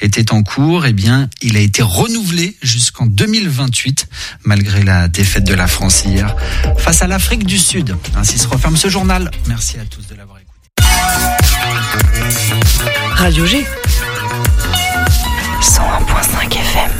était 0.00 0.32
en 0.32 0.42
cours, 0.42 0.86
eh 0.86 0.92
bien, 0.92 1.28
il 1.40 1.56
a 1.56 1.60
été 1.60 1.82
renouvelé 1.82 2.56
jusqu'en 2.62 3.06
2028, 3.06 4.06
malgré 4.44 4.82
la 4.82 5.08
défaite 5.08 5.44
de 5.44 5.54
la 5.54 5.66
France 5.66 6.04
hier 6.04 6.34
face 6.78 7.02
à 7.02 7.06
l'Afrique 7.06 7.44
du 7.44 7.58
Sud. 7.58 7.96
Ainsi 8.16 8.38
se 8.38 8.48
referme 8.48 8.76
ce 8.76 8.88
journal. 8.88 9.30
Merci 9.46 9.78
à 9.78 9.84
tous 9.84 10.06
de 10.06 10.14
l'avoir 10.14 10.38
écouté. 10.38 10.48
Radio 13.14 13.46
G. 13.46 13.66
101.5 15.60 16.52
FM. 16.52 16.97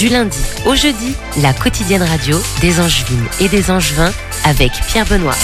Du 0.00 0.08
lundi 0.08 0.38
au 0.64 0.74
jeudi, 0.74 1.14
la 1.42 1.52
quotidienne 1.52 2.02
radio 2.02 2.40
des 2.62 2.80
Angevines 2.80 3.26
et 3.38 3.48
des 3.48 3.70
Angevins 3.70 4.10
avec 4.44 4.72
Pierre 4.88 5.04
Benoît. 5.04 5.36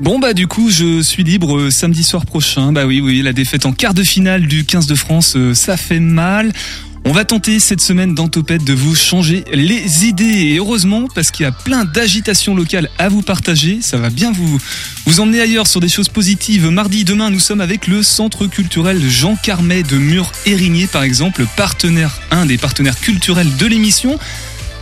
Bon 0.00 0.18
bah 0.18 0.34
du 0.34 0.48
coup 0.48 0.68
je 0.68 1.00
suis 1.00 1.22
libre 1.22 1.56
euh, 1.56 1.70
samedi 1.70 2.02
soir 2.02 2.26
prochain. 2.26 2.72
Bah 2.72 2.86
oui 2.86 3.00
oui 3.00 3.22
la 3.22 3.32
défaite 3.32 3.66
en 3.66 3.72
quart 3.72 3.94
de 3.94 4.02
finale 4.02 4.48
du 4.48 4.64
15 4.64 4.88
de 4.88 4.96
France 4.96 5.34
euh, 5.36 5.54
ça 5.54 5.76
fait 5.76 6.00
mal. 6.00 6.52
On 7.04 7.12
va 7.12 7.24
tenter 7.24 7.58
cette 7.58 7.80
semaine 7.80 8.14
dans 8.14 8.28
de 8.28 8.72
vous 8.72 8.94
changer 8.94 9.44
les 9.52 10.06
idées 10.06 10.24
et 10.24 10.58
heureusement 10.58 11.06
parce 11.14 11.30
qu'il 11.30 11.44
y 11.44 11.46
a 11.46 11.52
plein 11.52 11.84
d'agitations 11.84 12.54
locales 12.54 12.88
à 12.98 13.08
vous 13.08 13.22
partager, 13.22 13.78
ça 13.80 13.96
va 13.96 14.10
bien 14.10 14.32
vous 14.32 14.58
vous 15.06 15.20
emmener 15.20 15.40
ailleurs 15.40 15.66
sur 15.66 15.80
des 15.80 15.88
choses 15.88 16.08
positives. 16.08 16.68
Mardi 16.68 17.04
demain 17.04 17.30
nous 17.30 17.40
sommes 17.40 17.60
avec 17.60 17.86
le 17.86 18.02
centre 18.02 18.46
culturel 18.46 19.00
Jean 19.08 19.34
Carmet 19.34 19.82
de 19.82 19.96
Mur-Érigné 19.96 20.86
par 20.86 21.02
exemple, 21.02 21.46
partenaire 21.56 22.20
un 22.30 22.46
des 22.46 22.58
partenaires 22.58 23.00
culturels 23.00 23.56
de 23.56 23.66
l'émission. 23.66 24.18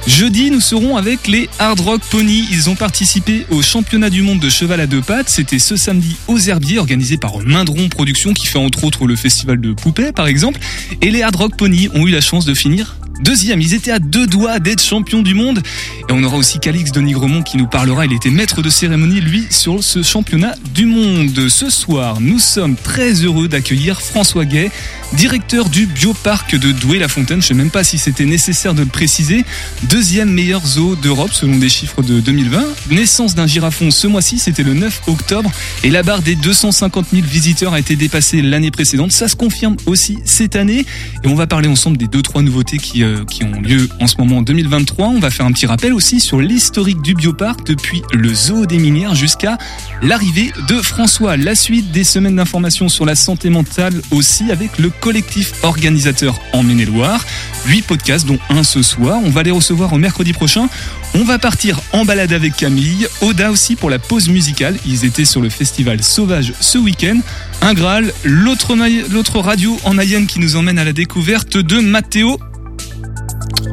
Jeudi, 0.08 0.50
nous 0.50 0.62
serons 0.62 0.96
avec 0.96 1.28
les 1.28 1.50
Hard 1.58 1.80
Rock 1.80 2.00
Pony. 2.10 2.46
Ils 2.50 2.70
ont 2.70 2.74
participé 2.74 3.44
au 3.50 3.60
championnat 3.60 4.08
du 4.08 4.22
monde 4.22 4.40
de 4.40 4.48
cheval 4.48 4.80
à 4.80 4.86
deux 4.86 5.02
pattes. 5.02 5.28
C'était 5.28 5.59
ce 5.59 5.76
samedi 5.76 6.16
aux 6.28 6.38
Herbiers, 6.38 6.78
organisé 6.78 7.18
par 7.18 7.38
Mindron 7.40 7.90
Productions, 7.90 8.32
qui 8.32 8.46
fait 8.46 8.59
entre 8.59 8.84
autres 8.84 9.06
le 9.06 9.16
festival 9.16 9.60
de 9.60 9.74
poupées, 9.74 10.12
par 10.12 10.26
exemple. 10.26 10.60
Et 11.02 11.10
les 11.10 11.23
Hard 11.23 11.37
Rock 11.37 11.56
Pony 11.59 11.90
ont 11.95 12.06
eu 12.06 12.10
la 12.10 12.23
chance 12.23 12.46
de 12.46 12.54
finir 12.54 12.96
deuxième. 13.21 13.61
Ils 13.61 13.74
étaient 13.74 13.91
à 13.91 13.99
deux 13.99 14.27
doigts 14.27 14.59
d'être 14.59 14.83
champions 14.83 15.23
du 15.23 15.35
monde. 15.35 15.63
Et 16.09 16.13
on 16.13 16.23
aura 16.23 16.37
aussi 16.37 16.59
Calix 16.59 16.93
de 16.93 17.01
Nigremont 17.01 17.43
qui 17.43 17.57
nous 17.57 17.66
parlera. 17.66 18.07
Il 18.07 18.13
était 18.13 18.30
maître 18.30 18.63
de 18.63 18.71
cérémonie, 18.71 19.21
lui, 19.21 19.47
sur 19.51 19.83
ce 19.83 20.02
championnat 20.02 20.55
du 20.74 20.87
monde. 20.87 21.49
Ce 21.49 21.71
soir, 21.71 22.21
nous 22.21 22.39
sommes 22.39 22.77
très 22.77 23.13
heureux 23.13 23.49
d'accueillir 23.49 24.01
François 24.01 24.45
Gay, 24.45 24.71
directeur 25.15 25.69
du 25.69 25.87
bioparc 25.87 26.57
de 26.57 26.73
Douai-la-Fontaine. 26.73 27.43
Je 27.43 27.49
sais 27.49 27.55
même 27.55 27.71
pas 27.71 27.85
si 27.85 27.99
c'était 27.99 28.24
nécessaire 28.24 28.74
de 28.74 28.80
le 28.80 28.89
préciser. 28.89 29.45
Deuxième 29.85 30.30
meilleur 30.30 30.66
zoo 30.66 30.96
d'Europe 30.96 31.33
selon 31.33 31.57
des 31.57 31.69
chiffres 31.69 32.02
de 32.02 32.21
2020. 32.21 32.65
Naissance 32.91 33.35
d'un 33.35 33.46
girafon 33.46 33.91
ce 33.91 34.07
mois-ci, 34.07 34.39
c'était 34.39 34.63
le 34.63 34.74
9 34.74 35.02
octobre. 35.09 35.51
Et 35.85 35.91
la 35.91 36.02
barre 36.02 36.23
des 36.23 36.35
250 36.35 37.07
000 37.13 37.27
visiteurs 37.27 37.73
a 37.73 37.79
été 37.79 37.96
dépassée 37.96 38.43
l'année 38.43 38.71
précédente. 38.71 39.13
Ça 39.13 39.29
se 39.29 39.37
confirme 39.37 39.77
aussi 39.87 40.19
cette 40.24 40.57
année. 40.57 40.87
Et 41.24 41.29
on 41.29 41.35
va 41.35 41.46
parler 41.46 41.69
ensemble 41.69 41.96
des 41.96 42.07
deux, 42.07 42.23
trois 42.23 42.43
nouveautés 42.43 42.79
qui, 42.79 43.02
euh, 43.09 43.24
qui 43.24 43.45
ont 43.45 43.60
lieu 43.60 43.88
en 44.01 44.06
ce 44.06 44.16
moment 44.18 44.38
en 44.38 44.42
2023. 44.42 45.09
On 45.09 45.18
va 45.18 45.30
faire 45.30 45.46
un 45.46 45.52
petit 45.52 45.66
rappel 45.66 45.92
aussi 45.92 46.20
sur 46.20 46.40
l'historique 46.40 47.02
du 47.02 47.15
bioparc 47.15 47.66
depuis 47.66 48.02
le 48.12 48.32
zoo 48.34 48.66
des 48.66 48.78
minières 48.78 49.15
jusqu'à 49.15 49.59
l'arrivée 50.02 50.52
de 50.68 50.80
François. 50.82 51.37
La 51.37 51.54
suite 51.54 51.90
des 51.90 52.04
semaines 52.04 52.37
d'information 52.37 52.88
sur 52.88 53.04
la 53.04 53.15
santé 53.15 53.50
mentale 53.50 53.95
aussi 54.10 54.50
avec 54.50 54.78
le 54.78 54.90
collectif 54.90 55.54
organisateur 55.62 56.38
en 56.52 56.62
Maine-et-Loire. 56.62 57.24
Huit 57.66 57.82
podcasts, 57.82 58.26
dont 58.26 58.38
un 58.50 58.62
ce 58.62 58.82
soir. 58.82 59.20
On 59.24 59.30
va 59.30 59.43
les 59.43 59.50
recevoir 59.50 59.93
au 59.93 59.98
mercredi 59.98 60.32
prochain. 60.32 60.68
On 61.15 61.24
va 61.24 61.38
partir 61.38 61.80
en 61.93 62.04
balade 62.04 62.32
avec 62.32 62.56
Camille. 62.56 63.06
Oda 63.22 63.50
aussi 63.50 63.76
pour 63.76 63.90
la 63.90 63.98
pause 63.98 64.28
musicale. 64.28 64.76
Ils 64.87 65.04
étaient 65.04 65.25
sur 65.25 65.41
le 65.41 65.48
festival 65.48 66.03
Sauvage 66.03 66.53
ce 66.60 66.78
week-end. 66.78 67.19
Un 67.62 67.75
Graal, 67.75 68.12
l'autre 68.25 69.38
radio 69.41 69.78
en 69.84 69.94
Mayenne 69.94 70.27
qui 70.27 70.38
nous 70.38 70.56
emmène 70.56 70.78
à 70.78 70.84
la 70.84 70.93
découverte 70.93 71.56
de 71.56 71.81
Mathéo. 71.81 72.38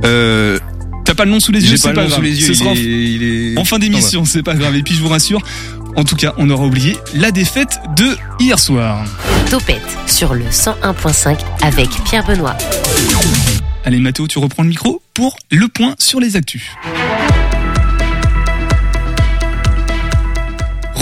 Euh, 0.03 0.59
T'as 1.05 1.13
pas 1.13 1.25
le 1.25 1.31
nom 1.31 1.39
sous 1.39 1.51
les 1.51 1.63
yeux, 1.69 1.77
c'est 1.77 1.89
pas 1.89 1.93
pas 1.93 2.01
le 2.01 2.07
nom 2.07 2.09
grave. 2.09 2.17
sous 2.19 2.23
les 2.23 2.39
yeux. 2.41 2.47
Ce 2.47 2.51
il 2.51 2.55
sera 2.55 2.69
en- 2.71 2.73
est- 2.73 2.79
il 2.79 3.23
est- 3.53 3.59
en 3.59 3.63
fin 3.65 3.77
d'émission, 3.77 4.25
c'est 4.25 4.41
pas 4.41 4.55
grave. 4.55 4.75
Et 4.75 4.81
puis 4.81 4.95
je 4.95 5.01
vous 5.01 5.07
rassure, 5.09 5.39
en 5.95 6.03
tout 6.03 6.15
cas, 6.15 6.33
on 6.37 6.49
aura 6.49 6.65
oublié 6.65 6.97
la 7.13 7.29
défaite 7.29 7.79
de 7.95 8.17
hier 8.39 8.57
soir. 8.57 9.05
Topette 9.51 9.81
sur 10.07 10.33
le 10.33 10.45
101.5 10.49 11.37
avec 11.61 11.89
Pierre 12.05 12.25
Benoît. 12.25 12.57
Allez 13.85 13.99
Mathéo, 13.99 14.27
tu 14.27 14.39
reprends 14.39 14.63
le 14.63 14.69
micro 14.69 15.01
pour 15.13 15.37
le 15.51 15.67
point 15.67 15.93
sur 15.99 16.19
les 16.19 16.35
actus. 16.37 16.63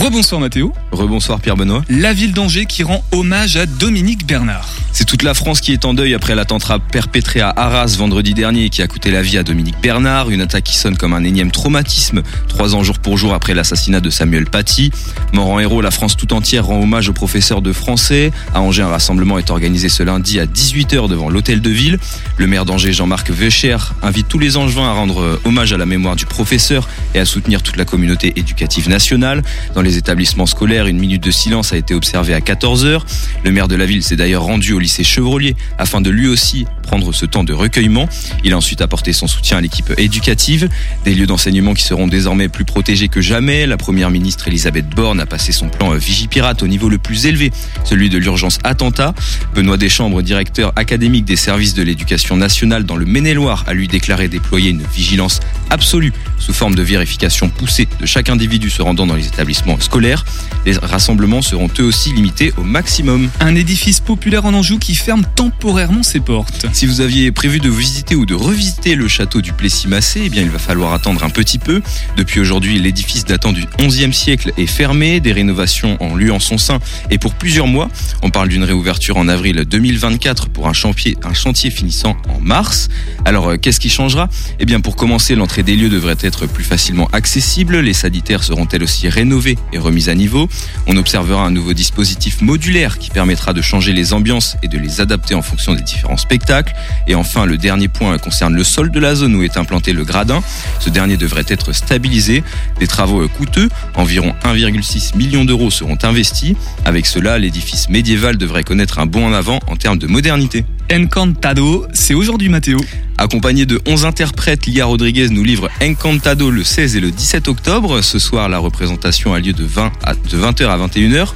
Rebonsoir 0.04 0.42
Mathéo. 0.42 0.74
Rebonsoir 0.92 1.40
Pierre 1.40 1.56
Benoît. 1.56 1.82
La 1.88 2.12
ville 2.12 2.34
d'Angers 2.34 2.66
qui 2.66 2.84
rend 2.84 3.06
hommage 3.14 3.56
à 3.56 3.66
Dominique 3.66 4.28
Bernard. 4.28 4.68
C'est 4.92 5.06
toute 5.06 5.24
la 5.24 5.34
France 5.34 5.62
qui 5.62 5.72
est 5.72 5.86
en 5.86 5.94
deuil 5.94 6.14
après 6.14 6.36
l'attentat 6.36 6.78
perpétré 6.78 7.40
à 7.40 7.50
Arras 7.50 7.96
vendredi 7.98 8.34
dernier 8.34 8.70
qui 8.70 8.82
a 8.82 8.88
coûté 8.88 9.12
la 9.12 9.22
vie 9.22 9.38
à 9.38 9.44
Dominique 9.44 9.78
Bernard, 9.82 10.30
une 10.30 10.42
attaque 10.42 10.66
qui 10.66 10.76
sonne 10.76 10.98
comme 10.98 11.14
un 11.14 11.24
énième 11.24 11.52
traumatisme, 11.52 12.22
trois 12.50 12.76
ans 12.76 12.84
jour 12.84 13.00
pour 13.00 13.18
jour 13.18 13.34
après 13.34 13.54
l'assassinat 13.54 14.02
de 14.02 14.10
Samuel 14.10 14.46
Paty. 14.46 14.92
Mort 15.32 15.50
en 15.50 15.60
héros, 15.60 15.82
la 15.82 15.90
France 15.90 16.16
tout 16.18 16.32
entière 16.34 16.66
rend 16.66 16.82
hommage 16.82 17.08
au 17.08 17.14
professeur 17.14 17.62
de 17.62 17.72
français. 17.72 18.32
À 18.54 18.62
Angers, 18.62 18.84
un 18.84 18.90
rassemblement 18.90 19.40
est 19.40 19.50
organisé 19.52 19.88
ce 19.88 20.04
lundi 20.04 20.38
à 20.38 20.46
18h 20.46 21.08
devant 21.08 21.30
l'hôtel 21.30 21.62
de 21.62 21.70
ville. 21.70 21.98
Le 22.38 22.46
maire 22.46 22.66
d'Angers, 22.66 22.94
Jean-Marc 22.94 23.32
Vecher, 23.32 23.78
invite 24.04 24.28
tous 24.28 24.40
les 24.40 24.58
Angevins 24.58 24.90
à 24.90 24.92
rendre 24.92 25.40
hommage 25.46 25.72
à 25.72 25.78
la 25.78 25.86
mémoire 25.86 26.18
du 26.18 26.26
professeur 26.26 26.90
et 27.16 27.20
à 27.20 27.26
soutenir 27.26 27.64
toute 27.64 27.78
la 27.78 27.86
communauté 27.86 28.34
éducative 28.36 28.90
nationale. 28.90 29.44
Dans 29.74 29.82
les 29.82 29.93
établissements 29.98 30.46
scolaires, 30.46 30.88
une 30.88 31.00
minute 31.00 31.24
de 31.24 31.32
silence 31.32 31.74
a 31.74 31.78
été 31.78 31.94
observée 31.94 32.34
à 32.34 32.40
14h. 32.40 33.02
Le 33.44 33.52
maire 33.52 33.68
de 33.68 33.76
la 33.76 33.86
ville 33.86 34.04
s'est 34.04 34.16
d'ailleurs 34.16 34.44
rendu 34.44 34.74
au 34.74 34.80
lycée 34.80 35.04
Chevrolier 35.04 35.56
afin 35.78 36.02
de 36.02 36.10
lui 36.10 36.28
aussi 36.28 36.66
prendre 36.82 37.12
ce 37.14 37.26
temps 37.26 37.44
de 37.44 37.54
recueillement. 37.54 38.08
Il 38.44 38.54
a 38.54 38.58
ensuite 38.58 38.82
apporté 38.82 39.14
son 39.14 39.28
soutien 39.28 39.58
à 39.58 39.62
l'équipe 39.62 39.94
éducative. 39.98 40.70
Des 41.06 41.16
lieux 41.16 41.26
d'enseignement 41.26 41.74
qui 41.74 41.84
seront 41.84 42.08
désormais 42.08 42.50
plus 42.50 42.66
protégés 42.66 43.08
que 43.08 43.22
jamais. 43.22 43.66
La 43.66 43.78
première 43.78 44.12
ministre 44.12 44.48
Elisabeth 44.48 44.90
Borne 44.90 45.20
a 45.20 45.26
passé 45.26 45.52
son 45.52 45.70
plan 45.70 45.94
euh, 45.94 45.98
Vigipirate 45.98 46.64
au 46.64 46.68
niveau 46.68 46.90
le 46.90 46.98
plus 46.98 47.26
élevé, 47.26 47.52
celui 47.84 48.10
de 48.10 48.18
l'urgence 48.18 48.60
attentat. 48.64 49.14
Benoît 49.56 49.78
Deschambres, 49.78 50.22
directeur 50.22 50.74
académique 50.76 51.26
des 51.26 51.36
services 51.36 51.74
de 51.74 51.84
l'éducation 51.84 52.38
nationale 52.38 52.84
dans 52.84 52.96
le 52.96 53.06
Maine-et-Loire, 53.06 53.64
a 53.68 53.74
lui 53.74 53.88
déclaré 53.88 54.28
déployer 54.28 54.70
une 54.70 54.84
vigilance 54.84 55.40
absolue 55.70 56.14
sous 56.38 56.54
forme 56.54 56.76
de 56.76 56.84
vérification 56.84 57.50
poussée 57.50 57.88
de 58.00 58.06
chaque 58.06 58.30
individu 58.30 58.70
se 58.70 58.82
rendant 58.82 59.08
dans 59.08 59.16
les 59.16 59.28
établissements 59.28 59.74
scolaires. 59.84 60.26
Les 60.66 60.78
rassemblements 60.78 61.42
seront 61.42 61.70
eux 61.80 61.84
aussi 61.84 62.14
limités 62.14 62.54
au 62.58 62.64
maximum. 62.64 63.30
Un 63.40 63.56
édifice 63.56 64.00
populaire 64.00 64.46
en 64.46 64.54
Anjou 64.54 64.80
qui 64.80 64.96
ferme 64.96 65.24
temporairement 65.36 66.04
ses 66.04 66.20
portes. 66.20 66.66
Si 66.74 66.86
vous 66.86 67.02
aviez 67.02 67.32
prévu 67.32 67.60
de 67.60 67.70
visiter 67.70 68.16
ou 68.16 68.26
de 68.26 68.34
revisiter 68.34 68.96
le 68.96 69.08
château 69.08 69.42
du 69.42 69.54
Plessis-Massé, 69.54 70.24
eh 70.26 70.30
bien 70.30 70.42
il 70.42 70.50
va 70.50 70.60
falloir 70.60 70.94
attendre 70.94 71.24
un 71.24 71.30
petit 71.30 71.60
peu. 71.60 71.82
Depuis 72.16 72.40
aujourd'hui, 72.40 72.80
l'édifice 72.80 73.26
datant 73.26 73.52
du 73.52 73.66
11e 73.80 74.14
siècle 74.14 74.54
est 74.58 74.68
fermé, 74.68 75.20
des 75.20 75.34
rénovations 75.34 75.98
ont 76.00 76.16
lieu 76.16 76.32
en 76.32 76.40
son 76.40 76.58
sein 76.58 76.80
et 77.10 77.18
pour 77.18 77.34
plusieurs 77.34 77.68
mois. 77.68 77.90
On 78.22 78.30
parle 78.30 78.50
d'une 78.50 78.64
réouverture 78.64 79.18
en 79.18 79.28
avril 79.28 79.66
2024 79.68 80.50
pour 80.50 80.68
un 80.68 80.74
chantier, 80.74 81.18
un 81.24 81.34
chantier 81.34 81.72
finissant 81.72 82.16
en 82.30 82.40
mars. 82.40 82.90
Alors 83.26 83.50
euh, 83.50 83.58
qu'est-ce 83.58 83.80
qui 83.80 83.90
changera? 83.90 84.30
Eh 84.60 84.66
bien 84.66 84.80
pour 84.80 84.96
commencer, 84.96 85.36
l'entrée 85.36 85.64
des 85.64 85.76
lieux 85.76 85.90
devrait 85.90 86.18
être 86.22 86.48
plus 86.48 86.64
facilement 86.64 87.10
accessible, 87.12 87.80
les 87.80 87.94
sanitaires 87.94 88.44
seront 88.44 88.68
elles 88.72 88.84
aussi 88.84 89.10
rénovées? 89.10 89.58
Et 89.74 89.78
remises 89.78 90.10
à 90.10 90.16
niveau. 90.16 90.48
On 90.88 90.98
observera 90.98 91.44
un 91.44 91.52
nouveau 91.52 91.74
dispositif 91.74 92.42
modulaire 92.42 92.98
qui 93.00 93.10
permettra 93.10 93.54
de 93.54 93.62
changer 93.62 93.94
les 93.94 94.14
ambiances 94.14 94.58
et 94.64 94.68
de 94.68 94.78
les 94.78 95.02
adapter 95.02 95.36
en 95.36 95.42
fonction 95.42 95.74
des 95.74 95.82
différents 95.82 96.18
spectacles. 96.18 96.74
Et 97.08 97.16
enfin, 97.16 97.46
le 97.46 97.58
dernier 97.58 97.88
point 97.88 98.18
concerne 98.18 98.56
le 98.56 98.64
sol 98.64 98.92
de 98.92 99.00
la 99.00 99.16
zone 99.16 99.36
où 99.36 99.44
est 99.44 99.58
implanté 99.58 99.94
le 99.94 100.04
gradin. 100.04 100.42
Ce 100.80 100.90
dernier 100.90 101.18
devrait 101.18 101.46
être 101.48 101.74
stabilisé. 101.74 102.44
Des 102.80 102.88
travaux 102.88 103.28
coûteux, 103.28 103.70
environ 103.96 104.34
1,6 104.44 105.18
million 105.18 105.46
d'euros 105.46 105.72
seront 105.72 105.98
investis. 106.04 106.56
Avec 106.86 107.06
cela, 107.06 107.40
l'édifice 107.40 107.90
médiéval 107.90 108.38
devrait 108.38 108.64
connaître 108.64 109.00
un 109.00 109.06
bond 109.06 109.28
en 109.28 109.34
avant 109.34 109.60
en 109.68 109.76
termes 109.76 109.98
de 109.98 110.08
modernité. 110.08 110.66
Encantado, 110.92 111.88
c'est 111.94 112.14
aujourd'hui 112.14 112.50
Mathéo. 112.50 112.78
Accompagné 113.24 113.66
de 113.66 113.80
11 113.88 114.04
interprètes, 114.04 114.66
Lia 114.66 114.84
Rodriguez 114.84 115.30
nous 115.30 115.46
livre 115.46 115.70
Encantado 115.82 116.52
le 116.52 116.62
16 116.62 116.98
et 116.98 117.00
le 117.00 117.10
17 117.10 117.48
octobre. 117.48 118.02
Ce 118.02 118.20
soir, 118.20 118.50
la 118.50 118.60
représentation 118.60 119.34
a 119.34 119.40
lieu 119.40 119.54
de, 119.54 119.64
20 119.64 119.94
à, 120.04 120.14
de 120.14 120.38
20h 120.38 120.66
à 120.66 120.78
21h. 120.78 121.30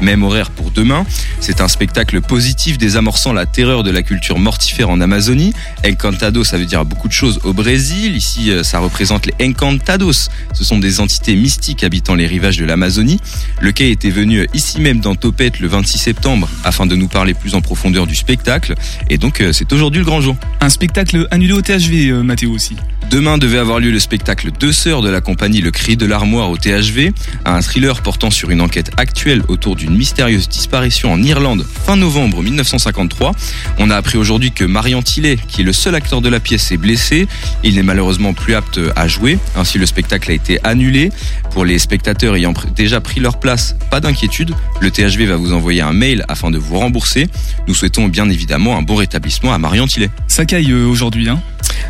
Même 0.00 0.22
horaire 0.22 0.50
pour 0.50 0.70
demain. 0.70 1.04
C'est 1.40 1.60
un 1.60 1.68
spectacle 1.68 2.22
positif 2.22 2.78
désamorçant 2.78 3.34
la 3.34 3.44
terreur 3.44 3.82
de 3.82 3.90
la 3.90 4.02
culture 4.02 4.38
mortifère 4.38 4.88
en 4.88 5.02
Amazonie. 5.02 5.52
Encantado, 5.86 6.44
ça 6.44 6.56
veut 6.56 6.64
dire 6.64 6.86
beaucoup 6.86 7.08
de 7.08 7.12
choses 7.12 7.38
au 7.44 7.52
Brésil. 7.52 8.16
Ici, 8.16 8.50
euh, 8.50 8.62
ça 8.62 8.78
représente 8.78 9.26
les 9.26 9.34
Encantados. 9.46 10.30
Ce 10.54 10.64
sont 10.64 10.78
des 10.78 11.00
entités 11.00 11.36
mystiques 11.36 11.84
habitant 11.84 12.14
les 12.14 12.26
rivages 12.26 12.56
de 12.56 12.64
l'Amazonie. 12.64 13.20
Le 13.60 13.70
quai 13.70 13.90
était 13.90 14.08
venu 14.08 14.48
ici 14.54 14.80
même 14.80 15.00
dans 15.00 15.14
Topette 15.14 15.60
le 15.60 15.68
26 15.68 15.98
septembre 15.98 16.48
afin 16.64 16.86
de 16.86 16.96
nous 16.96 17.08
parler 17.08 17.34
plus 17.34 17.54
en 17.54 17.60
profondeur 17.60 18.06
du 18.06 18.16
spectacle. 18.16 18.74
Et 19.10 19.18
donc, 19.18 19.42
euh, 19.42 19.52
c'est 19.52 19.70
aujourd'hui 19.74 19.98
le 19.98 20.06
grand 20.06 20.22
jour. 20.22 20.36
Un 20.62 20.70
spectacle 20.70 21.28
annulé 21.34 21.52
au 21.52 21.62
THV, 21.62 22.10
euh, 22.10 22.22
Mathéo 22.22 22.52
aussi. 22.52 22.76
Demain 23.10 23.38
devait 23.38 23.58
avoir 23.58 23.80
lieu 23.80 23.90
le 23.90 23.98
spectacle 23.98 24.50
Deux 24.58 24.72
sœurs 24.72 25.02
de 25.02 25.10
la 25.10 25.20
compagnie 25.20 25.60
Le 25.60 25.70
Cri 25.70 25.96
de 25.96 26.06
l'Armoire 26.06 26.48
au 26.50 26.56
THV, 26.56 27.12
un 27.44 27.60
thriller 27.60 28.02
portant 28.02 28.30
sur 28.30 28.50
une 28.50 28.60
enquête 28.60 28.92
actuelle 28.96 29.42
autour 29.48 29.76
d'une 29.76 29.94
mystérieuse 29.96 30.48
disparition 30.48 31.12
en 31.12 31.22
Irlande 31.22 31.64
fin 31.64 31.96
novembre 31.96 32.42
1953. 32.42 33.32
On 33.78 33.90
a 33.90 33.96
appris 33.96 34.16
aujourd'hui 34.16 34.52
que 34.52 34.64
Marian 34.64 35.02
Tillet, 35.02 35.36
qui 35.48 35.60
est 35.60 35.64
le 35.64 35.72
seul 35.72 35.94
acteur 35.94 36.20
de 36.20 36.28
la 36.28 36.40
pièce, 36.40 36.72
est 36.72 36.76
blessé. 36.76 37.26
Il 37.62 37.74
n'est 37.74 37.82
malheureusement 37.82 38.32
plus 38.32 38.54
apte 38.54 38.80
à 38.96 39.06
jouer. 39.06 39.38
Ainsi, 39.56 39.78
le 39.78 39.86
spectacle 39.86 40.30
a 40.30 40.34
été 40.34 40.58
annulé. 40.64 41.10
Pour 41.50 41.64
les 41.64 41.78
spectateurs 41.78 42.36
ayant 42.36 42.54
déjà 42.74 43.00
pris 43.00 43.20
leur 43.20 43.38
place, 43.38 43.76
pas 43.90 44.00
d'inquiétude. 44.00 44.54
Le 44.80 44.90
THV 44.90 45.26
va 45.26 45.36
vous 45.36 45.52
envoyer 45.52 45.82
un 45.82 45.92
mail 45.92 46.24
afin 46.28 46.50
de 46.50 46.58
vous 46.58 46.78
rembourser. 46.78 47.28
Nous 47.68 47.74
souhaitons 47.74 48.08
bien 48.08 48.28
évidemment 48.30 48.76
un 48.76 48.82
bon 48.82 48.96
rétablissement 48.96 49.52
à 49.52 49.58
Marian 49.58 49.86
Tillet. 49.86 50.10
Ça 50.26 50.46
caille 50.46 50.72
euh, 50.72 50.86
hein 51.28 51.40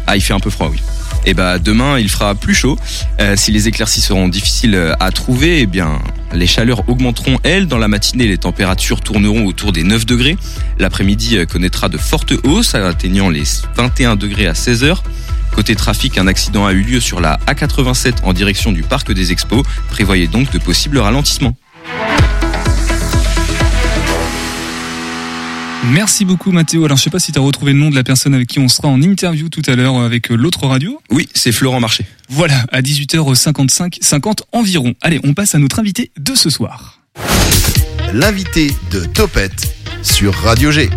Ah, 0.06 0.16
il 0.16 0.22
fait 0.22 0.34
un 0.34 0.40
peu 0.40 0.50
froid, 0.50 0.68
oui. 0.70 0.80
Et 1.26 1.32
bah 1.32 1.58
demain 1.58 1.98
il 1.98 2.10
fera 2.10 2.34
plus 2.34 2.54
chaud. 2.54 2.78
Euh, 3.20 3.34
si 3.36 3.50
les 3.50 3.66
éclaircies 3.66 4.02
seront 4.02 4.28
difficiles 4.28 4.74
euh, 4.74 4.92
à 5.00 5.10
trouver, 5.10 5.60
eh 5.60 5.66
bien 5.66 5.98
les 6.32 6.46
chaleurs 6.46 6.86
augmenteront 6.88 7.38
elles. 7.44 7.66
Dans 7.66 7.78
la 7.78 7.88
matinée, 7.88 8.26
les 8.26 8.38
températures 8.38 9.00
tourneront 9.00 9.46
autour 9.46 9.72
des 9.72 9.84
9 9.84 10.04
degrés. 10.04 10.36
L'après-midi 10.78 11.38
euh, 11.38 11.46
connaîtra 11.46 11.88
de 11.88 11.96
fortes 11.96 12.34
hausses, 12.44 12.74
atteignant 12.74 13.30
les 13.30 13.44
21 13.76 14.16
degrés 14.16 14.46
à 14.46 14.54
16 14.54 14.84
heures. 14.84 15.02
Côté 15.54 15.76
trafic, 15.76 16.18
un 16.18 16.26
accident 16.26 16.66
a 16.66 16.72
eu 16.72 16.82
lieu 16.82 17.00
sur 17.00 17.20
la 17.20 17.38
A87 17.46 18.24
en 18.24 18.32
direction 18.32 18.72
du 18.72 18.82
parc 18.82 19.12
des 19.12 19.32
Expos. 19.32 19.64
Prévoyez 19.88 20.26
donc 20.26 20.50
de 20.52 20.58
possibles 20.58 20.98
ralentissements. 20.98 21.56
Merci 25.92 26.24
beaucoup 26.24 26.50
Mathéo. 26.50 26.84
Alors 26.84 26.96
je 26.96 27.02
sais 27.02 27.10
pas 27.10 27.18
si 27.18 27.32
tu 27.32 27.38
as 27.38 27.42
retrouvé 27.42 27.72
le 27.72 27.78
nom 27.78 27.90
de 27.90 27.94
la 27.94 28.02
personne 28.04 28.34
avec 28.34 28.48
qui 28.48 28.58
on 28.58 28.68
sera 28.68 28.88
en 28.88 29.02
interview 29.02 29.48
tout 29.48 29.62
à 29.66 29.76
l'heure 29.76 29.98
avec 29.98 30.30
euh, 30.30 30.34
l'autre 30.34 30.66
radio. 30.66 31.00
Oui, 31.10 31.28
c'est 31.34 31.52
Florent 31.52 31.80
Marché. 31.80 32.06
Voilà, 32.28 32.64
à 32.72 32.80
18h55, 32.80 33.98
50 34.00 34.44
environ. 34.52 34.94
Allez, 35.02 35.20
on 35.24 35.34
passe 35.34 35.54
à 35.54 35.58
notre 35.58 35.78
invité 35.78 36.10
de 36.18 36.34
ce 36.34 36.48
soir. 36.48 37.00
L'invité 38.12 38.72
de 38.90 39.04
Topette 39.04 39.74
sur 40.02 40.34
Radio 40.34 40.70
G. 40.70 40.88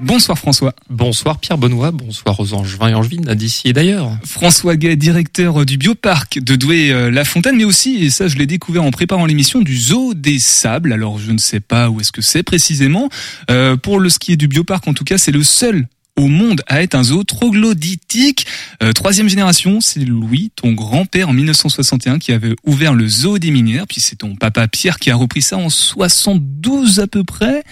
Bonsoir 0.00 0.38
François. 0.38 0.74
Bonsoir 0.88 1.38
Pierre 1.38 1.58
Benoît, 1.58 1.90
bonsoir 1.90 2.38
aux 2.38 2.54
Angevins 2.54 2.88
et 2.88 2.94
Angevines 2.94 3.34
d'ici 3.34 3.68
et 3.68 3.72
d'ailleurs. 3.72 4.16
François 4.24 4.76
Gay, 4.76 4.94
directeur 4.94 5.66
du 5.66 5.76
bioparc 5.76 6.38
de 6.38 6.54
Douai-la-Fontaine, 6.54 7.56
mais 7.56 7.64
aussi, 7.64 8.04
et 8.04 8.10
ça 8.10 8.28
je 8.28 8.36
l'ai 8.36 8.46
découvert 8.46 8.84
en 8.84 8.92
préparant 8.92 9.26
l'émission, 9.26 9.60
du 9.60 9.76
zoo 9.76 10.14
des 10.14 10.38
sables. 10.38 10.92
Alors 10.92 11.18
je 11.18 11.32
ne 11.32 11.38
sais 11.38 11.58
pas 11.58 11.90
où 11.90 12.00
est-ce 12.00 12.12
que 12.12 12.22
c'est 12.22 12.44
précisément. 12.44 13.08
Euh, 13.50 13.76
pour 13.76 13.98
le 13.98 14.08
ski 14.08 14.32
et 14.32 14.36
du 14.36 14.46
bioparc, 14.46 14.86
en 14.86 14.94
tout 14.94 15.04
cas, 15.04 15.18
c'est 15.18 15.32
le 15.32 15.42
seul 15.42 15.88
au 16.16 16.28
monde 16.28 16.62
à 16.66 16.82
être 16.82 16.94
un 16.94 17.02
zoo 17.02 17.24
troglodytique. 17.24 18.46
Euh, 18.82 18.92
troisième 18.92 19.28
génération, 19.28 19.80
c'est 19.80 20.04
Louis, 20.04 20.52
ton 20.54 20.72
grand-père 20.72 21.28
en 21.28 21.32
1961 21.32 22.18
qui 22.18 22.32
avait 22.32 22.54
ouvert 22.64 22.94
le 22.94 23.08
zoo 23.08 23.38
des 23.38 23.50
Minières, 23.50 23.86
puis 23.88 24.00
c'est 24.00 24.16
ton 24.16 24.36
papa 24.36 24.68
Pierre 24.68 24.98
qui 24.98 25.10
a 25.10 25.16
repris 25.16 25.42
ça 25.42 25.56
en 25.56 25.70
72 25.70 27.00
à 27.00 27.06
peu 27.06 27.24
près. 27.24 27.64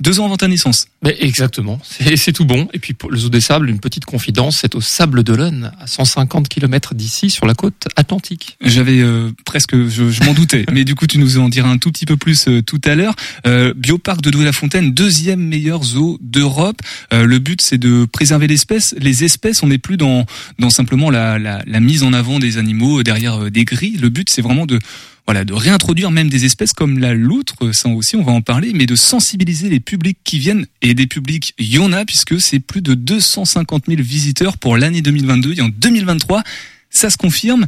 Deux 0.00 0.18
ans 0.18 0.24
avant 0.24 0.36
ta 0.36 0.48
naissance. 0.48 0.88
Mais 1.04 1.16
exactement, 1.20 1.78
c'est 1.84 2.32
tout 2.32 2.44
bon. 2.44 2.68
Et 2.72 2.80
puis 2.80 2.94
pour 2.94 3.12
le 3.12 3.16
zoo 3.16 3.28
des 3.28 3.40
sables, 3.40 3.70
une 3.70 3.78
petite 3.78 4.04
confidence, 4.04 4.58
c'est 4.60 4.74
au 4.74 4.80
Sable 4.80 5.22
d'Olonne, 5.22 5.70
à 5.78 5.86
150 5.86 6.48
km 6.48 6.94
d'ici, 6.94 7.30
sur 7.30 7.46
la 7.46 7.54
côte 7.54 7.86
atlantique. 7.94 8.56
J'avais 8.60 8.98
euh, 8.98 9.30
presque, 9.44 9.76
je, 9.76 10.10
je 10.10 10.24
m'en 10.24 10.34
doutais, 10.34 10.66
mais 10.72 10.84
du 10.84 10.96
coup 10.96 11.06
tu 11.06 11.18
nous 11.18 11.38
en 11.38 11.48
diras 11.48 11.68
un 11.68 11.78
tout 11.78 11.92
petit 11.92 12.06
peu 12.06 12.16
plus 12.16 12.48
euh, 12.48 12.60
tout 12.60 12.80
à 12.84 12.96
l'heure. 12.96 13.14
Euh, 13.46 13.72
Bioparc 13.76 14.20
de 14.20 14.30
Douai-la-Fontaine, 14.30 14.92
deuxième 14.92 15.40
meilleur 15.40 15.84
zoo 15.84 16.18
d'Europe. 16.20 16.80
Euh, 17.12 17.24
le 17.24 17.38
but 17.38 17.62
c'est 17.62 17.78
de 17.78 18.04
préserver 18.04 18.48
l'espèce. 18.48 18.96
Les 18.98 19.22
espèces, 19.22 19.62
on 19.62 19.68
n'est 19.68 19.78
plus 19.78 19.96
dans 19.96 20.26
dans 20.58 20.70
simplement 20.70 21.08
la, 21.08 21.38
la, 21.38 21.62
la 21.64 21.80
mise 21.80 22.02
en 22.02 22.12
avant 22.12 22.40
des 22.40 22.58
animaux 22.58 23.04
derrière 23.04 23.48
des 23.48 23.64
grilles. 23.64 23.98
Le 23.98 24.08
but 24.08 24.28
c'est 24.28 24.42
vraiment 24.42 24.66
de 24.66 24.80
voilà, 25.26 25.44
de 25.44 25.54
réintroduire 25.54 26.10
même 26.10 26.28
des 26.28 26.44
espèces 26.44 26.72
comme 26.72 26.98
la 26.98 27.14
loutre, 27.14 27.72
ça 27.72 27.88
aussi 27.88 28.16
on 28.16 28.22
va 28.22 28.32
en 28.32 28.42
parler, 28.42 28.72
mais 28.74 28.86
de 28.86 28.94
sensibiliser 28.94 29.70
les 29.70 29.80
publics 29.80 30.18
qui 30.22 30.38
viennent, 30.38 30.66
et 30.82 30.94
des 30.94 31.06
publics, 31.06 31.54
il 31.58 31.66
y 31.66 31.78
en 31.78 31.92
a, 31.92 32.04
puisque 32.04 32.40
c'est 32.40 32.60
plus 32.60 32.82
de 32.82 32.94
250 32.94 33.84
000 33.88 34.02
visiteurs 34.02 34.58
pour 34.58 34.76
l'année 34.76 35.00
2022, 35.00 35.54
et 35.54 35.60
en 35.62 35.68
2023, 35.68 36.42
ça 36.90 37.10
se 37.10 37.16
confirme. 37.16 37.66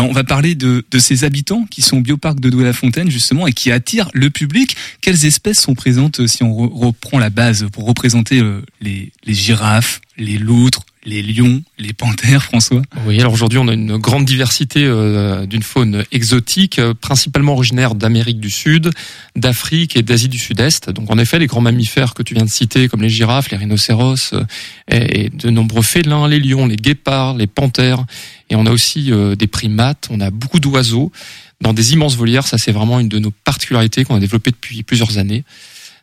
On 0.00 0.12
va 0.12 0.22
parler 0.22 0.54
de, 0.54 0.84
de 0.88 0.98
ces 1.00 1.24
habitants 1.24 1.64
qui 1.68 1.82
sont 1.82 1.96
au 1.96 2.00
bioparc 2.00 2.38
de 2.38 2.50
Douai-la-Fontaine 2.50 3.10
justement 3.10 3.48
et 3.48 3.52
qui 3.52 3.72
attirent 3.72 4.10
le 4.14 4.30
public. 4.30 4.76
Quelles 5.00 5.24
espèces 5.24 5.58
sont 5.58 5.74
présentes 5.74 6.24
si 6.28 6.44
on 6.44 6.54
reprend 6.54 7.18
la 7.18 7.30
base 7.30 7.66
pour 7.72 7.84
représenter 7.84 8.40
les, 8.80 9.10
les 9.24 9.34
girafes, 9.34 10.00
les 10.18 10.36
loutres, 10.36 10.82
les 11.04 11.22
lions, 11.22 11.62
les 11.78 11.92
panthères, 11.92 12.42
François 12.42 12.82
Oui, 13.06 13.20
alors 13.20 13.32
aujourd'hui 13.32 13.58
on 13.58 13.68
a 13.68 13.72
une 13.72 13.96
grande 13.96 14.24
diversité 14.24 14.84
euh, 14.84 15.46
d'une 15.46 15.62
faune 15.62 16.04
exotique, 16.10 16.78
euh, 16.78 16.92
principalement 16.92 17.52
originaire 17.52 17.94
d'Amérique 17.94 18.40
du 18.40 18.50
Sud, 18.50 18.90
d'Afrique 19.36 19.96
et 19.96 20.02
d'Asie 20.02 20.28
du 20.28 20.38
Sud-Est. 20.38 20.90
Donc 20.90 21.10
en 21.10 21.18
effet, 21.18 21.38
les 21.38 21.46
grands 21.46 21.60
mammifères 21.60 22.14
que 22.14 22.22
tu 22.22 22.34
viens 22.34 22.44
de 22.44 22.50
citer, 22.50 22.88
comme 22.88 23.00
les 23.00 23.08
girafes, 23.08 23.50
les 23.50 23.56
rhinocéros, 23.56 24.34
euh, 24.34 24.44
et 24.90 25.30
de 25.30 25.50
nombreux 25.50 25.82
félins, 25.82 26.28
les 26.28 26.40
lions, 26.40 26.66
les 26.66 26.76
guépards, 26.76 27.34
les 27.34 27.46
panthères, 27.46 28.04
et 28.50 28.56
on 28.56 28.66
a 28.66 28.70
aussi 28.70 29.12
des 29.38 29.46
primates, 29.46 30.08
on 30.10 30.20
a 30.20 30.30
beaucoup 30.30 30.58
d'oiseaux 30.58 31.12
dans 31.60 31.74
des 31.74 31.92
immenses 31.92 32.16
volières. 32.16 32.46
Ça, 32.46 32.56
c'est 32.56 32.72
vraiment 32.72 32.98
une 32.98 33.10
de 33.10 33.18
nos 33.18 33.30
particularités 33.30 34.04
qu'on 34.04 34.14
a 34.14 34.20
développées 34.20 34.50
depuis 34.50 34.82
plusieurs 34.82 35.18
années 35.18 35.44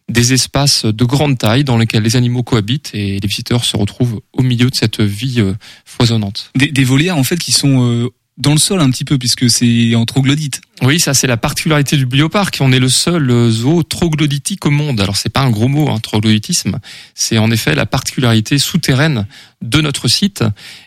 des 0.09 0.33
espaces 0.33 0.85
de 0.85 1.05
grande 1.05 1.37
taille 1.37 1.63
dans 1.63 1.77
lesquels 1.77 2.03
les 2.03 2.15
animaux 2.15 2.43
cohabitent 2.43 2.91
et 2.93 3.19
les 3.19 3.27
visiteurs 3.27 3.65
se 3.65 3.75
retrouvent 3.75 4.21
au 4.33 4.43
milieu 4.43 4.69
de 4.69 4.75
cette 4.75 5.01
vie 5.01 5.43
foisonnante. 5.83 6.51
Des, 6.55 6.67
des 6.67 6.83
volières 6.83 7.17
en 7.17 7.23
fait 7.23 7.37
qui 7.37 7.51
sont 7.51 8.09
dans 8.37 8.51
le 8.51 8.59
sol 8.59 8.81
un 8.81 8.89
petit 8.89 9.05
peu 9.05 9.17
puisque 9.17 9.49
c'est 9.49 9.95
en 9.95 10.05
troglodyte. 10.05 10.61
Oui, 10.81 10.99
ça 10.99 11.13
c'est 11.13 11.27
la 11.27 11.37
particularité 11.37 11.95
du 11.95 12.05
bioparc. 12.05 12.57
On 12.59 12.71
est 12.71 12.79
le 12.79 12.89
seul 12.89 13.49
zoo 13.49 13.81
troglodytique 13.83 14.65
au 14.65 14.71
monde. 14.71 14.99
Alors 14.99 15.15
c'est 15.15 15.29
pas 15.29 15.41
un 15.41 15.49
gros 15.49 15.69
mot, 15.69 15.89
hein, 15.89 15.99
troglodytisme. 15.99 16.79
C'est 17.13 17.37
en 17.37 17.49
effet 17.49 17.75
la 17.75 17.85
particularité 17.85 18.57
souterraine 18.57 19.25
de 19.61 19.79
notre 19.79 20.07
site 20.07 20.43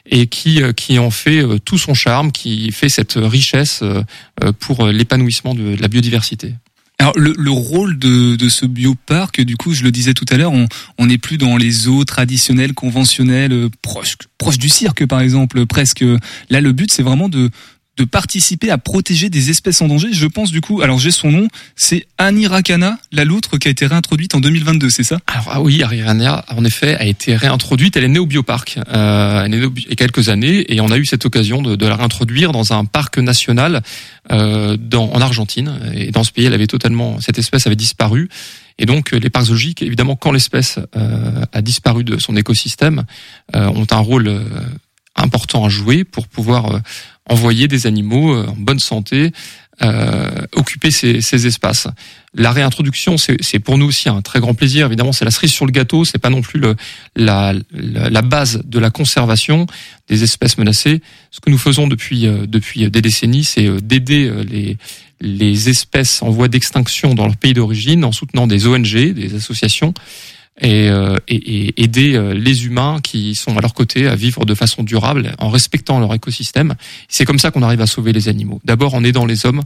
et 0.07 0.27
qui 0.27 0.61
qui 0.77 0.99
en 0.99 1.11
fait 1.11 1.43
tout 1.65 1.79
son 1.79 1.95
charme, 1.95 2.33
qui 2.33 2.71
fait 2.71 2.91
cette 2.91 3.15
richesse 3.17 3.83
pour 4.59 4.87
l'épanouissement 4.87 5.55
de 5.55 5.75
la 5.81 5.89
biodiversité. 5.89 6.55
Alors 7.01 7.17
le, 7.17 7.33
le 7.39 7.51
rôle 7.51 7.99
de, 7.99 8.35
de, 8.35 8.49
ce 8.49 8.67
bioparc, 8.67 9.41
du 9.43 9.57
coup, 9.57 9.73
je 9.73 9.85
le 9.85 9.93
disais 9.93 10.15
tout 10.15 10.25
à 10.31 10.37
l'heure, 10.37 10.53
on 10.99 11.07
n'est 11.07 11.19
plus 11.19 11.39
dans 11.39 11.57
les 11.57 11.71
zoos 11.71 12.05
traditionnels, 12.05 12.75
conventionnels, 12.75 13.69
proches 13.83 14.17
proche 14.37 14.59
du 14.59 14.69
cirque 14.69 15.07
par 15.07 15.21
exemple, 15.21 15.67
presque. 15.67 16.05
Là, 16.51 16.61
le 16.61 16.73
but, 16.73 16.93
c'est 16.93 17.03
vraiment 17.03 17.29
de 17.29 17.51
de 17.99 18.05
participer 18.05 18.71
à 18.71 18.79
protéger 18.79 19.29
des 19.29 19.51
espèces 19.51 19.83
en 19.83 19.89
danger. 19.89 20.09
Je 20.13 20.27
pense 20.27 20.51
du 20.51 20.61
coup, 20.61 20.81
alors 20.81 20.99
j'ai 20.99 21.11
son 21.11 21.31
nom, 21.31 21.49
c'est 21.77 22.07
Anirakana, 22.17 22.99
la 23.13 23.25
loutre 23.25 23.59
qui 23.59 23.69
a 23.69 23.71
été 23.71 23.87
réintroduite 23.87 24.35
en 24.35 24.41
2022, 24.41 24.89
c'est 24.89 25.03
ça? 25.03 25.19
Alors 25.27 25.49
ah 25.51 25.61
oui, 25.61 25.83
Anirakana, 25.83 26.45
en 26.57 26.65
effet, 26.65 26.97
a 26.97 27.05
été 27.05 27.35
réintroduite. 27.35 27.97
Elle 27.97 28.05
est 28.05 28.09
née 28.09 28.21
au 28.21 28.27
bioparc, 28.27 28.79
euh, 28.89 29.45
elle 29.45 29.55
est 29.55 29.59
née 29.59 29.67
il 29.77 29.89
y 29.89 29.93
a 29.93 29.97
quelques 29.97 30.29
années, 30.29 30.73
et 30.73 30.81
on 30.81 30.91
a 30.91 30.97
eu 30.97 31.05
cette 31.05 31.27
occasion 31.27 31.61
de, 31.61 31.77
de 31.77 31.87
la 31.87 31.97
réintroduire 31.97 32.53
dans 32.53 32.73
un 32.73 32.85
parc 32.85 33.19
national 33.19 33.83
euh, 34.31 34.77
dans, 34.79 35.11
en 35.11 35.21
Argentine. 35.21 35.79
Et 35.95 36.13
dans 36.13 36.23
ce 36.23 36.31
pays, 36.31 36.45
elle 36.45 36.55
avait 36.55 36.69
totalement, 36.69 37.21
cette 37.21 37.39
espèce 37.39 37.67
avait 37.67 37.77
disparu. 37.77 38.29
Et 38.79 38.87
donc 38.87 39.11
les 39.11 39.31
parcs 39.31 39.47
zoologiques, 39.47 39.83
évidemment, 39.83 40.15
quand 40.15 40.31
l'espèce 40.31 40.79
euh, 40.97 41.45
a 41.53 41.63
disparu 41.63 42.05
de 42.05 42.19
son 42.19 42.37
écosystème, 42.37 43.05
euh, 43.57 43.67
ont 43.67 43.87
un 43.91 43.99
rôle 43.99 44.29
euh, 44.29 44.45
important 45.19 45.65
à 45.65 45.69
jouer 45.69 46.05
pour 46.05 46.29
pouvoir 46.29 46.75
euh, 46.75 46.79
envoyer 47.29 47.69
des 47.69 47.87
animaux 47.87 48.37
en 48.37 48.57
bonne 48.57 48.81
santé 48.81 49.33
euh, 49.81 50.29
occuper 50.57 50.91
ces, 50.91 51.21
ces, 51.21 51.47
espaces. 51.47 51.87
La 52.35 52.51
réintroduction, 52.51 53.17
c'est 53.17 53.59
pour 53.61 53.79
nous 53.79 53.87
aussi 53.87 54.09
un 54.09 54.23
très 54.23 54.41
grand 54.41 54.53
plaisir. 54.55 54.87
Évidemment, 54.87 55.13
c'est 55.13 55.25
la 55.25 55.31
cerise 55.31 55.53
sur 55.53 55.67
le 55.67 55.71
gâteau. 55.71 56.05
C'est 56.05 56.19
pas 56.19 56.31
non 56.31 56.43
plus 56.43 56.59
le, 56.59 56.75
la, 57.15 57.55
la, 57.73 58.23
base 58.23 58.61
de 58.65 58.79
la 58.81 58.91
conservation 58.91 59.67
des 60.09 60.25
espèces 60.25 60.59
menacées. 60.59 61.01
Ce 61.31 61.39
que 61.39 61.49
nous 61.49 61.59
faisons 61.59 61.87
depuis 61.87 62.27
depuis 62.49 62.91
des 62.91 63.01
décennies, 63.01 63.45
c'est 63.45 63.69
d'aider 63.81 64.33
les 64.51 64.79
les 65.21 65.69
espèces 65.69 66.23
en 66.23 66.31
voie 66.31 66.49
d'extinction 66.49 67.15
dans 67.15 67.27
leur 67.27 67.37
pays 67.37 67.55
d'origine 67.55 68.05
en 68.05 68.13
soutenant 68.13 68.47
des 68.47 68.67
ONG, 68.67 69.13
des 69.13 69.35
associations 69.35 69.95
et, 70.61 70.89
euh, 70.89 71.17
et, 71.29 71.37
et, 71.37 71.83
aider 71.83 72.15
euh, 72.15 72.35
les 72.35 72.67
humains 72.67 72.99
qui 73.03 73.35
sont 73.35 73.57
à 73.57 73.61
leur 73.61 73.75
côté 73.75 74.07
à 74.09 74.17
vivre 74.17 74.45
de 74.45 74.55
façon 74.55 74.83
durable 74.83 75.35
en 75.39 75.51
respectant 75.51 76.01
leur 76.01 76.13
écosystème. 76.15 76.75
C'est 77.09 77.25
comme 77.25 77.39
ça 77.39 77.51
qu'on 77.51 77.63
arrive 77.63 77.81
à 77.81 77.87
sauver 77.87 78.13
les 78.13 78.29
animaux. 78.29 78.61
D'abord 78.65 78.95
en 78.95 79.05
aidant 79.05 79.27
les 79.27 79.47
hommes 79.47 79.63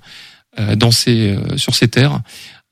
dans 0.77 0.91
ces, 0.91 1.35
sur 1.57 1.75
ces 1.75 1.89
terres 1.89 2.21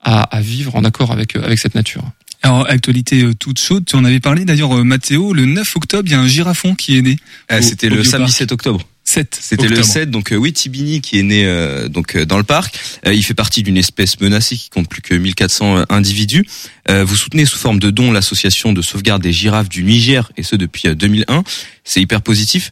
à, 0.03 0.21
à, 0.21 0.39
vivre 0.39 0.75
en 0.75 0.83
accord 0.83 1.11
avec, 1.11 1.35
avec 1.35 1.57
cette 1.57 1.73
nature. 1.73 2.03
Alors, 2.43 2.69
actualité 2.69 3.33
toute 3.39 3.59
chaude, 3.59 3.85
tu 3.85 3.95
en 3.95 4.05
avais 4.05 4.19
parlé 4.19 4.45
d'ailleurs, 4.45 4.85
Mathéo, 4.85 5.33
le 5.33 5.45
9 5.45 5.75
octobre, 5.77 6.03
il 6.07 6.11
y 6.11 6.15
a 6.15 6.19
un 6.19 6.27
girafon 6.27 6.75
qui 6.75 6.97
est 6.97 7.01
né. 7.01 7.17
C'était 7.61 7.89
le 7.89 8.03
samedi 8.03 8.31
7 8.31 8.51
octobre. 8.51 8.85
C'était 9.11 9.67
le 9.67 9.83
7, 9.83 10.09
donc 10.09 10.31
euh, 10.31 10.37
oui, 10.37 10.53
Tibini 10.53 11.01
qui 11.01 11.19
est 11.19 11.23
né 11.23 11.45
euh, 11.45 11.89
donc 11.89 12.15
euh, 12.15 12.25
dans 12.25 12.37
le 12.37 12.43
parc. 12.43 12.79
il 13.05 13.23
fait 13.25 13.33
partie 13.33 13.61
d'une 13.61 13.75
espèce 13.75 14.19
menacée 14.21 14.55
qui 14.55 14.69
compte 14.69 14.87
plus 14.87 15.01
que 15.01 15.13
1400 15.13 15.85
individus. 15.89 16.45
vous 16.87 17.15
soutenez 17.15 17.45
sous 17.45 17.57
forme 17.57 17.79
de 17.79 17.89
don 17.89 18.11
l'association 18.11 18.71
de 18.71 18.81
sauvegarde 18.81 19.21
des 19.21 19.33
girafes 19.33 19.69
du 19.69 19.83
Niger 19.83 20.31
et 20.37 20.43
ce 20.43 20.55
depuis 20.55 20.95
2001. 20.95 21.43
C'est 21.83 22.01
hyper 22.01 22.21
positif. 22.21 22.71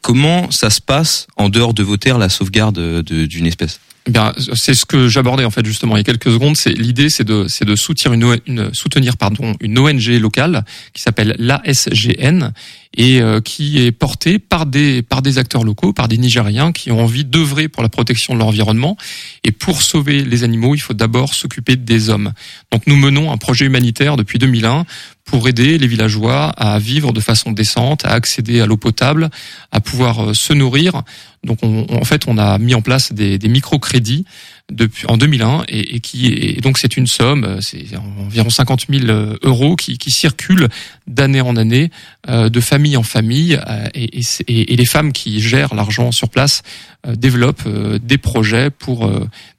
comment 0.00 0.50
ça 0.50 0.70
se 0.70 0.80
passe 0.80 1.26
en 1.36 1.48
dehors 1.48 1.74
de 1.74 1.82
vos 1.82 1.96
terres 1.96 2.18
la 2.18 2.28
sauvegarde 2.28 3.02
d'une 3.02 3.46
espèce? 3.46 3.80
Eh 4.06 4.10
bien, 4.10 4.32
c'est 4.54 4.72
ce 4.72 4.86
que 4.86 5.06
j'abordais 5.08 5.44
en 5.44 5.50
fait 5.50 5.66
justement 5.66 5.96
il 5.96 5.98
y 5.98 6.00
a 6.00 6.04
quelques 6.04 6.30
secondes. 6.30 6.56
C'est 6.56 6.72
l'idée, 6.72 7.10
c'est 7.10 7.24
de 7.24 7.44
c'est 7.46 7.66
de 7.66 7.76
soutenir 7.76 8.14
une, 8.14 8.38
une, 8.46 8.72
soutenir 8.72 9.18
pardon 9.18 9.54
une 9.60 9.78
ONG 9.78 10.06
locale 10.18 10.64
qui 10.94 11.02
s'appelle 11.02 11.36
l'ASGN 11.38 12.52
et 12.98 13.22
euh, 13.22 13.40
qui 13.40 13.78
est 13.78 13.92
portée 13.92 14.40
par 14.40 14.66
des 14.66 15.02
par 15.02 15.22
des 15.22 15.38
acteurs 15.38 15.62
locaux, 15.62 15.92
par 15.92 16.08
des 16.08 16.18
Nigériens 16.18 16.72
qui 16.72 16.90
ont 16.90 17.00
envie 17.00 17.24
d'œuvrer 17.24 17.68
pour 17.68 17.82
la 17.82 17.88
protection 17.88 18.34
de 18.34 18.40
l'environnement. 18.40 18.96
Et 19.44 19.52
pour 19.52 19.82
sauver 19.82 20.24
les 20.24 20.44
animaux, 20.44 20.74
il 20.74 20.80
faut 20.80 20.94
d'abord 20.94 21.32
s'occuper 21.32 21.76
des 21.76 22.10
hommes. 22.10 22.32
Donc 22.72 22.86
nous 22.86 22.96
menons 22.96 23.30
un 23.30 23.36
projet 23.36 23.64
humanitaire 23.64 24.16
depuis 24.16 24.40
2001 24.40 24.84
pour 25.24 25.48
aider 25.48 25.78
les 25.78 25.86
villageois 25.86 26.46
à 26.50 26.78
vivre 26.78 27.12
de 27.12 27.20
façon 27.20 27.52
décente, 27.52 28.04
à 28.04 28.10
accéder 28.10 28.60
à 28.60 28.66
l'eau 28.66 28.76
potable, 28.78 29.30
à 29.70 29.80
pouvoir 29.80 30.30
euh, 30.30 30.34
se 30.34 30.52
nourrir. 30.52 31.02
Donc 31.44 31.60
on, 31.62 31.86
en 31.90 32.04
fait, 32.04 32.24
on 32.26 32.36
a 32.36 32.58
mis 32.58 32.74
en 32.74 32.82
place 32.82 33.12
des, 33.12 33.38
des 33.38 33.48
microcrédits 33.48 34.24
depuis 34.70 35.06
en 35.08 35.16
2001 35.16 35.64
et, 35.68 35.96
et 35.96 36.00
qui 36.00 36.26
et 36.26 36.60
donc 36.60 36.78
c'est 36.78 36.96
une 36.96 37.06
somme, 37.06 37.44
euh, 37.44 37.60
c'est 37.60 37.84
environ 37.96 38.50
50 38.50 38.86
000 38.90 39.06
euh, 39.06 39.38
euros 39.42 39.76
qui, 39.76 39.96
qui 39.96 40.10
circulent 40.10 40.68
d'année 41.06 41.40
en 41.40 41.56
année, 41.56 41.90
euh, 42.28 42.48
de 42.50 42.60
famille 42.60 42.96
en 42.96 43.02
famille, 43.02 43.58
et, 43.94 44.76
les 44.76 44.86
femmes 44.86 45.12
qui 45.12 45.40
gèrent 45.40 45.74
l'argent 45.74 46.12
sur 46.12 46.28
place 46.28 46.62
développent 47.06 47.68
des 48.02 48.18
projets 48.18 48.70
pour 48.70 49.10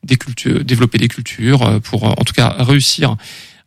développer 0.04 0.98
des 0.98 1.08
cultures, 1.08 1.82
pour 1.82 2.04
en 2.04 2.24
tout 2.24 2.34
cas 2.34 2.56
réussir 2.60 3.18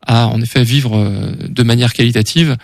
à 0.06 0.28
en 0.28 0.40
effet 0.40 0.64
vivre 0.64 1.34
de 1.46 1.62
manière 1.62 1.92
qualitative 1.92 2.56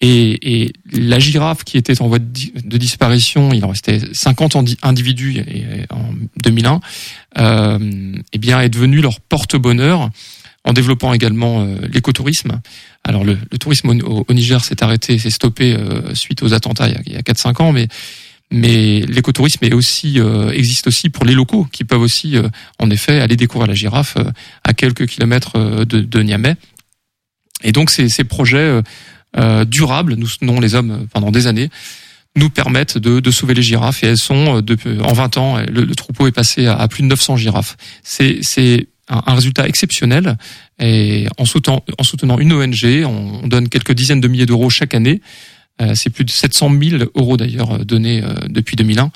et, 0.00 0.64
et, 0.64 0.72
la 0.92 1.18
girafe 1.18 1.64
qui 1.64 1.78
était 1.78 2.02
en 2.02 2.08
voie 2.08 2.18
de, 2.18 2.76
disparition, 2.76 3.52
il 3.52 3.64
en 3.64 3.68
restait 3.68 4.00
50 4.12 4.56
individus 4.82 5.42
en 5.90 6.12
2001, 6.42 6.80
euh, 7.38 8.12
eh 8.32 8.38
bien 8.38 8.60
est 8.60 8.68
devenue 8.68 9.00
leur 9.00 9.20
porte-bonheur 9.20 10.10
en 10.66 10.72
développant 10.72 11.14
également 11.14 11.62
euh, 11.62 11.76
l'écotourisme. 11.92 12.60
Alors 13.04 13.24
le, 13.24 13.38
le 13.50 13.58
tourisme 13.58 13.88
au, 14.04 14.26
Niger 14.34 14.62
s'est 14.62 14.82
arrêté, 14.82 15.18
s'est 15.18 15.30
stoppé 15.30 15.74
euh, 15.74 16.14
suite 16.14 16.42
aux 16.42 16.52
attentats 16.52 16.88
il 16.88 17.12
y 17.12 17.16
a, 17.16 17.22
4-5 17.22 17.62
ans, 17.62 17.72
mais 17.72 17.88
mais 18.52 19.00
l'écotourisme 19.08 19.64
est 19.64 19.74
aussi 19.74 20.20
euh, 20.20 20.50
existe 20.50 20.86
aussi 20.86 21.08
pour 21.08 21.24
les 21.24 21.34
locaux 21.34 21.66
qui 21.72 21.84
peuvent 21.84 22.00
aussi 22.00 22.36
en 22.78 22.90
effet 22.90 23.20
aller 23.20 23.34
découvrir 23.34 23.66
la 23.66 23.74
girafe 23.74 24.16
à 24.62 24.72
quelques 24.72 25.06
kilomètres 25.06 25.84
de, 25.84 26.00
de 26.00 26.22
Niamey. 26.22 26.54
Et 27.64 27.72
donc 27.72 27.90
ces, 27.90 28.08
ces 28.08 28.22
projets 28.22 28.82
euh, 29.38 29.64
durables, 29.64 30.14
nous 30.14 30.26
soutenons 30.26 30.60
les 30.60 30.74
hommes 30.74 31.06
pendant 31.12 31.30
des 31.30 31.46
années, 31.46 31.68
nous 32.36 32.50
permettent 32.50 32.98
de, 32.98 33.20
de 33.20 33.30
sauver 33.30 33.54
les 33.54 33.62
girafes 33.62 34.02
et 34.02 34.08
elles 34.08 34.18
sont, 34.18 34.62
euh, 34.62 35.00
en 35.00 35.12
20 35.12 35.36
ans, 35.36 35.58
le, 35.68 35.94
troupeau 35.94 36.26
est 36.26 36.32
passé 36.32 36.66
à, 36.66 36.86
plus 36.88 37.02
de 37.02 37.08
900 37.08 37.36
girafes. 37.36 37.76
C'est, 38.02 38.38
c'est 38.42 38.88
un, 39.08 39.34
résultat 39.34 39.68
exceptionnel 39.68 40.36
et 40.78 41.26
en 41.38 41.44
soutenant, 41.44 41.82
en 41.98 42.02
soutenant 42.02 42.38
une 42.38 42.52
ONG, 42.52 43.04
on 43.06 43.46
donne 43.46 43.68
quelques 43.68 43.92
dizaines 43.92 44.20
de 44.20 44.28
milliers 44.28 44.46
d'euros 44.46 44.70
chaque 44.70 44.94
année. 44.94 45.20
Euh, 45.82 45.92
c'est 45.94 46.10
plus 46.10 46.24
de 46.24 46.30
700 46.30 46.70
000 46.82 47.04
euros 47.14 47.36
d'ailleurs 47.36 47.84
donnés 47.84 48.22
depuis 48.48 48.76
2001. 48.76 49.10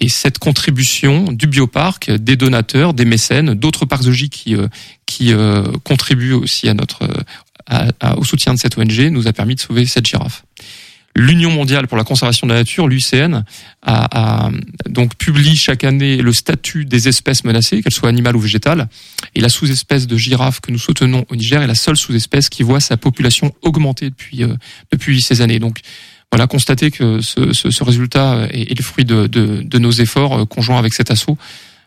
Et 0.00 0.08
cette 0.08 0.38
contribution 0.38 1.32
du 1.32 1.46
bioparc, 1.48 2.10
des 2.12 2.36
donateurs, 2.36 2.94
des 2.94 3.04
mécènes, 3.04 3.54
d'autres 3.54 3.84
parcs 3.84 4.02
zoologiques 4.02 4.32
qui, 4.32 4.54
qui 5.06 5.32
contribuent 5.82 6.34
aussi 6.34 6.68
à 6.68 6.74
notre 6.74 7.08
au 8.16 8.24
soutien 8.24 8.54
de 8.54 8.58
cette 8.58 8.78
ONG 8.78 8.98
nous 9.10 9.26
a 9.26 9.32
permis 9.32 9.54
de 9.54 9.60
sauver 9.60 9.86
cette 9.86 10.06
girafe. 10.06 10.44
L'Union 11.18 11.50
mondiale 11.50 11.88
pour 11.88 11.96
la 11.96 12.04
conservation 12.04 12.46
de 12.46 12.52
la 12.52 12.60
nature, 12.60 12.86
l'UCN, 12.86 13.42
a, 13.82 14.44
a, 14.46 14.50
donc 14.88 15.16
publie 15.16 15.56
chaque 15.56 15.82
année 15.82 16.18
le 16.18 16.32
statut 16.32 16.84
des 16.84 17.08
espèces 17.08 17.42
menacées, 17.42 17.82
qu'elles 17.82 17.92
soient 17.92 18.08
animales 18.08 18.36
ou 18.36 18.40
végétales. 18.40 18.88
Et 19.34 19.40
la 19.40 19.48
sous-espèce 19.48 20.06
de 20.06 20.16
girafe 20.16 20.60
que 20.60 20.70
nous 20.70 20.78
soutenons 20.78 21.24
au 21.28 21.34
Niger 21.34 21.60
est 21.60 21.66
la 21.66 21.74
seule 21.74 21.96
sous-espèce 21.96 22.48
qui 22.48 22.62
voit 22.62 22.78
sa 22.78 22.96
population 22.96 23.52
augmenter 23.62 24.10
depuis 24.10 24.44
euh, 24.44 24.54
depuis 24.92 25.20
ces 25.20 25.40
années. 25.40 25.58
Donc 25.58 25.80
voilà, 26.30 26.46
constater 26.46 26.92
que 26.92 27.20
ce, 27.20 27.52
ce, 27.52 27.70
ce 27.72 27.84
résultat 27.84 28.46
est, 28.52 28.70
est, 28.70 28.78
le 28.78 28.84
fruit 28.84 29.04
de, 29.04 29.26
de, 29.26 29.62
de, 29.64 29.78
nos 29.78 29.90
efforts 29.90 30.40
euh, 30.40 30.44
conjoints 30.44 30.78
avec 30.78 30.92
cet 30.94 31.10
assaut. 31.10 31.36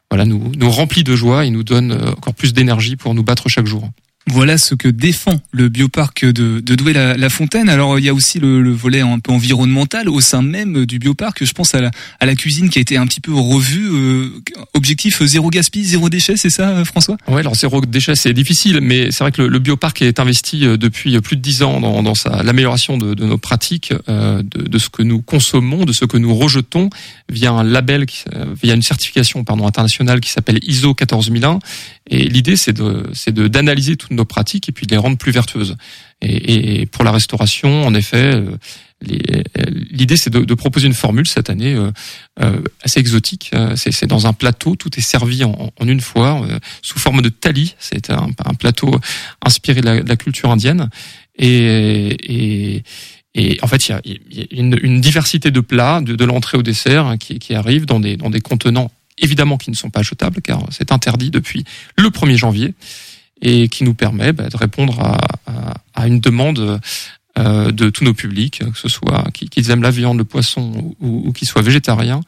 Voilà, 0.09 0.25
nous, 0.25 0.51
nous 0.57 0.69
remplit 0.69 1.05
de 1.05 1.15
joie 1.15 1.45
et 1.45 1.51
nous 1.51 1.63
donne 1.63 1.91
euh, 1.93 2.11
encore 2.11 2.33
plus 2.33 2.51
d'énergie 2.51 2.97
pour 2.97 3.13
nous 3.13 3.23
battre 3.23 3.47
chaque 3.47 3.67
jour. 3.67 3.89
Voilà 4.27 4.57
ce 4.57 4.75
que 4.75 4.87
défend 4.87 5.41
le 5.51 5.67
bioparc 5.67 6.25
de, 6.25 6.59
de 6.59 6.75
Douai-la-Fontaine. 6.75 7.69
Alors 7.69 7.97
il 7.97 8.05
y 8.05 8.09
a 8.09 8.13
aussi 8.13 8.39
le, 8.39 8.61
le, 8.61 8.71
volet 8.71 9.01
un 9.01 9.19
peu 9.19 9.31
environnemental 9.31 10.07
au 10.09 10.21
sein 10.21 10.41
même 10.41 10.85
du 10.85 10.99
bioparc. 10.99 11.43
Je 11.43 11.51
pense 11.53 11.73
à 11.73 11.81
la, 11.81 11.91
à 12.19 12.25
la 12.25 12.35
cuisine 12.35 12.69
qui 12.69 12.77
a 12.77 12.81
été 12.81 12.97
un 12.97 13.07
petit 13.07 13.19
peu 13.19 13.33
revue. 13.33 13.89
Euh, 13.91 14.29
objectif 14.73 15.23
zéro 15.23 15.49
gaspille, 15.49 15.85
zéro 15.85 16.09
déchet, 16.09 16.37
c'est 16.37 16.49
ça 16.49 16.69
euh, 16.69 16.85
François? 16.85 17.17
Ouais, 17.27 17.39
alors 17.39 17.55
zéro 17.55 17.81
déchet 17.81 18.15
c'est 18.15 18.33
difficile, 18.33 18.79
mais 18.81 19.11
c'est 19.11 19.23
vrai 19.23 19.31
que 19.31 19.41
le, 19.41 19.47
le, 19.47 19.59
bioparc 19.59 20.01
est 20.01 20.19
investi 20.19 20.65
euh, 20.65 20.77
depuis 20.77 21.19
plus 21.21 21.35
de 21.35 21.41
dix 21.41 21.63
ans 21.63 21.79
dans, 21.81 22.03
dans 22.03 22.13
l'amélioration 22.43 22.97
de, 22.97 23.13
de, 23.13 23.25
nos 23.25 23.37
pratiques, 23.37 23.93
euh, 24.07 24.43
de, 24.43 24.61
de, 24.63 24.77
ce 24.77 24.89
que 24.89 25.01
nous 25.03 25.21
consommons, 25.21 25.85
de 25.85 25.93
ce 25.93 26.05
que 26.05 26.17
nous 26.17 26.33
rejetons 26.35 26.89
via 27.29 27.51
un 27.51 27.63
label, 27.63 28.05
qui, 28.05 28.23
via 28.61 28.75
une 28.75 28.81
certification 28.81 29.43
pardon 29.43 29.67
internationale 29.67 30.19
qui 30.19 30.29
s'appelle 30.29 30.59
ISO 30.63 30.93
14001. 30.93 31.59
Et 32.09 32.27
l'idée 32.27 32.55
c'est 32.55 32.73
de 32.73 33.03
c'est 33.13 33.33
d'analyser 33.33 33.95
tout 33.95 34.10
nos 34.11 34.25
pratiques 34.25 34.69
et 34.69 34.71
puis 34.71 34.85
les 34.87 34.97
rendre 34.97 35.17
plus 35.17 35.31
vertueuses. 35.31 35.75
Et, 36.21 36.85
pour 36.85 37.03
la 37.03 37.11
restauration, 37.11 37.85
en 37.85 37.93
effet, 37.95 38.35
euh, 38.35 38.51
euh, 39.09 39.41
l'idée 39.89 40.17
c'est 40.17 40.29
de, 40.29 40.53
proposer 40.53 40.85
une 40.85 40.93
formule 40.93 41.27
cette 41.27 41.49
année 41.49 41.73
euh, 41.73 41.91
euh 42.39 42.61
assez 42.83 42.99
exotique. 42.99 43.51
C'est 43.75 44.05
dans 44.05 44.27
un 44.27 44.33
plateau, 44.33 44.75
tout 44.75 44.91
est 44.97 45.01
servi 45.01 45.43
en, 45.43 45.71
une 45.81 46.01
fois 46.01 46.45
sous 46.81 46.99
forme 46.99 47.21
de 47.21 47.29
tali. 47.29 47.75
C'est 47.79 48.11
un, 48.11 48.53
plateau 48.59 48.99
inspiré 49.43 49.81
de 49.81 50.07
la, 50.07 50.15
culture 50.15 50.51
indienne. 50.51 50.89
Et, 51.39 52.83
en 53.61 53.67
fait, 53.67 53.87
il 53.87 53.91
y 53.91 54.41
a, 54.41 54.45
une, 54.51 55.01
diversité 55.01 55.49
de 55.49 55.59
plats, 55.61 56.01
de, 56.01 56.15
de 56.15 56.25
l'entrée 56.25 56.57
au 56.57 56.63
dessert, 56.63 57.07
hein, 57.07 57.17
qui, 57.17 57.39
qui 57.39 57.55
arrivent 57.55 57.85
dans 57.85 57.99
des, 57.99 58.17
dans 58.17 58.29
des 58.29 58.41
contenants 58.41 58.91
évidemment 59.21 59.57
qui 59.57 59.69
ne 59.69 59.75
sont 59.75 59.89
pas 59.89 60.01
jetables, 60.01 60.41
car 60.41 60.65
c'est 60.71 60.91
interdit 60.91 61.31
depuis 61.31 61.63
le 61.97 62.09
1er 62.09 62.37
janvier 62.37 62.73
et 63.41 63.67
qui 63.69 63.83
nous 63.83 63.93
permet 63.93 64.33
bah, 64.33 64.49
de 64.49 64.57
répondre 64.57 64.99
à, 65.95 66.07
une 66.07 66.19
demande 66.19 66.79
euh, 67.37 67.71
de 67.71 67.89
tous 67.89 68.03
nos 68.03 68.13
publics, 68.13 68.59
que 68.59 68.77
ce 68.77 68.89
soit 68.89 69.23
qu'ils 69.31 69.69
aiment 69.69 69.83
la 69.83 69.91
viande, 69.91 70.17
le 70.17 70.23
poisson 70.23 70.95
ou, 70.99 71.27
ou 71.27 71.31
qu'ils 71.31 71.47
soient 71.47 71.61
végétariens. 71.61 72.21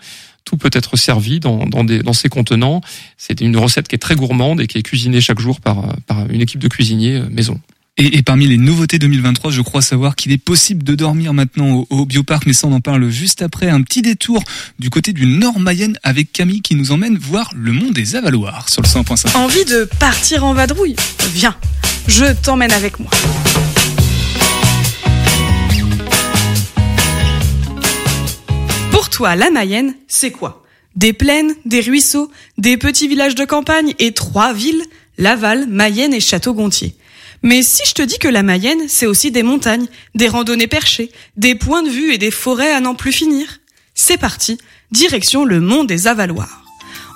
Tout 0.45 0.57
peut 0.57 0.69
être 0.73 0.97
servi 0.97 1.39
dans, 1.39 2.13
ces 2.13 2.29
contenants. 2.29 2.81
C'est 3.17 3.41
une 3.41 3.57
recette 3.57 3.87
qui 3.87 3.95
est 3.95 3.99
très 3.99 4.15
gourmande 4.15 4.61
et 4.61 4.67
qui 4.67 4.77
est 4.77 4.83
cuisinée 4.83 5.21
chaque 5.21 5.39
jour 5.39 5.61
par, 5.61 5.95
par 6.05 6.29
une 6.29 6.41
équipe 6.41 6.59
de 6.59 6.67
cuisiniers 6.67 7.15
euh, 7.15 7.29
maison. 7.29 7.59
Et, 7.95 8.23
parmi 8.23 8.47
les 8.47 8.57
nouveautés 8.57 8.97
2023, 8.97 9.51
je 9.51 9.61
crois 9.61 9.83
savoir 9.83 10.15
qu'il 10.15 10.31
est 10.31 10.39
possible 10.39 10.81
de 10.81 10.95
dormir 10.95 11.31
maintenant 11.31 11.73
au, 11.73 11.87
au 11.91 12.05
bioparc, 12.07 12.47
mais 12.47 12.53
ça 12.53 12.65
on 12.65 12.73
en 12.73 12.81
parle 12.81 13.07
juste 13.09 13.43
après. 13.43 13.69
Un 13.69 13.83
petit 13.83 14.01
détour 14.01 14.43
du 14.79 14.89
côté 14.89 15.13
du 15.13 15.27
Nord 15.27 15.59
Mayenne 15.59 15.99
avec 16.01 16.31
Camille 16.31 16.63
qui 16.63 16.73
nous 16.73 16.91
emmène 16.91 17.19
voir 17.19 17.51
le 17.55 17.71
mont 17.71 17.91
des 17.91 18.15
Avaloirs 18.15 18.67
sur 18.69 18.81
le 18.81 18.87
100.5. 18.87 19.37
Envie 19.37 19.65
de 19.65 19.87
partir 19.99 20.43
en 20.43 20.55
vadrouille? 20.55 20.95
Viens, 21.35 21.55
je 22.07 22.33
t'emmène 22.41 22.71
avec 22.71 22.99
moi. 22.99 23.11
Pour 28.89 29.11
toi, 29.11 29.35
la 29.35 29.51
Mayenne, 29.51 29.93
c'est 30.07 30.31
quoi? 30.31 30.63
Des 30.95 31.13
plaines, 31.13 31.53
des 31.65 31.81
ruisseaux, 31.81 32.31
des 32.57 32.77
petits 32.77 33.07
villages 33.07 33.35
de 33.35 33.45
campagne 33.45 33.93
et 33.99 34.13
trois 34.13 34.51
villes? 34.51 34.81
Laval, 35.19 35.67
Mayenne 35.67 36.11
et 36.11 36.19
Château-Gontier. 36.19 36.95
Mais 37.43 37.61
si 37.61 37.81
je 37.85 37.93
te 37.93 38.01
dis 38.01 38.17
que 38.19 38.29
la 38.29 38.41
Mayenne, 38.41 38.87
c'est 38.87 39.05
aussi 39.05 39.29
des 39.29 39.43
montagnes, 39.43 39.87
des 40.15 40.29
randonnées 40.29 40.67
perchées, 40.67 41.11
des 41.35 41.55
points 41.55 41.83
de 41.83 41.89
vue 41.89 42.13
et 42.13 42.17
des 42.17 42.31
forêts 42.31 42.71
à 42.71 42.79
n'en 42.79 42.95
plus 42.95 43.11
finir. 43.11 43.59
C'est 43.93 44.17
parti, 44.17 44.57
direction 44.91 45.43
le 45.43 45.59
mont 45.59 45.83
des 45.83 46.07
Avaloirs. 46.07 46.63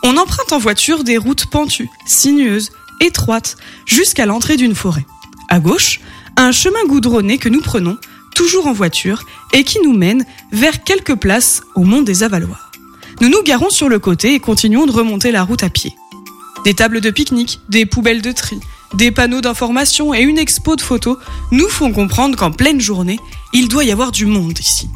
On 0.04 0.18
emprunte 0.18 0.52
en 0.52 0.60
voiture 0.60 1.06
des 1.06 1.18
routes 1.18 1.48
pentues, 1.48 1.90
sinueuses, 2.06 2.72
étroites, 3.00 3.56
jusqu'à 3.86 4.26
l'entrée 4.26 4.58
d'une 4.58 4.76
forêt. 4.76 5.06
À 5.48 5.60
gauche, 5.60 6.02
un 6.36 6.52
chemin 6.52 6.84
goudronné 6.88 7.38
que 7.38 7.50
nous 7.50 7.62
prenons, 7.62 7.98
toujours 8.36 8.68
en 8.68 8.74
voiture, 8.74 9.26
et 9.54 9.64
qui 9.64 9.80
nous 9.82 9.94
mène 9.94 10.26
vers 10.52 10.84
quelques 10.84 11.16
places 11.16 11.62
au 11.76 11.84
mont 11.84 12.02
des 12.02 12.24
Avaloirs. 12.24 12.72
Nous 13.22 13.30
nous 13.30 13.42
garons 13.44 13.70
sur 13.70 13.88
le 13.88 13.98
côté 13.98 14.34
et 14.34 14.40
continuons 14.40 14.86
de 14.86 14.92
remonter 14.92 15.32
la 15.32 15.44
route 15.44 15.64
à 15.64 15.70
pied. 15.70 15.94
Des 16.66 16.74
tables 16.74 17.02
de 17.02 17.10
pique-nique, 17.10 17.62
des 17.70 17.86
poubelles 17.86 18.22
de 18.22 18.32
tri, 18.32 18.60
des 18.94 19.12
panneaux 19.12 19.42
d'information 19.42 20.14
et 20.14 20.22
une 20.22 20.38
expo 20.38 20.76
de 20.76 20.82
photos 20.82 21.18
nous 21.52 21.68
font 21.68 21.92
comprendre 21.92 22.38
qu'en 22.38 22.52
pleine 22.52 22.80
journée, 22.80 23.20
il 23.54 23.68
doit 23.68 23.84
y 23.84 23.92
avoir 23.92 24.12
du 24.12 24.26
monde 24.26 24.58
ici. 24.60 24.90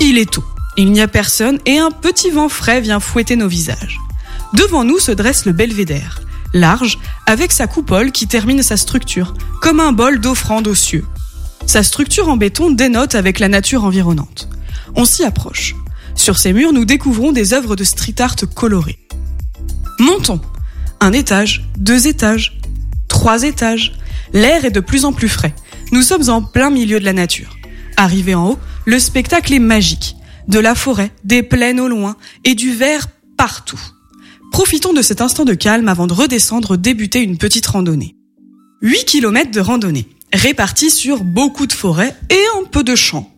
Il 0.00 0.18
est 0.18 0.30
tôt, 0.30 0.44
il 0.76 0.92
n'y 0.92 1.00
a 1.00 1.08
personne 1.08 1.58
et 1.66 1.78
un 1.78 1.90
petit 1.90 2.30
vent 2.30 2.48
frais 2.48 2.80
vient 2.80 3.00
fouetter 3.00 3.36
nos 3.36 3.48
visages. 3.48 3.98
Devant 4.54 4.84
nous 4.84 4.98
se 4.98 5.12
dresse 5.12 5.44
le 5.44 5.52
belvédère, 5.52 6.20
large, 6.54 6.98
avec 7.26 7.52
sa 7.52 7.66
coupole 7.66 8.12
qui 8.12 8.26
termine 8.26 8.62
sa 8.62 8.76
structure, 8.76 9.34
comme 9.60 9.80
un 9.80 9.92
bol 9.92 10.20
d'offrande 10.20 10.68
aux 10.68 10.74
cieux. 10.74 11.04
Sa 11.66 11.82
structure 11.82 12.28
en 12.28 12.36
béton 12.36 12.70
dénote 12.70 13.14
avec 13.14 13.40
la 13.40 13.48
nature 13.48 13.84
environnante. 13.84 14.48
On 14.94 15.04
s'y 15.04 15.24
approche. 15.24 15.74
Sur 16.14 16.38
ces 16.38 16.52
murs, 16.52 16.72
nous 16.72 16.84
découvrons 16.84 17.32
des 17.32 17.52
œuvres 17.52 17.76
de 17.76 17.84
street 17.84 18.14
art 18.20 18.36
colorées. 18.54 18.98
Montons. 19.98 20.40
Un 21.00 21.12
étage, 21.12 21.68
deux 21.76 22.08
étages, 22.08 22.57
trois 23.08 23.42
étages. 23.42 23.94
L'air 24.32 24.64
est 24.64 24.70
de 24.70 24.80
plus 24.80 25.04
en 25.04 25.12
plus 25.12 25.28
frais. 25.28 25.54
Nous 25.92 26.02
sommes 26.02 26.28
en 26.28 26.42
plein 26.42 26.70
milieu 26.70 27.00
de 27.00 27.04
la 27.04 27.12
nature. 27.12 27.56
Arrivé 27.96 28.34
en 28.34 28.50
haut, 28.50 28.58
le 28.84 28.98
spectacle 28.98 29.52
est 29.52 29.58
magique. 29.58 30.16
De 30.46 30.58
la 30.58 30.74
forêt, 30.74 31.10
des 31.24 31.42
plaines 31.42 31.80
au 31.80 31.88
loin 31.88 32.16
et 32.44 32.54
du 32.54 32.72
vert 32.72 33.08
partout. 33.36 33.80
Profitons 34.52 34.92
de 34.92 35.02
cet 35.02 35.20
instant 35.20 35.44
de 35.44 35.54
calme 35.54 35.88
avant 35.88 36.06
de 36.06 36.12
redescendre 36.12 36.76
débuter 36.76 37.22
une 37.22 37.38
petite 37.38 37.66
randonnée. 37.66 38.16
8 38.82 39.04
km 39.04 39.50
de 39.50 39.60
randonnée, 39.60 40.08
répartis 40.32 40.90
sur 40.90 41.24
beaucoup 41.24 41.66
de 41.66 41.72
forêts 41.72 42.14
et 42.30 42.42
un 42.58 42.64
peu 42.64 42.82
de 42.82 42.94
champs. 42.94 43.30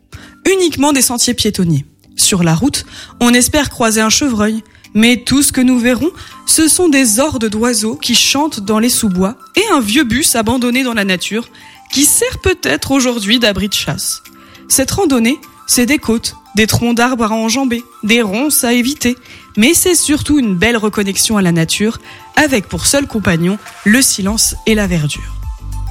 Uniquement 0.51 0.93
des 0.93 1.03
sentiers 1.03 1.35
piétonniers. 1.35 1.85
Sur 2.17 2.43
la 2.43 2.55
route, 2.55 2.85
on 3.21 3.33
espère 3.33 3.71
croiser 3.71 4.01
un 4.01 4.11
chevreuil, 4.11 4.63
mais 4.95 5.19
tout 5.19 5.43
ce 5.43 5.53
que 5.53 5.61
nous 5.61 5.79
verrons, 5.79 6.11
ce 6.47 6.69
sont 6.69 6.89
des 6.89 7.21
hordes 7.21 7.49
d'oiseaux 7.49 7.97
qui 7.97 8.15
chantent 8.15 8.61
dans 8.61 8.79
les 8.79 8.89
sous-bois 8.89 9.37
et 9.57 9.65
un 9.73 9.81
vieux 9.81 10.05
bus 10.05 10.37
abandonné 10.37 10.83
dans 10.83 10.95
la 10.95 11.05
nature 11.05 11.49
qui 11.93 12.05
sert 12.05 12.39
peut-être 12.41 12.91
aujourd'hui 12.91 13.39
d'abri 13.39 13.69
de 13.69 13.75
chasse. 13.75 14.23
Cette 14.69 14.91
randonnée, 14.91 15.39
c'est 15.67 15.87
des 15.87 15.99
côtes, 15.99 16.37
des 16.57 16.67
troncs 16.67 16.97
d'arbres 16.97 17.33
à 17.33 17.35
enjamber, 17.35 17.85
des 18.03 18.23
ronces 18.23 18.65
à 18.65 18.73
éviter, 18.73 19.17
mais 19.57 19.75
c'est 19.75 19.95
surtout 19.95 20.39
une 20.39 20.57
belle 20.57 20.77
reconnexion 20.77 21.37
à 21.37 21.43
la 21.43 21.53
nature, 21.53 21.99
avec 22.37 22.69
pour 22.69 22.87
seul 22.87 23.07
compagnon 23.07 23.59
le 23.85 24.03
silence 24.03 24.55
et 24.67 24.75
la 24.75 24.87
verdure. 24.87 25.37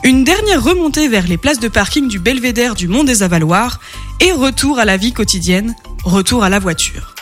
Une 0.03 0.24
dernière 0.24 0.63
remontée 0.63 1.10
vers 1.10 1.27
les 1.27 1.38
places 1.38 1.60
de 1.60 1.68
parking 1.68 2.08
du 2.08 2.20
belvédère 2.20 2.75
du 2.75 2.88
Mont 2.88 3.03
des 3.03 3.22
Avaloirs 3.22 3.79
et 4.22 4.32
retour 4.32 4.79
à 4.79 4.86
la 4.86 4.96
vie 4.96 5.12
quotidienne, 5.12 5.75
retour 6.06 6.44
à 6.44 6.50
la 6.50 6.60
voiture. 6.60 7.15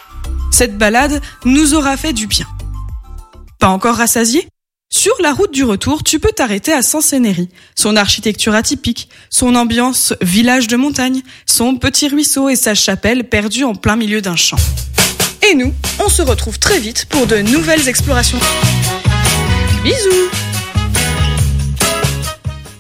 Cette 0.52 0.78
balade 0.78 1.22
nous 1.46 1.74
aura 1.74 1.98
fait 1.98 2.14
du 2.14 2.28
bien. 2.28 2.48
Pas 3.60 3.68
encore 3.68 3.96
rassasié? 3.96 4.48
Sur 4.90 5.14
la 5.22 5.34
route 5.34 5.52
du 5.52 5.66
retour, 5.66 6.02
tu 6.04 6.18
peux 6.18 6.32
t'arrêter 6.34 6.72
à 6.72 6.82
Sancenéry, 6.82 7.50
son 7.76 7.98
architecture 7.98 8.56
atypique, 8.56 9.10
son 9.30 9.56
ambiance 9.56 10.14
village 10.22 10.68
de 10.68 10.78
montagne, 10.78 11.24
son 11.46 11.76
petit 11.76 12.08
ruisseau 12.08 12.48
et 12.48 12.56
sa 12.56 12.74
chapelle 12.74 13.26
perdue 13.26 13.66
en 13.66 13.76
plein 13.76 13.98
milieu 13.98 14.22
d'un 14.22 14.38
champ. 14.38 14.58
Et 15.50 15.56
nous, 15.56 15.74
on 16.00 16.10
se 16.10 16.22
retrouve 16.22 16.58
très 16.58 16.80
vite 16.80 17.06
pour 17.10 17.28
de 17.28 17.38
nouvelles 17.38 17.90
explorations. 17.90 18.40
Bisous 19.84 20.30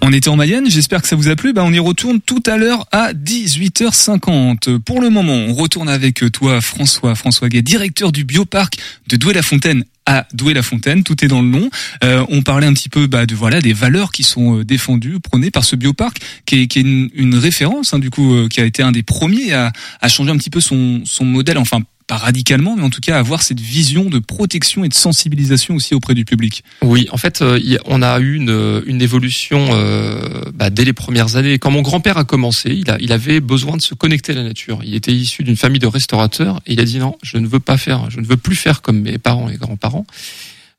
On 0.09 0.13
était 0.13 0.29
en 0.29 0.37
Mayenne, 0.37 0.69
j'espère 0.69 1.01
que 1.01 1.07
ça 1.09 1.17
vous 1.17 1.27
a 1.27 1.35
plu. 1.35 1.51
Bah, 1.51 1.63
on 1.65 1.73
y 1.73 1.79
retourne 1.79 2.21
tout 2.21 2.41
à 2.45 2.55
l'heure 2.55 2.87
à 2.93 3.11
18h50. 3.11 4.79
Pour 4.79 5.01
le 5.01 5.09
moment, 5.09 5.33
on 5.33 5.53
retourne 5.53 5.89
avec 5.89 6.23
toi, 6.31 6.61
François, 6.61 7.13
François 7.13 7.49
Gay, 7.49 7.61
directeur 7.61 8.13
du 8.13 8.23
bioparc 8.23 8.77
de 9.09 9.17
Douai-la-Fontaine 9.17 9.83
à 10.05 10.25
Douai-la-Fontaine, 10.31 11.03
tout 11.03 11.25
est 11.25 11.27
dans 11.27 11.41
le 11.41 11.49
nom. 11.49 11.69
Euh, 12.05 12.25
on 12.29 12.41
parlait 12.41 12.67
un 12.67 12.73
petit 12.73 12.87
peu 12.87 13.07
bah, 13.07 13.25
de 13.25 13.35
voilà 13.35 13.59
des 13.59 13.73
valeurs 13.73 14.13
qui 14.13 14.23
sont 14.23 14.59
euh, 14.59 14.63
défendues, 14.63 15.19
prônées 15.19 15.51
par 15.51 15.65
ce 15.65 15.75
bioparc, 15.75 16.17
qui 16.45 16.61
est, 16.61 16.67
qui 16.67 16.79
est 16.79 16.83
une, 16.83 17.35
référence 17.35 17.93
hein, 17.93 17.99
du 17.99 18.09
coup, 18.09 18.33
euh, 18.33 18.47
qui 18.47 18.61
a 18.61 18.63
été 18.63 18.81
un 18.81 18.93
des 18.93 19.03
premiers 19.03 19.51
à, 19.51 19.73
à 19.99 20.07
changer 20.07 20.31
un 20.31 20.37
petit 20.37 20.49
peu 20.49 20.61
son, 20.61 21.01
son 21.03 21.25
modèle, 21.25 21.57
enfin 21.57 21.81
pas 22.07 22.17
radicalement, 22.17 22.75
mais 22.77 22.83
en 22.83 22.89
tout 22.89 23.01
cas 23.01 23.19
avoir 23.19 23.43
cette 23.43 23.59
vision 23.59 24.05
de 24.05 24.19
protection 24.19 24.85
et 24.85 24.89
de 24.89 24.93
sensibilisation 24.93 25.75
aussi 25.75 25.93
auprès 25.93 26.13
du 26.13 26.23
public. 26.23 26.63
Oui, 26.81 27.07
en 27.11 27.17
fait, 27.17 27.41
euh, 27.41 27.59
on 27.85 28.01
a 28.01 28.19
eu 28.19 28.35
une, 28.35 28.81
une 28.85 29.01
évolution 29.01 29.67
euh, 29.71 30.41
bah, 30.53 30.69
dès 30.69 30.85
les 30.85 30.93
premières 30.93 31.35
années. 31.35 31.59
Quand 31.59 31.69
mon 31.69 31.81
grand-père 31.81 32.17
a 32.17 32.23
commencé, 32.23 32.69
il, 32.69 32.89
a, 32.89 32.97
il 33.01 33.11
avait 33.11 33.41
besoin 33.41 33.75
de 33.75 33.81
se 33.81 33.93
connecter 33.93 34.31
à 34.31 34.35
la 34.35 34.43
nature. 34.43 34.79
Il 34.83 34.95
était 34.95 35.13
issu 35.13 35.43
d'une 35.43 35.57
famille 35.57 35.79
de 35.79 35.87
restaurateurs 35.87 36.61
et 36.65 36.73
il 36.73 36.79
a 36.79 36.85
dit 36.85 36.97
non, 36.97 37.17
je 37.23 37.37
ne 37.37 37.47
veux 37.47 37.59
pas 37.59 37.77
faire, 37.77 38.09
je 38.09 38.21
ne 38.21 38.25
veux 38.25 38.37
plus 38.37 38.55
faire 38.55 38.81
comme 38.81 39.01
mes 39.01 39.17
parents 39.17 39.49
et 39.49 39.57
grands-parents. 39.57 40.07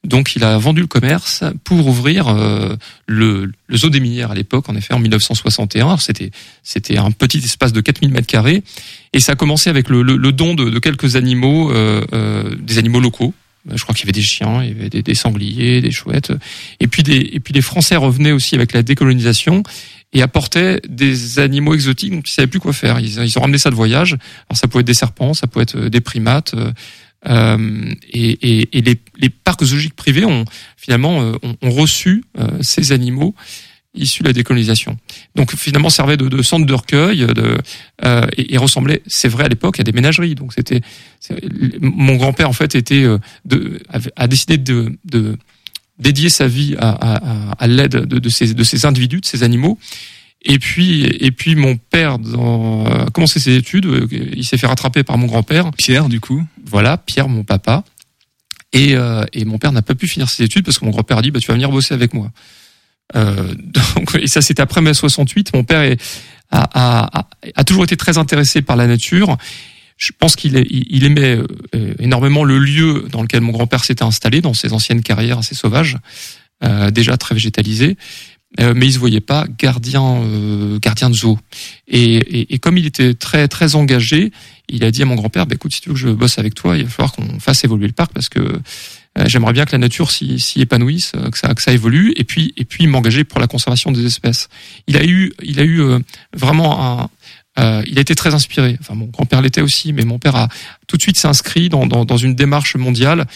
Donc 0.09 0.35
il 0.35 0.43
a 0.43 0.59
vendu 0.59 0.81
le 0.81 0.87
commerce 0.87 1.45
pour 1.65 1.87
ouvrir 1.87 2.29
euh, 2.29 2.75
le, 3.07 3.53
le 3.67 3.77
zoo 3.77 3.91
des 3.91 4.01
minières 4.01 4.31
à 4.31 4.35
l'époque, 4.35 4.69
en 4.69 4.75
effet, 4.75 4.95
en 4.95 4.99
1961. 4.99 5.87
Alors, 5.87 6.01
C'était 6.01 6.31
c'était 6.63 6.99
un 6.99 7.11
petit 7.11 7.39
espace 7.39 7.73
de 7.73 7.81
4000 7.81 8.11
mètres 8.11 8.27
carrés 8.27 8.63
et 9.13 9.21
ça 9.21 9.33
a 9.33 9.35
commencé 9.37 9.71
avec 9.71 9.89
le, 9.89 10.03
le, 10.03 10.17
le 10.17 10.33
don 10.33 10.55
de, 10.55 10.71
de 10.71 10.79
quelques 10.79 11.17
animaux, 11.17 11.71
euh, 11.71 12.05
euh, 12.13 12.55
des 12.59 12.79
animaux 12.79 13.01
locaux. 13.01 13.35
Euh, 13.71 13.75
Je 13.77 13.83
crois 13.83 13.95
qu'il 13.95 14.05
y 14.05 14.07
avait 14.07 14.13
des 14.13 14.23
chiens, 14.23 14.63
il 14.63 14.69
y 14.69 14.73
avait 14.73 14.89
des, 14.91 15.03
des 15.03 15.15
sangliers, 15.15 15.81
des 15.81 15.91
chouettes. 15.91 16.33
Et 16.81 16.87
puis 16.87 17.03
des 17.03 17.31
et 17.33 17.41
puis 17.41 17.53
les 17.53 17.63
Français 17.63 17.97
revenaient 17.97 18.33
aussi 18.33 18.55
avec 18.55 18.73
la 18.73 18.83
décolonisation 18.83 19.63
et 20.15 20.23
apportaient 20.23 20.81
des 20.89 21.39
animaux 21.39 21.75
exotiques 21.75 22.13
dont 22.13 22.23
ils 22.25 22.31
savaient 22.31 22.49
plus 22.49 22.61
quoi 22.61 22.73
faire. 22.73 22.99
Ils, 22.99 23.23
ils 23.23 23.39
ont 23.39 23.43
ramené 23.43 23.59
ça 23.59 23.69
de 23.71 23.75
voyage. 23.75 24.15
Alors 24.49 24.57
ça 24.59 24.67
pouvait 24.69 24.81
être 24.81 24.87
des 24.87 24.95
serpents, 24.95 25.35
ça 25.35 25.47
pouvait 25.47 25.65
être 25.65 25.77
euh, 25.77 25.91
des 25.91 26.01
primates. 26.01 26.55
Euh, 27.29 27.95
et, 28.13 28.69
les, 28.73 29.31
parcs 29.31 29.65
zoologiques 29.65 29.95
privés 29.95 30.25
ont 30.25 30.45
finalement 30.77 31.23
euh, 31.23 31.33
ont, 31.63 31.71
reçu 31.71 32.25
euh, 32.39 32.47
ces 32.61 32.93
animaux 32.93 33.35
issus 33.95 34.23
de 34.23 34.29
la 34.29 34.33
décolonisation. 34.33 34.97
Donc 35.35 35.55
finalement 35.57 35.91
servait 35.91 36.17
de, 36.17 36.29
de 36.29 36.43
centre 36.43 36.67
de 36.67 36.75
recueil 36.75 37.27
et, 38.37 38.55
et 38.55 38.59
ressemblait, 38.59 39.03
c'est 39.07 39.29
vrai 39.29 39.45
à 39.45 39.49
l'époque, 39.49 39.81
à 39.81 39.83
des 39.83 39.93
ménageries. 39.93 40.35
Donc 40.35 40.53
c'était 40.53 40.81
mon 41.81 42.17
grand-père 42.17 42.49
en 42.49 42.53
fait 42.53 42.75
était 42.75 43.07
a 44.17 44.29
décidé 44.29 44.59
de, 44.59 45.37
dédier 45.99 46.29
sa 46.29 46.47
vie 46.47 46.77
à, 46.79 47.67
l'aide 47.67 47.97
de 47.97 48.29
ces 48.29 48.87
individus, 48.87 49.21
de 49.21 49.27
ces 49.27 49.43
animaux. 49.43 49.79
Et 50.43 50.59
puis, 50.59 51.03
et 51.05 51.31
puis 51.31 51.57
mon 51.57 51.77
père 51.77 52.19
dans, 52.19 52.85
a 52.87 53.11
commencé 53.11 53.41
ses 53.41 53.57
études. 53.57 53.87
euh, 53.87 54.07
Il 54.11 54.45
s'est 54.45 54.57
fait 54.57 54.67
rattraper 54.67 55.03
par 55.03 55.19
mon 55.19 55.27
grand-père. 55.27 55.71
Pierre, 55.73 56.09
du 56.09 56.21
coup. 56.21 56.43
Voilà, 56.65 56.97
Pierre, 56.97 57.29
mon 57.29 57.45
papa. 57.45 57.85
Et, 58.73 58.95
euh, 58.95 59.25
et 59.33 59.45
mon 59.45 59.59
père 59.59 59.73
n'a 59.73 59.83
pas 59.83 59.95
pu 59.95 60.07
finir 60.07 60.29
ses 60.29 60.45
études 60.45 60.65
parce 60.65 60.79
que 60.79 60.85
mon 60.85 60.91
grand-père 60.91 61.19
a 61.19 61.23
dit 61.23 61.31
bah, 61.31 61.41
tu 61.41 61.49
vas 61.49 61.55
venir 61.55 61.71
bosser 61.71 61.95
avec 61.95 62.15
moi. 62.15 62.31
Euh, 63.17 63.55
donc, 63.97 64.15
et 64.21 64.27
ça, 64.27 64.41
c'était 64.43 64.63
après 64.63 64.81
mai 64.81 64.95
68. 64.95 65.55
Mon 65.55 65.65
père 65.65 65.83
est, 65.83 66.01
a, 66.51 67.09
a, 67.19 67.29
a, 67.55 67.65
toujours 67.65 67.85
été 67.85 67.97
très 67.97 68.19
intéressé 68.19 68.63
par 68.63 68.77
la 68.77 68.87
nature. 68.87 69.37
Je 69.97 70.13
pense 70.17 70.37
qu'il 70.37 70.65
il 70.71 71.05
aimait 71.05 71.39
euh, 71.75 71.95
énormément 71.99 72.45
le 72.45 72.59
lieu 72.59 73.07
dans 73.11 73.23
lequel 73.23 73.41
mon 73.41 73.53
grand-père 73.53 73.85
s'était 73.85 74.05
installé, 74.05 74.41
dans 74.41 74.55
ses 74.55 74.73
anciennes 74.73 75.03
carrières 75.03 75.39
assez 75.39 75.57
sauvages, 75.57 75.99
euh, 76.63 76.93
déjà 76.93 77.17
très 77.17 77.35
végétalisées. 77.35 77.97
Euh, 78.61 78.73
mais 78.75 78.87
il 78.87 78.93
se 78.93 78.99
voyait 78.99 79.21
pas 79.21 79.47
gardien 79.59 80.23
euh, 80.23 80.79
gardien 80.79 81.11
de 81.11 81.15
zoo. 81.15 81.39
Et, 81.87 82.15
et, 82.15 82.55
et 82.55 82.59
comme 82.59 82.79
il 82.79 82.87
était 82.87 83.15
très 83.15 83.47
très 83.47 83.75
engagé, 83.75 84.33
il 84.69 84.85
a 84.85 84.91
dit 84.91 85.03
à 85.03 85.05
mon 85.05 85.17
grand-père 85.17 85.47
bah, 85.47 85.55
écoute 85.55 85.75
si 85.75 85.83
tu 85.83 85.91
veux 85.91 85.95
que 85.95 86.01
je 86.01 86.09
bosse 86.09 86.39
avec 86.39 86.55
toi, 86.55 86.77
il 86.77 86.85
va 86.85 86.91
falloir 86.91 87.13
qu'on 87.13 87.39
fasse 87.41 87.65
évoluer 87.65 87.87
le 87.87 87.93
parc 87.93 88.13
parce 88.15 88.31
que 88.31 88.41
euh, 88.41 89.25
j'aimerais 89.27 89.53
bien 89.53 89.67
que 89.67 89.73
la 89.73 89.79
nature 89.79 90.11
s'y 90.11 90.41
s'y 90.41 90.63
épanouisse, 90.63 91.13
euh, 91.15 91.29
que 91.29 91.39
ça 91.39 91.55
que 91.55 91.61
ça 91.61 91.73
évolue 91.73 92.15
et 92.17 92.25
puis 92.25 92.55
et 92.57 92.65
puis 92.65 92.87
m'engager 92.87 93.25
pour 93.25 93.39
la 93.39 93.49
conservation 93.49 93.93
des 93.93 94.07
espèces. 94.07 94.49
Il 94.87 94.97
a 94.97 95.05
eu 95.05 95.35
il 95.43 95.61
a 95.61 95.65
eu 95.65 95.83
vraiment 96.33 97.03
un 97.03 97.11
euh, 97.59 97.83
il 97.87 97.99
a 97.99 98.01
été 98.01 98.15
très 98.15 98.35
inspiré. 98.35 98.77
Enfin, 98.81 98.95
mon 98.95 99.07
grand-père 99.07 99.43
l'était 99.43 99.61
aussi, 99.61 99.93
mais 99.93 100.05
mon 100.05 100.19
père 100.19 100.37
a 100.37 100.49
tout 100.87 100.97
de 100.97 101.03
suite 101.03 101.19
s'est 101.19 101.69
dans, 101.69 101.87
dans, 101.87 102.05
dans 102.05 102.17
une 102.17 102.35
démarche 102.35 102.77
mondiale. 102.77 103.27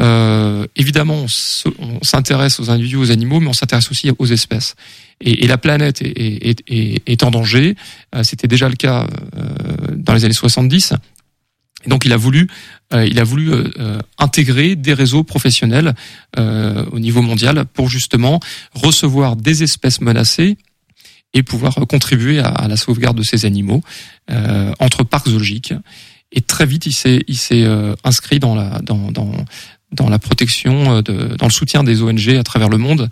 Euh, 0.00 0.66
évidemment, 0.74 1.14
on 1.14 1.28
se- 1.28 1.68
on 1.78 1.98
s'intéresse 2.02 2.60
aux 2.60 2.70
individus, 2.70 2.96
aux 2.96 3.10
animaux, 3.10 3.40
mais 3.40 3.48
on 3.48 3.52
s'intéresse 3.52 3.90
aussi 3.90 4.10
aux 4.18 4.26
espèces. 4.26 4.74
Et, 5.20 5.46
la 5.46 5.58
planète 5.58 6.02
est, 6.02 7.22
en 7.22 7.30
danger. 7.30 7.76
Euh, 8.14 8.22
C'était 8.22 8.48
déjà 8.48 8.68
le 8.68 8.76
cas 8.76 9.06
euh, 9.36 9.46
dans 9.96 10.14
les 10.14 10.24
années 10.24 10.34
70. 10.34 10.94
Et 11.84 11.88
donc, 11.88 12.04
il 12.04 12.12
a 12.12 12.16
voulu, 12.16 12.48
euh, 12.92 13.06
il 13.06 13.18
a 13.18 13.24
voulu 13.24 13.52
intégrer 14.18 14.76
des 14.76 14.94
réseaux 14.94 15.24
professionnels 15.24 15.94
au 16.38 16.98
niveau 16.98 17.22
mondial 17.22 17.64
pour 17.66 17.88
justement 17.88 18.40
recevoir 18.74 19.36
des 19.36 19.62
espèces 19.62 20.00
menacées 20.00 20.56
et 21.34 21.42
pouvoir 21.42 21.74
contribuer 21.88 22.40
à, 22.40 22.66
la 22.68 22.76
sauvegarde 22.76 23.16
de 23.16 23.22
ces 23.22 23.46
animaux 23.46 23.82
entre 24.78 25.02
parcs 25.02 25.28
zoologiques. 25.28 25.74
Et 26.30 26.40
très 26.40 26.66
vite, 26.66 26.86
il 26.86 26.92
s'est, 26.92 27.66
inscrit 28.04 28.38
dans 28.38 28.54
la, 28.54 28.78
dans, 28.80 29.10
dans, 29.10 29.32
dans 29.92 30.08
la 30.08 30.18
protection, 30.18 30.96
euh, 30.96 31.02
de, 31.02 31.36
dans 31.36 31.46
le 31.46 31.52
soutien 31.52 31.84
des 31.84 32.02
ONG 32.02 32.30
à 32.30 32.42
travers 32.42 32.68
le 32.68 32.78
monde 32.78 33.08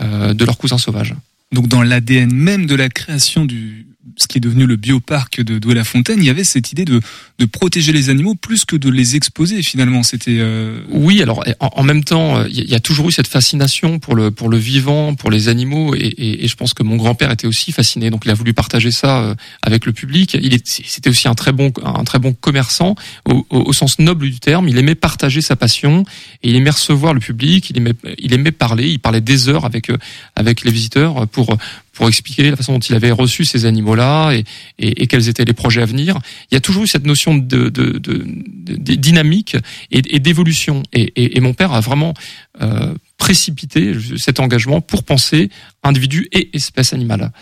euh, 0.00 0.34
de 0.34 0.44
leurs 0.44 0.58
cousins 0.58 0.78
sauvages. 0.78 1.14
Donc 1.52 1.68
dans 1.68 1.82
l'ADN 1.82 2.32
même 2.32 2.66
de 2.66 2.74
la 2.74 2.88
création 2.88 3.44
du 3.44 3.86
ce 4.16 4.26
qui 4.26 4.38
est 4.38 4.40
devenu 4.40 4.66
le 4.66 4.76
bioparc 4.76 5.42
de 5.42 5.58
Douai-la-Fontaine, 5.58 6.18
il 6.18 6.26
y 6.26 6.30
avait 6.30 6.44
cette 6.44 6.72
idée 6.72 6.84
de, 6.84 7.00
de 7.38 7.44
protéger 7.44 7.92
les 7.92 8.10
animaux 8.10 8.34
plus 8.34 8.64
que 8.64 8.76
de 8.76 8.90
les 8.90 9.16
exposer 9.16 9.62
finalement. 9.62 10.02
C'était 10.02 10.38
euh... 10.40 10.80
oui. 10.90 11.22
Alors 11.22 11.44
en, 11.60 11.82
même 11.82 12.02
temps, 12.02 12.44
il 12.46 12.68
y 12.68 12.74
a 12.74 12.80
toujours 12.80 13.08
eu 13.08 13.12
cette 13.12 13.28
fascination 13.28 13.98
pour 13.98 14.14
le 14.14 14.30
pour 14.30 14.48
le 14.48 14.56
vivant, 14.56 15.14
pour 15.14 15.30
les 15.30 15.48
animaux, 15.48 15.94
et, 15.94 16.46
je 16.46 16.54
pense 16.56 16.74
que 16.74 16.82
mon 16.82 16.96
grand-père 16.96 17.30
était 17.30 17.46
aussi 17.46 17.72
fasciné. 17.72 18.10
Donc 18.10 18.22
il 18.24 18.30
a 18.30 18.34
voulu 18.34 18.54
partager 18.54 18.90
ça 18.90 19.20
euh, 19.20 19.34
avec 19.62 19.86
le 19.86 19.92
public. 19.92 20.34
Il 20.34 20.58
c'était 20.64 21.10
aussi 21.10 21.28
un 21.28 21.34
très 21.34 21.52
bon 21.52 21.72
un 21.84 22.04
très 22.04 22.18
bon 22.18 22.32
commerçant 22.32 22.94
au, 23.24 23.46
au, 23.50 23.72
sens 23.72 23.98
noble 23.98 24.28
du 24.28 24.40
terme. 24.40 24.68
Il 24.68 24.78
aimait 24.78 24.94
partager 24.94 25.40
sa 25.40 25.56
passion 25.56 26.04
et 26.42 26.50
il 26.50 26.56
aimait 26.56 26.70
recevoir 26.70 27.14
le 27.14 27.20
public. 27.20 27.70
Il 27.70 27.78
aimait 27.78 27.94
il 28.18 28.32
aimait 28.34 28.52
parler. 28.52 28.88
Il 28.88 28.98
parlait 28.98 29.20
des 29.20 29.48
heures 29.48 29.64
avec 29.64 29.90
euh, 29.90 29.96
avec 30.36 30.64
les 30.64 30.72
visiteurs 30.72 31.26
pour 31.28 31.56
pour 31.92 32.08
expliquer 32.08 32.50
la 32.50 32.56
façon 32.56 32.72
dont 32.72 32.78
il 32.78 32.94
avait 32.94 33.10
reçu 33.10 33.44
ces 33.44 33.66
animaux-là 33.66 34.32
et, 34.32 34.44
et, 34.78 35.02
et, 35.02 35.06
quels 35.06 35.28
étaient 35.28 35.44
les 35.44 35.52
projets 35.52 35.82
à 35.82 35.86
venir. 35.86 36.18
Il 36.50 36.54
y 36.54 36.56
a 36.56 36.60
toujours 36.60 36.84
eu 36.84 36.86
cette 36.86 37.06
notion 37.06 37.36
de, 37.36 37.68
de, 37.68 37.68
de, 37.68 37.98
de 37.98 38.94
dynamique 38.94 39.56
et, 39.90 40.02
et 40.14 40.18
d'évolution. 40.18 40.82
Et, 40.92 41.40
mon 41.40 41.54
père 41.54 41.72
a 41.72 41.80
vraiment 41.80 42.14
euh, 42.60 42.94
précipité 43.18 43.94
cet 44.16 44.40
engagement 44.40 44.80
pour 44.80 45.02
penser 45.02 45.50
individu 45.82 46.28
et 46.32 46.56
espèce 46.56 46.92
animale. 46.92 47.32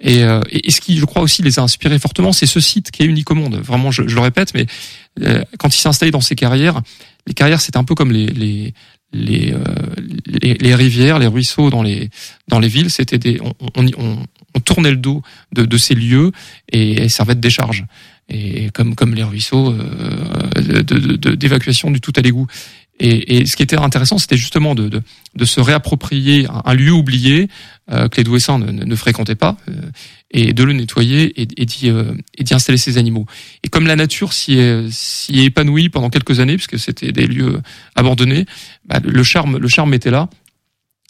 Et, 0.00 0.22
euh, 0.22 0.40
et, 0.50 0.70
ce 0.70 0.80
qui, 0.80 0.96
je 0.96 1.04
crois 1.04 1.22
aussi, 1.22 1.42
les 1.42 1.58
a 1.58 1.62
inspirés 1.62 1.98
fortement, 1.98 2.32
c'est 2.32 2.46
ce 2.46 2.60
site 2.60 2.90
qui 2.90 3.02
est 3.02 3.06
unique 3.06 3.30
au 3.30 3.34
monde. 3.34 3.56
Vraiment, 3.56 3.90
je, 3.90 4.06
je 4.06 4.14
le 4.14 4.20
répète, 4.20 4.54
mais 4.54 4.66
euh, 5.20 5.42
quand 5.58 5.74
il 5.74 5.78
s'est 5.78 5.88
installé 5.88 6.12
dans 6.12 6.20
ses 6.20 6.36
carrières, 6.36 6.80
les 7.26 7.34
carrières, 7.34 7.60
c'était 7.60 7.78
un 7.78 7.84
peu 7.84 7.94
comme 7.94 8.12
les, 8.12 8.26
les, 8.26 8.74
les, 9.12 9.52
euh, 9.52 9.58
les, 10.26 10.54
les, 10.54 10.74
rivières, 10.74 11.18
les 11.18 11.26
ruisseaux 11.26 11.70
dans 11.70 11.82
les 11.82 12.10
dans 12.48 12.58
les 12.58 12.68
villes, 12.68 12.90
c'était 12.90 13.18
des 13.18 13.40
on, 13.40 13.54
on, 13.76 14.18
on, 14.54 14.60
tournait 14.60 14.90
le 14.90 14.96
dos 14.96 15.22
de, 15.52 15.64
de 15.64 15.76
ces 15.78 15.94
lieux 15.94 16.32
et 16.70 16.96
elles 16.96 17.10
servaient 17.10 17.34
de 17.34 17.40
décharge. 17.40 17.86
Et 18.28 18.70
comme 18.70 18.94
comme 18.94 19.14
les 19.14 19.22
ruisseaux 19.22 19.72
euh, 19.72 20.82
d'évacuation 21.36 21.90
du 21.90 22.00
tout 22.00 22.12
à 22.16 22.20
l'égout. 22.20 22.46
Et, 23.00 23.38
et, 23.38 23.46
ce 23.46 23.56
qui 23.56 23.62
était 23.62 23.78
intéressant, 23.78 24.18
c'était 24.18 24.36
justement 24.36 24.74
de, 24.74 24.88
de, 24.88 25.02
de, 25.36 25.44
se 25.44 25.60
réapproprier 25.60 26.46
un, 26.64 26.74
lieu 26.74 26.90
oublié 26.90 27.48
euh, 27.92 28.08
que 28.08 28.16
les 28.16 28.24
Douessins 28.24 28.58
ne, 28.58 28.72
ne, 28.72 28.96
fréquentaient 28.96 29.36
pas, 29.36 29.56
euh, 29.68 29.72
et 30.32 30.52
de 30.52 30.64
le 30.64 30.72
nettoyer 30.72 31.40
et, 31.40 31.48
et 31.56 31.64
d'y 31.64 31.90
euh, 31.90 32.14
installer 32.50 32.76
ces 32.76 32.98
animaux. 32.98 33.26
Et 33.62 33.68
comme 33.68 33.86
la 33.86 33.94
nature 33.94 34.32
s'y 34.32 34.54
est, 34.54 34.88
est, 35.30 35.44
épanouie 35.44 35.90
pendant 35.90 36.10
quelques 36.10 36.40
années, 36.40 36.56
puisque 36.56 36.78
c'était 36.78 37.12
des 37.12 37.26
lieux 37.26 37.60
abandonnés, 37.94 38.46
bah, 38.88 39.00
le 39.04 39.22
charme 39.22 39.58
le 39.58 39.68
charme 39.68 39.94
était 39.94 40.10
là. 40.10 40.28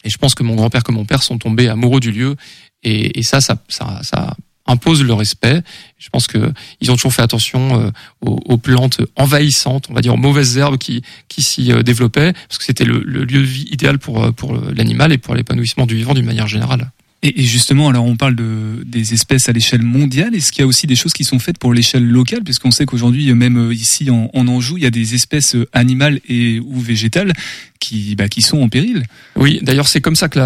Et 0.03 0.09
je 0.09 0.17
pense 0.17 0.35
que 0.35 0.43
mon 0.43 0.55
grand-père 0.55 0.83
comme 0.83 0.95
mon 0.95 1.05
père 1.05 1.23
sont 1.23 1.37
tombés 1.37 1.67
amoureux 1.67 1.99
du 1.99 2.11
lieu, 2.11 2.35
et, 2.83 3.21
ça, 3.23 3.41
ça, 3.41 4.37
impose 4.65 5.03
le 5.03 5.13
respect. 5.13 5.61
Je 5.97 6.09
pense 6.09 6.27
que 6.27 6.53
ils 6.79 6.91
ont 6.91 6.95
toujours 6.95 7.13
fait 7.13 7.23
attention 7.23 7.87
euh, 7.87 7.91
aux, 8.21 8.57
plantes 8.57 9.01
envahissantes, 9.15 9.87
on 9.89 9.93
va 9.93 10.01
dire 10.01 10.13
aux 10.13 10.17
mauvaises 10.17 10.57
herbes 10.57 10.77
qui 10.77 11.03
s'y 11.37 11.71
euh, 11.71 11.81
développaient, 11.81 12.33
parce 12.33 12.59
que 12.59 12.63
c'était 12.63 12.85
le, 12.85 13.01
le, 13.03 13.25
lieu 13.25 13.39
de 13.39 13.45
vie 13.45 13.67
idéal 13.71 13.97
pour 13.97 14.23
euh, 14.23 14.31
pour 14.31 14.53
l'animal 14.53 15.11
et 15.11 15.17
pour 15.17 15.35
l'épanouissement 15.35 15.85
du 15.85 15.95
vivant 15.95 16.13
d'une 16.13 16.25
manière 16.25 16.47
générale. 16.47 16.91
Et, 17.21 17.43
justement, 17.43 17.89
alors 17.89 18.05
on 18.05 18.15
parle 18.15 18.35
de, 18.35 18.83
des 18.85 19.13
espèces 19.13 19.49
à 19.49 19.51
l'échelle 19.51 19.81
mondiale. 19.81 20.35
Est-ce 20.35 20.51
qu'il 20.51 20.61
y 20.61 20.63
a 20.63 20.67
aussi 20.67 20.87
des 20.87 20.95
choses 20.95 21.13
qui 21.13 21.25
sont 21.25 21.39
faites 21.39 21.57
pour 21.57 21.73
l'échelle 21.73 22.05
locale? 22.05 22.43
Puisqu'on 22.43 22.71
sait 22.71 22.85
qu'aujourd'hui, 22.85 23.33
même 23.33 23.71
ici 23.71 24.09
en, 24.09 24.29
en, 24.33 24.47
Anjou, 24.47 24.77
il 24.77 24.83
y 24.83 24.87
a 24.87 24.91
des 24.91 25.15
espèces 25.15 25.55
animales 25.73 26.21
et 26.29 26.59
ou 26.59 26.79
végétales 26.79 27.33
qui, 27.79 28.15
bah, 28.15 28.27
qui 28.27 28.41
sont 28.41 28.61
en 28.61 28.69
péril. 28.69 29.03
Oui, 29.35 29.59
d'ailleurs 29.61 29.87
c'est 29.87 30.01
comme 30.01 30.15
ça 30.15 30.29
que 30.29 30.39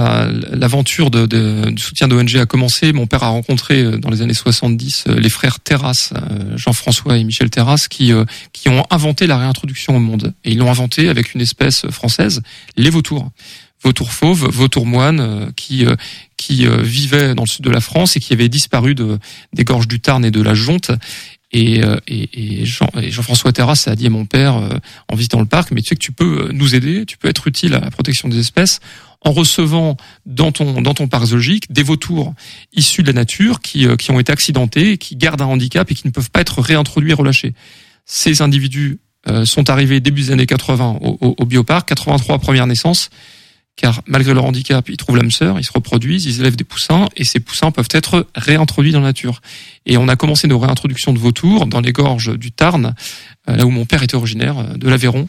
l'aventure 0.55 1.09
de, 1.11 1.25
de, 1.25 1.71
du 1.71 1.81
soutien 1.81 2.07
d'ONG 2.07 2.35
a 2.37 2.45
commencé. 2.45 2.93
Mon 2.93 3.07
père 3.07 3.23
a 3.23 3.29
rencontré 3.29 3.81
euh, 3.81 3.97
dans 3.97 4.09
les 4.09 4.21
années 4.21 4.33
70 4.33 5.05
euh, 5.07 5.19
les 5.19 5.29
frères 5.29 5.59
Terrasse, 5.59 6.13
euh, 6.15 6.57
Jean-François 6.57 7.17
et 7.17 7.23
Michel 7.23 7.49
Terrasse, 7.49 7.87
qui, 7.87 8.11
qui 8.51 8.69
ont 8.69 8.85
inventé 8.89 9.27
la 9.27 9.37
réintroduction 9.37 9.95
au 9.95 9.99
monde. 9.99 10.33
Et 10.43 10.51
ils 10.51 10.57
l'ont 10.57 10.69
inventé 10.69 11.09
avec 11.09 11.33
une 11.33 11.41
espèce 11.41 11.87
française, 11.89 12.41
les 12.77 12.89
vautours 12.89 13.31
vautours 13.83 14.11
fauves, 14.11 14.49
vautours 14.49 14.85
moines, 14.85 15.19
euh, 15.19 15.51
qui 15.55 15.85
euh, 15.85 15.95
qui 16.37 16.65
euh, 16.65 16.81
vivaient 16.81 17.35
dans 17.35 17.43
le 17.43 17.47
sud 17.47 17.63
de 17.63 17.69
la 17.69 17.81
France 17.81 18.15
et 18.15 18.19
qui 18.19 18.33
avaient 18.33 18.49
disparu 18.49 18.95
de, 18.95 19.19
des 19.53 19.63
gorges 19.63 19.87
du 19.87 19.99
Tarn 19.99 20.25
et 20.25 20.31
de 20.31 20.41
la 20.41 20.53
Jonte. 20.53 20.91
Et, 21.55 21.81
et, 22.07 22.61
et 22.61 22.65
Jean, 22.65 22.89
Jean-François 22.95 23.53
Terrasse 23.53 23.87
a 23.87 23.95
dit 23.95 24.07
à 24.07 24.09
mon 24.09 24.25
père 24.25 24.55
en 25.07 25.15
visitant 25.15 25.39
le 25.39 25.45
parc, 25.45 25.69
mais 25.69 25.83
tu 25.83 25.89
sais 25.89 25.95
que 25.95 25.99
tu 25.99 26.11
peux 26.11 26.49
nous 26.51 26.73
aider, 26.73 27.05
tu 27.05 27.15
peux 27.19 27.27
être 27.27 27.45
utile 27.45 27.75
à 27.75 27.79
la 27.79 27.91
protection 27.91 28.27
des 28.27 28.39
espèces 28.39 28.79
en 29.21 29.31
recevant 29.33 29.95
dans 30.25 30.51
ton 30.51 30.81
dans 30.81 30.95
ton 30.95 31.07
parc 31.07 31.25
zoologique 31.25 31.71
des 31.71 31.83
vautours 31.83 32.33
issus 32.73 33.03
de 33.03 33.07
la 33.07 33.13
nature 33.13 33.61
qui 33.61 33.85
qui 33.97 34.09
ont 34.09 34.19
été 34.19 34.31
accidentés, 34.31 34.97
qui 34.97 35.15
gardent 35.15 35.43
un 35.43 35.45
handicap 35.45 35.91
et 35.91 35.93
qui 35.93 36.07
ne 36.07 36.11
peuvent 36.11 36.31
pas 36.31 36.41
être 36.41 36.59
réintroduits, 36.59 37.13
relâchés. 37.13 37.53
Ces 38.07 38.41
individus 38.41 38.97
sont 39.45 39.69
arrivés 39.69 39.99
début 39.99 40.23
des 40.23 40.31
années 40.31 40.47
80 40.47 40.97
au, 41.01 41.19
au, 41.21 41.35
au 41.37 41.45
bioparc, 41.45 41.87
83 41.87 42.39
première 42.39 42.65
naissance 42.65 43.11
car 43.75 44.03
malgré 44.05 44.33
leur 44.33 44.45
handicap, 44.45 44.87
ils 44.89 44.97
trouvent 44.97 45.17
l'âme 45.17 45.31
sœur, 45.31 45.59
ils 45.59 45.63
se 45.63 45.71
reproduisent, 45.71 46.25
ils 46.25 46.39
élèvent 46.39 46.55
des 46.55 46.63
poussins, 46.63 47.07
et 47.15 47.23
ces 47.23 47.39
poussins 47.39 47.71
peuvent 47.71 47.89
être 47.91 48.27
réintroduits 48.35 48.91
dans 48.91 48.99
la 48.99 49.07
nature. 49.07 49.41
Et 49.85 49.97
on 49.97 50.07
a 50.07 50.15
commencé 50.15 50.47
nos 50.47 50.59
réintroductions 50.59 51.11
de 51.11 51.19
vautours 51.19 51.65
dans 51.65 51.81
les 51.81 51.91
gorges 51.91 52.37
du 52.37 52.51
Tarn, 52.51 52.93
euh, 53.49 53.55
là 53.55 53.65
où 53.65 53.71
mon 53.71 53.85
père 53.85 54.03
était 54.03 54.15
originaire, 54.15 54.59
euh, 54.59 54.77
de 54.77 54.87
l'Aveyron. 54.87 55.27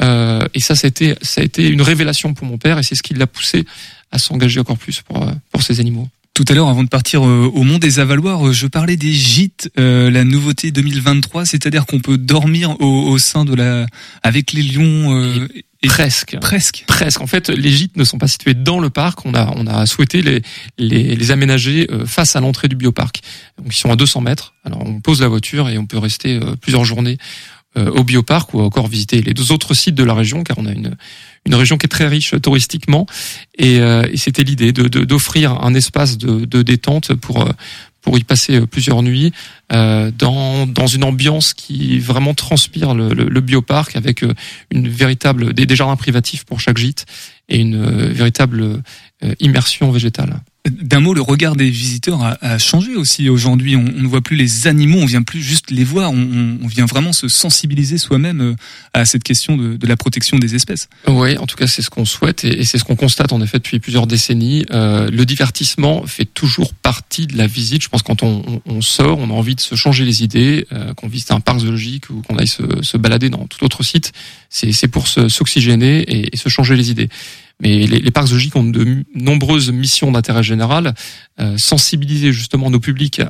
Euh, 0.00 0.46
et 0.54 0.60
ça, 0.60 0.76
ça 0.76 0.86
a, 0.86 0.88
été, 0.88 1.14
ça 1.20 1.40
a 1.40 1.44
été 1.44 1.68
une 1.68 1.82
révélation 1.82 2.32
pour 2.32 2.46
mon 2.46 2.58
père, 2.58 2.78
et 2.78 2.82
c'est 2.82 2.94
ce 2.94 3.02
qui 3.02 3.14
l'a 3.14 3.26
poussé 3.26 3.64
à 4.12 4.18
s'engager 4.18 4.60
encore 4.60 4.78
plus 4.78 5.02
pour, 5.02 5.24
pour 5.50 5.62
ces 5.62 5.80
animaux. 5.80 6.08
Tout 6.40 6.46
à 6.48 6.54
l'heure, 6.54 6.70
avant 6.70 6.82
de 6.82 6.88
partir 6.88 7.20
au 7.20 7.62
Mont 7.64 7.76
des 7.76 7.98
Avaloirs, 7.98 8.50
je 8.54 8.66
parlais 8.66 8.96
des 8.96 9.12
gîtes, 9.12 9.70
la 9.76 10.24
nouveauté 10.24 10.70
2023, 10.70 11.44
c'est-à-dire 11.44 11.84
qu'on 11.84 12.00
peut 12.00 12.16
dormir 12.16 12.80
au, 12.80 13.18
sein 13.18 13.44
de 13.44 13.54
la, 13.54 13.84
avec 14.22 14.54
les 14.54 14.62
lions 14.62 15.46
presque. 15.88 16.38
Presque. 16.40 16.84
Presque. 16.86 17.20
En 17.20 17.26
fait, 17.26 17.48
les 17.48 17.70
gîtes 17.70 17.96
ne 17.96 18.04
sont 18.04 18.18
pas 18.18 18.28
situés 18.28 18.54
dans 18.54 18.80
le 18.80 18.90
parc. 18.90 19.24
On 19.24 19.34
a, 19.34 19.52
on 19.56 19.66
a 19.66 19.86
souhaité 19.86 20.22
les, 20.22 20.42
les, 20.78 21.14
les 21.16 21.30
aménager 21.30 21.88
euh, 21.90 22.04
face 22.04 22.36
à 22.36 22.40
l'entrée 22.40 22.68
du 22.68 22.76
bioparc. 22.76 23.20
Donc, 23.58 23.74
ils 23.74 23.78
sont 23.78 23.90
à 23.90 23.96
200 23.96 24.20
mètres. 24.20 24.54
Alors, 24.64 24.82
on 24.84 25.00
pose 25.00 25.20
la 25.20 25.28
voiture 25.28 25.68
et 25.68 25.78
on 25.78 25.86
peut 25.86 25.98
rester 25.98 26.36
euh, 26.36 26.56
plusieurs 26.56 26.84
journées 26.84 27.18
euh, 27.18 27.59
au 27.76 28.02
bioparc 28.02 28.52
ou 28.52 28.60
encore 28.60 28.88
visiter 28.88 29.22
les 29.22 29.32
deux 29.32 29.52
autres 29.52 29.74
sites 29.74 29.94
de 29.94 30.02
la 30.02 30.12
région, 30.12 30.42
car 30.42 30.58
on 30.58 30.66
a 30.66 30.72
une, 30.72 30.96
une 31.46 31.54
région 31.54 31.78
qui 31.78 31.86
est 31.86 31.88
très 31.88 32.08
riche 32.08 32.34
touristiquement. 32.42 33.06
Et, 33.58 33.76
et 33.76 34.16
c'était 34.16 34.42
l'idée 34.42 34.72
de, 34.72 34.88
d'offrir 35.04 35.52
un 35.62 35.74
espace 35.74 36.18
de, 36.18 36.44
de 36.44 36.62
détente 36.62 37.14
pour 37.14 37.48
pour 38.00 38.18
y 38.18 38.24
passer 38.24 38.56
euh, 38.56 38.66
plusieurs 38.66 39.02
nuits 39.02 39.32
euh, 39.72 40.10
dans, 40.16 40.66
dans 40.66 40.86
une 40.86 41.04
ambiance 41.04 41.54
qui 41.54 41.98
vraiment 41.98 42.34
transpire 42.34 42.94
le, 42.94 43.12
le, 43.12 43.24
le 43.24 43.40
bioparc 43.40 43.96
avec 43.96 44.22
euh, 44.22 44.34
une 44.70 44.88
véritable 44.88 45.52
des, 45.52 45.66
des, 45.66 45.76
jardins 45.76 45.96
privatifs 45.96 46.44
pour 46.44 46.60
chaque 46.60 46.78
gîte 46.78 47.06
et 47.48 47.58
une 47.58 48.10
véritable 48.12 48.80
immersion 49.40 49.90
végétale. 49.90 50.40
D'un 50.70 51.00
mot, 51.00 51.14
le 51.14 51.20
regard 51.20 51.56
des 51.56 51.70
visiteurs 51.70 52.36
a, 52.40 52.58
changé 52.58 52.94
aussi 52.94 53.28
aujourd'hui. 53.28 53.76
On, 53.76 53.82
ne 53.82 54.06
voit 54.06 54.20
plus 54.20 54.36
les 54.36 54.66
animaux, 54.66 54.98
on 54.98 55.06
vient 55.06 55.22
plus 55.22 55.42
juste 55.42 55.70
les 55.70 55.84
voir. 55.84 56.10
On, 56.10 56.66
vient 56.66 56.86
vraiment 56.86 57.12
se 57.12 57.26
sensibiliser 57.28 57.98
soi-même 57.98 58.40
euh, 58.40 58.54
à 58.94 59.04
cette 59.04 59.24
question 59.24 59.56
de, 59.56 59.86
la 59.86 59.96
protection 59.96 60.38
des 60.38 60.54
espèces. 60.54 60.88
Oui, 61.08 61.36
en 61.36 61.46
tout 61.46 61.56
cas, 61.56 61.66
c'est 61.66 61.82
ce 61.82 61.90
qu'on 61.90 62.04
souhaite 62.04 62.44
et, 62.44 62.64
c'est 62.64 62.78
ce 62.78 62.84
qu'on 62.84 62.96
constate 62.96 63.32
en 63.32 63.42
effet 63.42 63.58
depuis 63.58 63.80
plusieurs 63.80 64.06
décennies. 64.06 64.64
Euh, 64.70 65.10
le 65.10 65.24
divertissement 65.24 66.06
fait 66.06 66.26
toujours 66.26 66.74
partie 66.74 67.26
de 67.26 67.36
la 67.36 67.46
visite. 67.46 67.82
Je 67.82 67.88
pense 67.88 68.02
quand 68.02 68.22
on, 68.22 68.80
sort, 68.80 69.18
on 69.18 69.30
a 69.30 69.32
envie 69.32 69.56
de 69.56 69.60
se 69.60 69.74
changer 69.74 70.04
les 70.04 70.22
idées, 70.22 70.66
euh, 70.72 70.94
qu'on 70.94 71.08
visite 71.08 71.32
un 71.32 71.40
parc 71.40 71.60
zoologique 71.60 72.10
ou 72.10 72.22
qu'on 72.22 72.36
aille 72.36 72.46
se, 72.48 72.96
balader 72.96 73.30
dans 73.30 73.46
tout 73.46 73.64
autre 73.64 73.82
site. 73.82 74.12
C'est 74.50 74.88
pour 74.88 75.08
s'oxygéner 75.08 76.30
et 76.32 76.36
se 76.36 76.48
changer 76.48 76.76
les 76.76 76.90
idées. 76.90 77.08
Mais 77.60 77.86
les, 77.86 78.00
les 78.00 78.10
parcs 78.10 78.28
zoologiques 78.28 78.56
ont 78.56 78.64
de 78.64 79.04
nombreuses 79.14 79.70
missions 79.70 80.10
d'intérêt 80.12 80.42
général, 80.42 80.94
euh, 81.40 81.56
sensibiliser 81.58 82.32
justement 82.32 82.70
nos 82.70 82.80
publics 82.80 83.22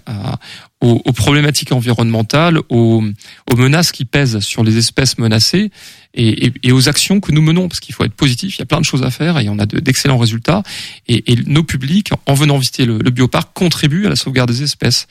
aux, 0.81 1.13
problématiques 1.13 1.73
environnementales, 1.73 2.59
aux, 2.71 3.03
menaces 3.57 3.93
qui 3.93 4.05
pèsent 4.05 4.41
sur 4.41 4.65
les 4.65 4.79
espèces 4.79 5.19
menacées 5.19 5.71
et, 6.15 6.73
aux 6.73 6.89
actions 6.89 7.21
que 7.21 7.33
nous 7.33 7.43
menons, 7.43 7.69
parce 7.69 7.81
qu'il 7.81 7.95
faut 7.95 8.05
être 8.05 8.15
positif, 8.15 8.57
il 8.57 8.61
y 8.61 8.63
a 8.63 8.67
plein 8.67 8.81
de 8.81 8.85
choses 8.85 9.03
à 9.03 9.11
faire 9.11 9.39
et 9.39 9.49
on 9.49 9.59
a 9.59 9.67
d'excellents 9.67 10.19
résultats. 10.19 10.63
Et, 11.07 11.33
et, 11.33 11.37
nos 11.47 11.63
publics, 11.63 12.11
en 12.27 12.35
venant 12.35 12.57
visiter 12.57 12.87
le, 12.87 12.99
le 12.99 13.11
bioparc, 13.11 13.53
contribuent 13.53 14.07
à 14.07 14.09
la 14.09 14.17
sauvegarde 14.17 14.51
des 14.51 14.63
espèces. 14.63 15.07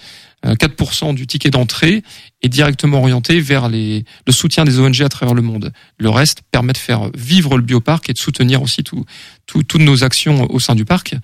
4% 0.45 1.09
euh, 1.09 1.13
du 1.13 1.27
ticket 1.27 1.49
d'entrée 1.49 2.03
est 2.41 2.49
directement 2.49 2.99
orienté 2.99 3.39
vers 3.39 3.69
le 3.69 4.03
soutien 4.29 4.63
des 4.63 4.79
ONG 4.79 5.01
à 5.01 5.09
travers 5.09 5.35
le 5.35 5.41
monde. 5.41 5.71
Le 5.97 6.09
reste 6.09 6.41
permet 6.51 6.73
de 6.73 6.77
faire 6.77 7.09
vivre 7.15 7.57
le 7.57 7.63
bioparc 7.63 8.09
et 8.09 8.13
de 8.13 8.17
soutenir 8.17 8.61
aussi 8.61 8.83
tout, 8.83 9.05
tout, 9.45 9.63
toutes 9.63 9.81
nos 9.81 10.03
actions 10.03 10.47
au 10.49 10.59
sein 10.59 10.75
du 10.75 10.85
parc. 10.85 11.15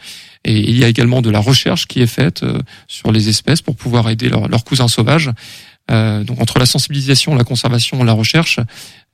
Et 0.43 0.60
il 0.60 0.78
y 0.78 0.84
a 0.84 0.88
également 0.88 1.21
de 1.21 1.30
la 1.30 1.39
recherche 1.39 1.88
qui 1.88 2.01
est 2.01 2.08
faite 2.08 2.43
euh, 2.43 2.60
sur 2.88 3.12
les 3.12 3.30
espèces 3.30 3.62
pour 3.62 3.75
pouvoir 3.75 4.10
aider 4.10 4.30
leurs 4.30 4.63
cousins 4.63 4.88
sauvages. 4.88 5.32
Euh, 5.91 6.23
donc 6.23 6.41
entre 6.41 6.60
la 6.60 6.65
sensibilisation, 6.65 7.36
la 7.36 7.43
conservation, 7.43 8.04
la 8.04 8.13
recherche, 8.13 8.60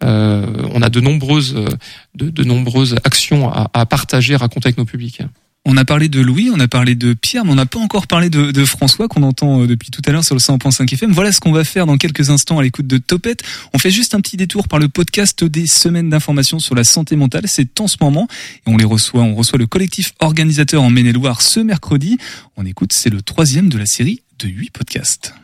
on 0.04 0.82
a 0.82 0.90
de 0.90 1.00
nombreuses, 1.00 2.96
actions 3.04 3.52
à, 3.52 3.70
à 3.74 3.86
partager, 3.86 4.34
à 4.34 4.40
raconter 4.40 4.70
avec 4.70 4.78
nos 4.80 4.86
publics. 4.86 5.22
On 5.64 5.78
a 5.78 5.86
parlé 5.86 6.10
de 6.10 6.20
Louis, 6.20 6.50
on 6.52 6.60
a 6.60 6.68
parlé 6.68 6.96
de 6.96 7.14
Pierre, 7.14 7.46
mais 7.46 7.52
on 7.52 7.56
n'a 7.56 7.68
pas 7.68 7.78
encore 7.78 8.08
parlé 8.08 8.32
de, 8.32 8.66
François 8.66 9.08
qu'on 9.08 9.22
entend 9.22 9.62
euh, 9.62 9.68
depuis 9.68 9.92
tout 9.92 10.02
à 10.08 10.12
l'heure 10.12 10.24
sur 10.24 10.34
le 10.34 10.40
100.5 10.40 10.92
FM. 10.92 11.12
Voilà 11.12 11.32
ce 11.32 11.40
qu'on 11.40 11.52
va 11.52 11.64
faire 11.64 11.86
dans 11.86 11.98
quelques 11.98 12.32
instants 12.32 12.58
à 12.58 12.64
l'écoute 12.64 12.88
de 12.88 12.98
Topette. 12.98 13.44
On 13.74 13.78
fait 13.78 13.92
juste 13.92 14.16
un 14.16 14.22
petit 14.22 14.38
détour 14.38 14.68
par 14.68 14.80
le 14.80 14.90
podcast 14.90 15.44
des 15.44 15.68
semaines 15.68 16.10
d'information 16.10 16.58
sur 16.58 16.74
la 16.74 16.84
santé 16.84 17.16
mentale. 17.16 17.44
C'est 17.46 17.80
en 17.80 17.88
ce 17.88 17.98
moment 18.02 18.28
et 18.66 18.72
on 18.72 18.78
les 18.78 18.86
reçoit. 18.86 19.22
On 19.22 19.36
reçoit 19.36 19.60
le 19.60 19.68
collectif 19.68 20.14
organisateur 20.20 20.82
en 20.82 20.90
Maine-et-Loire 20.90 21.44
ce 21.44 21.60
mercredi. 21.60 22.18
On 22.58 22.66
écoute, 22.66 22.92
c'est 22.92 23.12
le 23.12 23.22
troisième 23.22 23.70
de 23.70 23.78
la 23.78 23.86
série 23.86 24.24
de 24.40 24.48
huit 24.48 24.72
podcasts. 24.72 25.36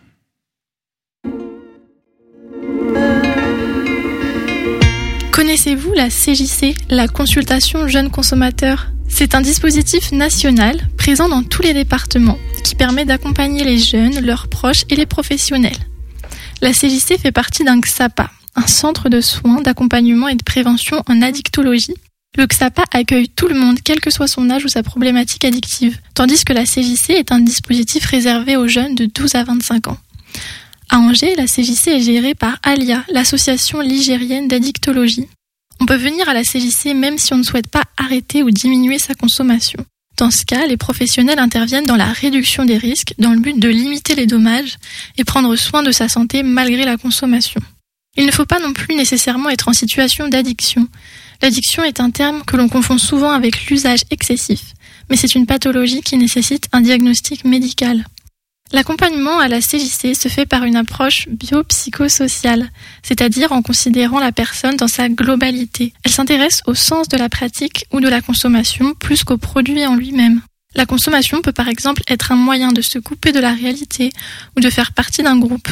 Connaissez-vous 5.37 5.93
la 5.93 6.09
CJC, 6.09 6.73
la 6.89 7.07
consultation 7.07 7.87
jeunes 7.87 8.09
consommateurs? 8.09 8.87
C'est 9.07 9.35
un 9.35 9.41
dispositif 9.41 10.11
national 10.11 10.89
présent 10.97 11.29
dans 11.29 11.43
tous 11.43 11.61
les 11.61 11.75
départements 11.75 12.39
qui 12.63 12.73
permet 12.73 13.05
d'accompagner 13.05 13.63
les 13.63 13.77
jeunes, 13.77 14.19
leurs 14.25 14.47
proches 14.47 14.85
et 14.89 14.95
les 14.95 15.05
professionnels. 15.05 15.77
La 16.63 16.71
CJC 16.71 17.19
fait 17.19 17.31
partie 17.31 17.63
d'un 17.63 17.79
XAPA, 17.79 18.31
un 18.55 18.65
centre 18.65 19.09
de 19.09 19.21
soins, 19.21 19.61
d'accompagnement 19.61 20.27
et 20.27 20.33
de 20.33 20.43
prévention 20.43 21.03
en 21.07 21.21
addictologie. 21.21 21.93
Le 22.35 22.47
XAPA 22.47 22.85
accueille 22.91 23.29
tout 23.29 23.47
le 23.47 23.59
monde, 23.59 23.77
quel 23.83 23.99
que 23.99 24.09
soit 24.09 24.27
son 24.27 24.49
âge 24.49 24.65
ou 24.65 24.69
sa 24.69 24.81
problématique 24.81 25.45
addictive, 25.45 25.99
tandis 26.15 26.45
que 26.45 26.53
la 26.53 26.63
CJC 26.63 27.11
est 27.11 27.31
un 27.31 27.41
dispositif 27.41 28.05
réservé 28.05 28.57
aux 28.57 28.67
jeunes 28.67 28.95
de 28.95 29.05
12 29.05 29.35
à 29.35 29.43
25 29.43 29.89
ans. 29.89 29.97
À 30.89 30.99
Angers, 30.99 31.35
la 31.35 31.45
CJC 31.45 31.87
est 31.89 32.01
gérée 32.01 32.33
par 32.33 32.57
ALIA, 32.63 33.03
l'association 33.09 33.81
ligérienne 33.81 34.47
d'addictologie. 34.47 35.27
On 35.81 35.85
peut 35.85 35.97
venir 35.97 36.27
à 36.29 36.33
la 36.33 36.43
CJC 36.43 36.93
même 36.93 37.17
si 37.17 37.33
on 37.33 37.37
ne 37.37 37.43
souhaite 37.43 37.67
pas 37.67 37.83
arrêter 37.97 38.41
ou 38.41 38.51
diminuer 38.51 38.97
sa 38.97 39.13
consommation. 39.13 39.85
Dans 40.17 40.31
ce 40.31 40.45
cas, 40.45 40.65
les 40.65 40.77
professionnels 40.77 41.39
interviennent 41.39 41.85
dans 41.85 41.97
la 41.97 42.11
réduction 42.11 42.65
des 42.65 42.77
risques 42.77 43.13
dans 43.19 43.31
le 43.31 43.39
but 43.39 43.59
de 43.59 43.69
limiter 43.69 44.15
les 44.15 44.25
dommages 44.25 44.77
et 45.17 45.23
prendre 45.23 45.55
soin 45.55 45.83
de 45.83 45.91
sa 45.91 46.09
santé 46.09 46.41
malgré 46.41 46.85
la 46.85 46.97
consommation. 46.97 47.61
Il 48.15 48.25
ne 48.25 48.31
faut 48.31 48.45
pas 48.45 48.59
non 48.59 48.73
plus 48.73 48.95
nécessairement 48.95 49.49
être 49.49 49.67
en 49.67 49.73
situation 49.73 50.27
d'addiction. 50.27 50.87
L'addiction 51.41 51.83
est 51.83 51.99
un 51.99 52.09
terme 52.09 52.43
que 52.45 52.57
l'on 52.57 52.69
confond 52.69 52.97
souvent 52.97 53.29
avec 53.29 53.67
l'usage 53.67 54.01
excessif, 54.09 54.73
mais 55.09 55.17
c'est 55.17 55.35
une 55.35 55.45
pathologie 55.45 56.01
qui 56.01 56.17
nécessite 56.17 56.67
un 56.71 56.81
diagnostic 56.81 57.45
médical. 57.45 58.05
L'accompagnement 58.73 59.39
à 59.39 59.47
la 59.47 59.61
CJC 59.61 60.13
se 60.13 60.27
fait 60.27 60.45
par 60.45 60.65
une 60.65 60.75
approche 60.75 61.29
biopsychosociale, 61.29 62.69
c'est-à-dire 63.01 63.53
en 63.53 63.61
considérant 63.61 64.19
la 64.19 64.33
personne 64.33 64.75
dans 64.75 64.89
sa 64.89 65.07
globalité. 65.07 65.93
Elle 66.03 66.11
s'intéresse 66.11 66.61
au 66.65 66.75
sens 66.75 67.07
de 67.07 67.17
la 67.17 67.29
pratique 67.29 67.85
ou 67.93 68.01
de 68.01 68.09
la 68.09 68.21
consommation 68.21 68.93
plus 68.93 69.23
qu'au 69.23 69.37
produit 69.37 69.85
en 69.85 69.95
lui-même. 69.95 70.41
La 70.75 70.85
consommation 70.85 71.41
peut 71.41 71.53
par 71.53 71.69
exemple 71.69 72.03
être 72.09 72.33
un 72.33 72.35
moyen 72.35 72.73
de 72.73 72.81
se 72.81 72.99
couper 72.99 73.31
de 73.31 73.39
la 73.39 73.53
réalité 73.53 74.11
ou 74.57 74.59
de 74.59 74.69
faire 74.69 74.91
partie 74.91 75.23
d'un 75.23 75.39
groupe. 75.39 75.69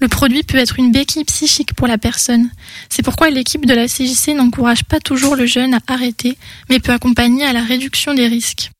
Le 0.00 0.08
produit 0.08 0.42
peut 0.42 0.58
être 0.58 0.78
une 0.78 0.90
béquille 0.90 1.24
psychique 1.24 1.74
pour 1.74 1.86
la 1.86 1.98
personne. 1.98 2.50
C'est 2.88 3.04
pourquoi 3.04 3.30
l'équipe 3.30 3.66
de 3.66 3.74
la 3.74 3.86
CJC 3.86 4.34
n'encourage 4.34 4.84
pas 4.84 4.98
toujours 4.98 5.36
le 5.36 5.46
jeune 5.46 5.74
à 5.74 5.80
arrêter, 5.86 6.36
mais 6.68 6.80
peut 6.80 6.92
accompagner 6.92 7.44
à 7.44 7.52
la 7.52 7.62
réduction 7.62 8.14
des 8.14 8.26
risques. 8.26 8.72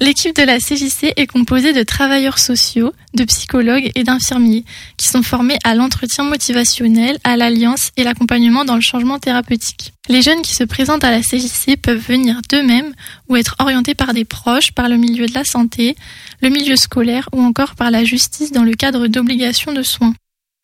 L'équipe 0.00 0.36
de 0.36 0.42
la 0.42 0.58
CJC 0.58 1.12
est 1.16 1.26
composée 1.26 1.72
de 1.72 1.82
travailleurs 1.82 2.38
sociaux, 2.38 2.92
de 3.14 3.24
psychologues 3.24 3.90
et 3.94 4.04
d'infirmiers 4.04 4.64
qui 4.96 5.08
sont 5.08 5.22
formés 5.22 5.58
à 5.64 5.74
l'entretien 5.74 6.24
motivationnel, 6.24 7.18
à 7.24 7.36
l'alliance 7.36 7.90
et 7.96 8.04
l'accompagnement 8.04 8.64
dans 8.64 8.76
le 8.76 8.80
changement 8.80 9.18
thérapeutique. 9.18 9.92
Les 10.08 10.22
jeunes 10.22 10.42
qui 10.42 10.54
se 10.54 10.64
présentent 10.64 11.04
à 11.04 11.10
la 11.10 11.20
CJC 11.20 11.76
peuvent 11.76 11.98
venir 11.98 12.40
d'eux-mêmes 12.48 12.94
ou 13.28 13.36
être 13.36 13.56
orientés 13.58 13.94
par 13.94 14.14
des 14.14 14.24
proches, 14.24 14.72
par 14.72 14.88
le 14.88 14.96
milieu 14.96 15.26
de 15.26 15.34
la 15.34 15.44
santé, 15.44 15.96
le 16.40 16.48
milieu 16.48 16.76
scolaire 16.76 17.28
ou 17.32 17.42
encore 17.42 17.74
par 17.74 17.90
la 17.90 18.04
justice 18.04 18.52
dans 18.52 18.64
le 18.64 18.74
cadre 18.74 19.08
d'obligations 19.08 19.72
de 19.72 19.82
soins. 19.82 20.14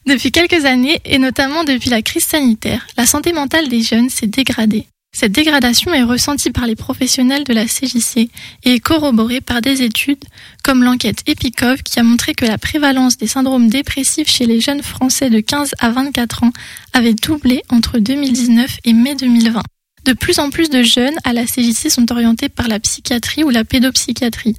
Depuis 0.07 0.33
quelques 0.33 0.67
années, 0.67 1.01
et 1.05 1.19
notamment 1.19 1.65
depuis 1.65 1.89
la 1.89 2.03
crise 2.03 2.25
sanitaire, 2.25 2.87
la 2.97 3.07
santé 3.07 3.33
mentale 3.33 3.69
des 3.69 3.83
jeunes 3.83 4.11
s'est 4.11 4.27
dégradée. 4.27 4.87
Cette 5.15 5.31
dégradation 5.31 5.95
est 5.95 6.03
ressentie 6.03 6.51
par 6.51 6.67
les 6.67 6.75
professionnels 6.75 7.45
de 7.45 7.55
la 7.55 7.67
CJC 7.67 8.29
et 8.65 8.75
est 8.75 8.81
corroborée 8.81 9.41
par 9.41 9.61
des 9.61 9.83
études 9.83 10.25
comme 10.65 10.83
l'enquête 10.83 11.23
EPICOV 11.27 11.85
qui 11.85 12.01
a 12.01 12.03
montré 12.03 12.35
que 12.35 12.45
la 12.45 12.59
prévalence 12.59 13.17
des 13.17 13.29
syndromes 13.29 13.69
dépressifs 13.69 14.29
chez 14.29 14.45
les 14.45 14.61
jeunes 14.61 14.83
Français 14.83 15.31
de 15.31 15.39
15 15.39 15.77
à 15.79 15.91
24 15.91 16.43
ans 16.43 16.53
avait 16.93 17.15
doublé 17.15 17.63
entre 17.69 18.01
2019 18.01 18.79
et 18.85 18.93
mai 18.93 19.15
2020. 19.15 19.63
De 20.05 20.13
plus 20.15 20.41
en 20.41 20.51
plus 20.51 20.69
de 20.69 20.83
jeunes 20.83 21.15
à 21.23 21.33
la 21.33 21.45
CJC 21.45 21.91
sont 21.91 22.11
orientés 22.11 22.49
par 22.49 22.67
la 22.67 22.81
psychiatrie 22.81 23.45
ou 23.45 23.51
la 23.51 23.65
pédopsychiatrie. 23.65 24.57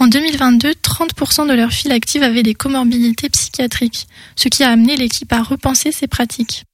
En 0.00 0.08
2022, 0.08 0.72
30% 0.82 1.48
de 1.48 1.54
leurs 1.54 1.72
filles 1.72 1.92
actives 1.92 2.24
avaient 2.24 2.42
des 2.42 2.54
comorbidités 2.54 3.28
psychiatriques, 3.28 4.08
ce 4.34 4.48
qui 4.48 4.64
a 4.64 4.70
amené 4.70 4.96
l'équipe 4.96 5.32
à 5.32 5.42
repenser 5.42 5.92
ses 5.92 6.08
pratiques. 6.08 6.64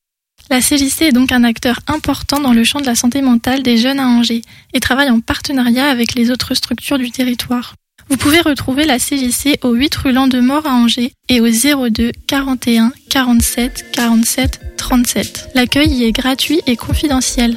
La 0.53 0.61
CJC 0.61 1.05
est 1.05 1.12
donc 1.12 1.33
un 1.33 1.45
acteur 1.45 1.81
important 1.87 2.38
dans 2.38 2.53
le 2.53 2.62
champ 2.62 2.79
de 2.79 2.85
la 2.85 2.95
santé 2.95 3.23
mentale 3.23 3.62
des 3.62 3.79
jeunes 3.79 3.99
à 3.99 4.07
Angers 4.07 4.43
et 4.75 4.81
travaille 4.81 5.09
en 5.09 5.21
partenariat 5.21 5.88
avec 5.88 6.15
les 6.15 6.31
autres 6.31 6.53
structures 6.53 6.99
du 6.99 7.11
territoire. 7.11 7.75
Vous 8.11 8.19
pouvez 8.19 8.43
retrouver 8.43 8.85
la 8.85 8.99
CJC 8.99 9.61
au 9.62 9.73
8 9.73 9.95
rue 9.95 10.12
Landemort 10.12 10.67
à 10.67 10.75
Angers 10.75 11.15
et 11.31 11.41
au 11.41 11.49
02 11.49 12.12
41 12.27 12.93
47 13.09 13.93
47 13.93 14.61
37. 14.77 15.49
L'accueil 15.55 15.88
y 15.88 16.05
est 16.05 16.12
gratuit 16.12 16.61
et 16.67 16.77
confidentiel. 16.77 17.57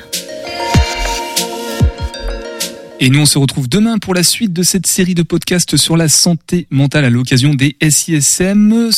Et 3.01 3.09
nous, 3.09 3.19
on 3.19 3.25
se 3.25 3.37
retrouve 3.37 3.67
demain 3.67 3.97
pour 3.97 4.13
la 4.13 4.23
suite 4.23 4.53
de 4.53 4.63
cette 4.63 4.87
série 4.87 5.15
de 5.15 5.21
podcasts 5.21 5.75
sur 5.75 5.97
la 5.97 6.07
santé 6.07 6.65
mentale 6.69 7.03
à 7.03 7.09
l'occasion 7.09 7.53
des 7.53 7.75
SISM, 7.81 8.89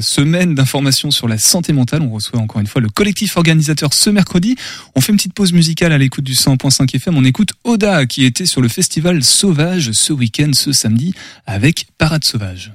semaine 0.00 0.54
d'information 0.54 1.10
sur 1.10 1.28
la 1.28 1.36
santé 1.36 1.74
mentale. 1.74 2.00
On 2.00 2.10
reçoit 2.10 2.40
encore 2.40 2.62
une 2.62 2.66
fois 2.66 2.80
le 2.80 2.88
collectif 2.88 3.36
organisateur 3.36 3.92
ce 3.92 4.08
mercredi. 4.08 4.56
On 4.94 5.02
fait 5.02 5.12
une 5.12 5.18
petite 5.18 5.34
pause 5.34 5.52
musicale 5.52 5.92
à 5.92 5.98
l'écoute 5.98 6.24
du 6.24 6.32
100.5 6.32 6.96
FM. 6.96 7.14
On 7.14 7.24
écoute 7.24 7.50
Oda 7.64 8.06
qui 8.06 8.24
était 8.24 8.46
sur 8.46 8.62
le 8.62 8.68
festival 8.68 9.22
Sauvage 9.22 9.92
ce 9.92 10.14
week-end, 10.14 10.52
ce 10.54 10.72
samedi, 10.72 11.14
avec 11.44 11.88
Parade 11.98 12.24
Sauvage. 12.24 12.72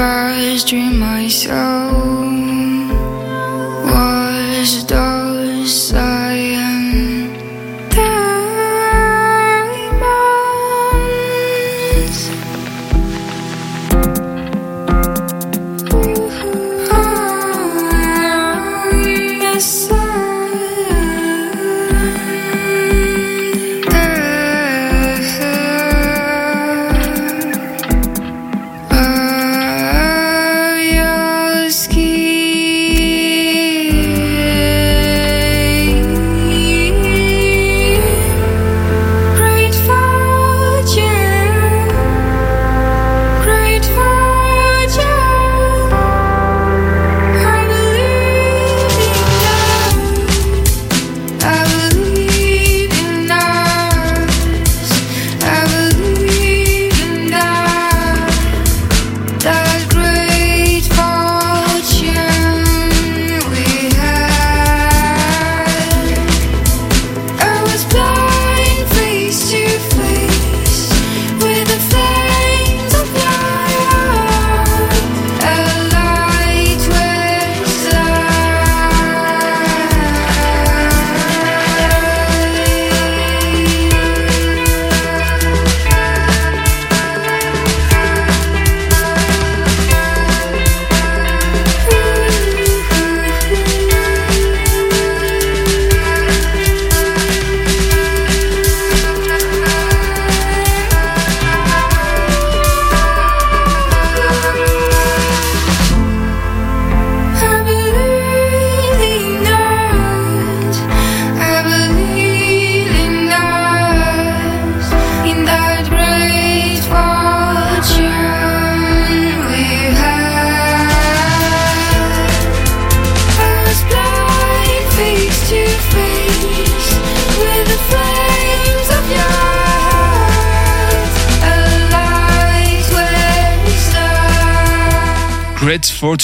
I 0.00 0.54
as 0.54 0.64
dream 0.64 0.98
myself. 0.98 1.77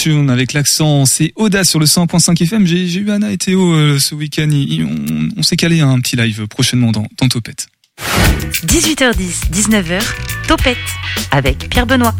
Avec 0.06 0.52
l'accent, 0.52 1.06
c'est 1.06 1.32
Oda 1.34 1.64
sur 1.64 1.78
le 1.78 1.86
100.5 1.86 2.42
FM. 2.42 2.66
J'ai 2.66 2.98
eu 2.98 3.10
Anna 3.10 3.32
et 3.32 3.38
Théo 3.38 3.72
euh, 3.72 3.98
ce 3.98 4.14
week-end. 4.14 4.50
On, 5.38 5.42
s'est 5.42 5.56
calé 5.56 5.80
un 5.80 5.98
petit 5.98 6.14
live 6.14 6.46
prochainement 6.46 6.92
dans, 6.92 7.06
dans 7.18 7.28
Topette. 7.28 7.68
18h10, 8.66 9.50
19h, 9.50 10.02
Topette 10.46 10.76
avec 11.30 11.70
Pierre 11.70 11.86
Benoît. 11.86 12.14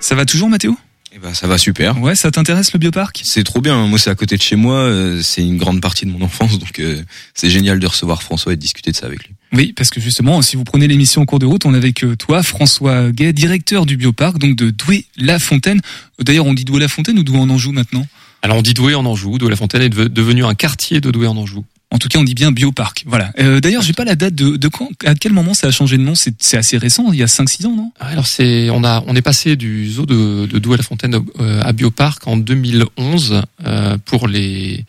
Ça 0.00 0.14
va 0.14 0.26
toujours 0.26 0.50
Mathéo? 0.50 0.76
Eh 1.18 1.26
ben, 1.26 1.34
ça 1.34 1.46
va 1.46 1.58
super. 1.58 2.00
Ouais, 2.00 2.14
ça 2.14 2.30
t'intéresse 2.30 2.72
le 2.72 2.78
bioparc? 2.78 3.20
C'est 3.24 3.42
trop 3.42 3.60
bien. 3.60 3.86
Moi, 3.86 3.98
c'est 3.98 4.10
à 4.10 4.14
côté 4.14 4.36
de 4.36 4.42
chez 4.42 4.56
moi. 4.56 4.76
Euh, 4.76 5.20
c'est 5.22 5.42
une 5.42 5.56
grande 5.56 5.80
partie 5.80 6.06
de 6.06 6.10
mon 6.10 6.22
enfance, 6.22 6.58
donc 6.58 6.78
euh, 6.78 7.02
c'est 7.34 7.50
génial 7.50 7.80
de 7.80 7.86
recevoir 7.86 8.22
François 8.22 8.52
et 8.52 8.56
de 8.56 8.60
discuter 8.60 8.92
de 8.92 8.96
ça 8.96 9.06
avec 9.06 9.26
lui. 9.26 9.34
Oui, 9.52 9.72
parce 9.72 9.90
que 9.90 10.00
justement, 10.00 10.42
si 10.42 10.56
vous 10.56 10.64
prenez 10.64 10.86
l'émission 10.86 11.22
en 11.22 11.24
cours 11.24 11.38
de 11.38 11.46
route, 11.46 11.64
on 11.66 11.74
est 11.74 11.78
avec 11.78 12.04
euh, 12.04 12.14
toi, 12.14 12.42
François 12.42 13.10
Gay, 13.10 13.32
directeur 13.32 13.86
du 13.86 13.96
bioparc, 13.96 14.38
donc 14.38 14.54
de 14.54 14.70
Douai-la-Fontaine. 14.70 15.80
D'ailleurs, 16.20 16.46
on 16.46 16.54
dit 16.54 16.64
Douai-la-Fontaine 16.64 17.18
ou 17.18 17.24
Douai 17.24 17.38
en 17.38 17.50
Anjou 17.50 17.72
maintenant? 17.72 18.06
Alors, 18.42 18.58
on 18.58 18.62
dit 18.62 18.74
Douai 18.74 18.94
en 18.94 19.04
Anjou. 19.04 19.38
Douai-la-Fontaine 19.38 19.82
est 19.82 19.88
devenu 19.88 20.44
un 20.44 20.54
quartier 20.54 21.00
de 21.00 21.10
Douai 21.10 21.26
en 21.26 21.36
Anjou. 21.36 21.64
En 21.90 21.98
tout 21.98 22.08
cas, 22.08 22.18
on 22.18 22.24
dit 22.24 22.34
bien 22.34 22.52
bioparc. 22.52 23.04
Voilà. 23.06 23.32
Euh, 23.38 23.60
D'ailleurs, 23.60 23.82
j'ai 23.82 23.94
pas 23.94 24.04
la 24.04 24.14
date 24.14 24.34
de, 24.34 24.56
de 24.56 24.68
quand, 24.68 24.88
à 25.06 25.14
quel 25.14 25.32
moment 25.32 25.54
ça 25.54 25.68
a 25.68 25.70
changé 25.70 25.96
de 25.96 26.02
nom? 26.02 26.14
C'est 26.14 26.56
assez 26.56 26.76
récent, 26.76 27.12
il 27.12 27.18
y 27.18 27.22
a 27.22 27.26
5-6 27.26 27.66
ans, 27.66 27.74
non? 27.74 27.92
Alors 27.98 28.26
c'est, 28.26 28.68
on 28.70 28.84
a, 28.84 29.02
on 29.06 29.16
est 29.16 29.22
passé 29.22 29.56
du 29.56 29.90
zoo 29.90 30.04
de, 30.04 30.46
de 30.46 30.58
Douai-la-Fontaine 30.58 31.18
euh, 31.40 31.62
à 31.62 31.72
bioparc 31.72 32.26
en 32.26 32.36
2011 32.36 33.42
euh, 33.66 33.96
pour 34.04 34.28
les 34.28 34.84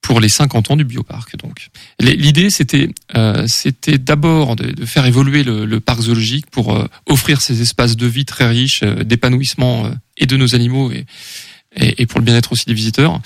pour 0.00 0.18
les 0.18 0.28
50 0.28 0.72
ans 0.72 0.76
du 0.76 0.84
bioparc. 0.84 1.36
Donc, 1.36 1.68
l'idée 2.00 2.50
c'était 2.50 2.88
euh, 3.16 3.44
c'était 3.46 3.98
d'abord 3.98 4.56
de, 4.56 4.72
de, 4.72 4.84
faire 4.84 5.06
évoluer 5.06 5.44
le, 5.44 5.64
le 5.64 5.80
parc 5.80 6.00
zoologique 6.00 6.46
pour 6.50 6.76
euh, 6.76 6.86
offrir 7.06 7.40
ces 7.40 7.62
espaces 7.62 7.96
de 7.96 8.06
vie 8.06 8.24
très 8.24 8.48
riches, 8.48 8.82
euh, 8.82 9.04
d'épanouissement 9.04 9.90
et 10.16 10.26
de 10.26 10.36
nos 10.36 10.54
animaux 10.54 10.90
et 10.90 11.06
et, 11.76 12.06
pour 12.06 12.20
le 12.20 12.24
bien-être 12.24 12.52
aussi 12.52 12.66
des 12.66 12.74
visiteurs. 12.74 13.20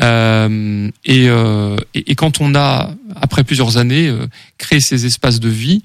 Euh, 0.00 0.90
et, 1.04 1.28
euh, 1.28 1.76
et, 1.94 2.14
quand 2.14 2.40
on 2.40 2.54
a, 2.54 2.94
après 3.16 3.44
plusieurs 3.44 3.76
années, 3.76 4.08
euh, 4.08 4.26
créé 4.56 4.80
ces 4.80 5.06
espaces 5.06 5.40
de 5.40 5.48
vie, 5.48 5.82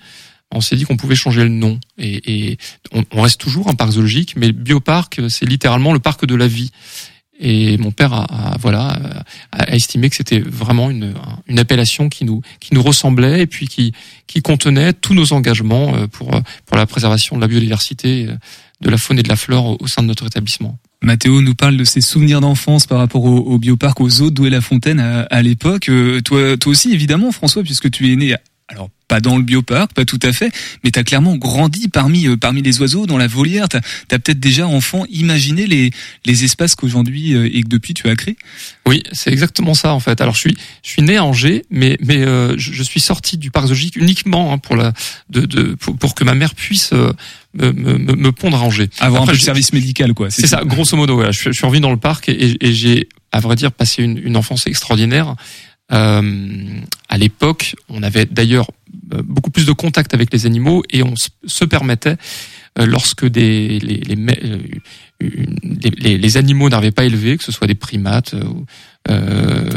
on 0.52 0.62
s'est 0.62 0.76
dit 0.76 0.84
qu'on 0.84 0.97
pouvait 0.97 1.15
changer 1.15 1.43
le 1.43 1.49
nom. 1.49 1.80
Et, 1.97 2.52
et 2.52 2.58
on, 2.91 3.04
on, 3.12 3.21
reste 3.21 3.41
toujours 3.41 3.69
un 3.69 3.76
parc 3.76 3.91
zoologique, 3.91 4.36
mais 4.36 4.52
bioparc, 4.52 5.21
c'est 5.30 5.45
littéralement 5.45 5.93
le 5.93 5.99
parc 5.99 6.26
de 6.26 6.36
la 6.36 6.47
vie. 6.47 6.71
Et 7.39 7.78
mon 7.78 7.91
père 7.91 8.13
a, 8.13 8.56
voilà 8.60 8.99
a, 9.52 9.76
estimé 9.76 10.10
que 10.10 10.15
c'était 10.15 10.39
vraiment 10.39 10.91
une, 10.91 11.15
une 11.47 11.58
appellation 11.58 12.08
qui 12.08 12.26
nous 12.26 12.41
qui 12.60 12.76
nous 12.76 12.84
ressemblait 12.84 13.41
et 13.41 13.47
puis 13.47 13.67
qui 13.67 13.91
qui 14.28 14.43
contenait 14.43 14.93
tous 14.93 15.15
nos 15.15 15.34
engagements 15.34 15.95
euh, 15.95 16.08
pour 16.08 16.30
pour 16.67 16.78
la 16.78 16.86
préservation 16.86 17.36
de 17.36 17.41
la 17.41 17.47
biodiversité, 17.47 18.28
de 18.82 18.89
la 18.89 18.97
faune 18.99 19.17
et 19.17 19.23
de 19.23 19.30
la 19.30 19.36
flore 19.36 19.82
au 19.82 19.88
sein 19.88 20.04
de 20.04 20.08
notre 20.08 20.28
établissement. 20.28 20.78
Mathéo 21.04 21.42
nous 21.42 21.54
parle 21.54 21.76
de 21.76 21.84
ses 21.84 22.00
souvenirs 22.00 22.39
d'enfance 22.39 22.88
par 22.88 22.98
rapport 22.98 23.26
au, 23.26 23.58
bioparc, 23.58 24.00
aux 24.00 24.22
eaux 24.22 24.32
d'Oué 24.32 24.50
la 24.50 24.62
Fontaine 24.62 25.00
à, 25.00 25.42
l'époque. 25.42 25.89
Euh, 25.89 26.22
toi, 26.22 26.56
toi 26.58 26.72
aussi, 26.72 26.94
évidemment, 26.94 27.32
François, 27.32 27.62
puisque 27.62 27.92
tu 27.92 28.12
es 28.12 28.16
né 28.16 28.36
alors 28.69 28.89
pas 29.08 29.19
dans 29.19 29.38
le 29.38 29.43
bioparc, 29.43 29.93
pas 29.93 30.06
tout 30.06 30.19
à 30.23 30.32
fait, 30.32 30.52
mais 30.84 30.91
tu 30.91 30.97
as 30.97 31.04
clairement 31.04 31.36
grandi 31.36 31.89
parmi 31.89 32.28
euh, 32.28 32.38
parmi 32.38 32.62
les 32.62 32.80
oiseaux 32.80 33.06
dans 33.06 33.17
la 33.17 33.28
volière. 33.28 33.67
Tu 33.69 33.78
as, 33.78 33.82
peut-être 34.19 34.39
déjà 34.39 34.65
enfant 34.65 35.06
imaginé 35.10 35.67
les 35.67 35.91
les 36.26 36.43
espaces 36.43 36.76
qu'aujourd'hui 36.76 37.34
euh, 37.34 37.49
et 37.54 37.62
que 37.63 37.67
depuis 37.67 37.93
tu 37.93 38.10
as 38.10 38.15
créés? 38.15 38.38
Oui, 38.88 39.04
c'est 39.12 39.32
exactement 39.32 39.73
ça 39.73 39.93
en 39.93 39.99
fait. 39.99 40.21
Alors 40.21 40.36
je 40.36 40.39
suis 40.39 40.58
je 40.84 40.89
suis 40.89 41.02
né 41.02 41.17
à 41.17 41.26
Angers, 41.26 41.65
mais 41.69 41.97
mais 42.02 42.23
je, 42.58 42.84
suis 42.84 42.99
sorti 42.99 43.38
du 43.38 43.52
parc 43.52 43.67
zoologique 43.67 43.95
uniquement 43.97 44.54
hein, 44.54 44.58
pour 44.58 44.76
la 44.76 44.93
de, 45.30 45.41
de 45.41 45.76
pour, 45.76 46.15
que 46.15 46.23
ma 46.23 46.34
mère 46.34 46.56
puisse 46.56 46.91
me, 46.91 47.71
me, 47.71 47.97
me, 47.97 48.32
pondre 48.32 48.58
à 48.58 48.62
Angers. 48.62 48.89
Avoir 48.99 49.23
un 49.23 49.26
peu 49.26 49.34
de 49.34 49.38
service 49.38 49.73
médical, 49.73 50.13
quoi. 50.13 50.32
C'est 50.32 50.47
ça, 50.47 50.63
grosso 50.65 50.95
modo. 50.97 51.15
Voilà. 51.15 51.32
Je, 51.32 51.52
je 51.52 51.52
suis 51.52 51.65
revenu 51.65 51.82
dans 51.82 51.91
le 51.91 51.97
parc 51.97 52.30
et, 52.30 52.58
et 52.60 52.73
j'ai, 52.73 53.10
à 53.32 53.39
vrai 53.39 53.56
dire, 53.56 53.71
passé 53.71 54.04
une, 54.04 54.17
une 54.17 54.38
enfance 54.38 54.67
extraordinaire. 54.67 55.36
Euh, 55.91 56.82
à 57.13 57.17
l'époque, 57.19 57.76
on 57.89 58.02
avait 58.02 58.26
d'ailleurs 58.26 58.71
euh, 59.13 59.21
beaucoup 59.23 59.52
plus 59.52 59.67
de 59.67 59.71
contact 59.71 60.15
avec 60.15 60.34
les 60.34 60.47
animaux 60.47 60.82
et 60.89 61.04
on 61.04 61.13
se 61.45 61.63
permettait, 61.63 62.17
euh, 62.80 62.88
lorsque 62.88 63.28
des, 63.28 63.78
les, 63.78 64.15
les, 66.17 66.38
animaux 66.38 66.69
n'arrivaient 66.69 66.89
pas 66.89 67.06
élevés, 67.06 67.38
que 67.38 67.43
ce 67.43 67.52
soit 67.52 67.67
des 67.67 67.76
primates 67.76 68.34
euh, 69.10 69.70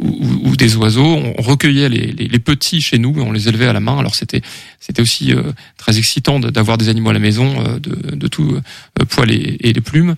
ou, 0.00 0.48
ou, 0.48 0.56
des 0.56 0.76
oiseaux. 0.76 1.04
On 1.04 1.42
recueillait 1.42 1.90
les, 1.90 2.12
les, 2.12 2.28
les, 2.28 2.38
petits 2.38 2.80
chez 2.80 2.98
nous 2.98 3.14
on 3.18 3.30
les 3.30 3.48
élevait 3.48 3.66
à 3.66 3.74
la 3.74 3.80
main. 3.80 3.98
Alors 3.98 4.14
c'était 4.14 4.40
c'était 4.78 5.02
aussi 5.02 5.34
euh, 5.34 5.42
très 5.76 5.98
excitant 5.98 6.40
d'avoir 6.40 6.78
des 6.78 6.88
animaux 6.88 7.10
à 7.10 7.12
la 7.12 7.18
maison 7.18 7.62
euh, 7.62 7.78
de, 7.78 8.16
de 8.16 8.28
tout 8.28 8.54
euh, 8.54 9.04
poil 9.04 9.30
et, 9.30 9.58
et, 9.60 9.72
les 9.74 9.80
plumes. 9.82 10.14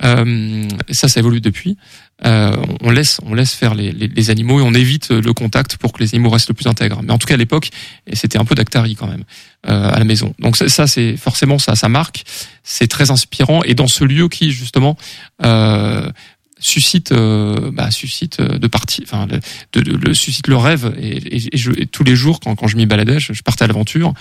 ça, 0.00 1.08
ça 1.08 1.20
évolue 1.20 1.42
depuis. 1.42 1.76
on 2.24 2.90
laisse 2.90 3.20
on 3.26 3.34
laisse 3.34 3.52
faire 3.52 3.74
les, 3.74 3.92
les, 3.92 4.30
animaux 4.30 4.60
et 4.60 4.62
on 4.62 4.72
évite 4.72 5.10
le 5.10 5.32
contact 5.34 5.76
pour 5.76 5.92
que 5.92 6.02
les 6.02 6.14
animaux 6.14 6.30
restent 6.30 6.48
le 6.48 6.54
plus 6.54 6.66
intègres. 6.66 7.02
Mais 7.02 7.12
en 7.12 7.18
tout 7.18 7.26
cas 7.26 7.34
à 7.34 7.36
l'époque, 7.36 7.68
c'était 8.14 8.38
un 8.38 8.46
peu 8.46 8.54
d'actari 8.54 8.94
quand 8.94 9.08
même 9.08 9.24
à 9.64 9.98
la 9.98 10.04
maison. 10.04 10.32
Donc 10.38 10.56
ça, 10.56 10.86
c'est 10.86 11.16
forcément 11.16 11.58
ça 11.58 11.74
ça 11.76 11.88
marque. 11.88 12.24
C'est 12.62 12.88
très 12.88 13.10
inspirant 13.10 13.62
et 13.62 13.74
dans 13.74 13.88
ce 13.88 14.04
lieu 14.04 14.28
qui 14.28 14.50
justement 14.50 14.96
euh, 15.44 16.10
suscite 16.58 17.12
euh, 17.12 17.70
bah, 17.72 17.90
suscite 17.90 18.40
euh, 18.40 18.58
de 18.58 18.66
partie 18.66 19.02
enfin 19.04 19.26
de, 19.26 19.40
le 19.80 20.14
suscite 20.14 20.48
le 20.48 20.56
rêve 20.56 20.94
et, 20.98 21.36
et, 21.36 21.56
je, 21.58 21.72
tous 21.84 22.04
les 22.04 22.16
jours 22.16 22.40
quand, 22.40 22.54
quand 22.54 22.66
je 22.66 22.76
m'y 22.76 22.86
baladais 22.86 23.20
je, 23.20 23.42
partais 23.42 23.64
à 23.64 23.66
l'aventure 23.66 24.14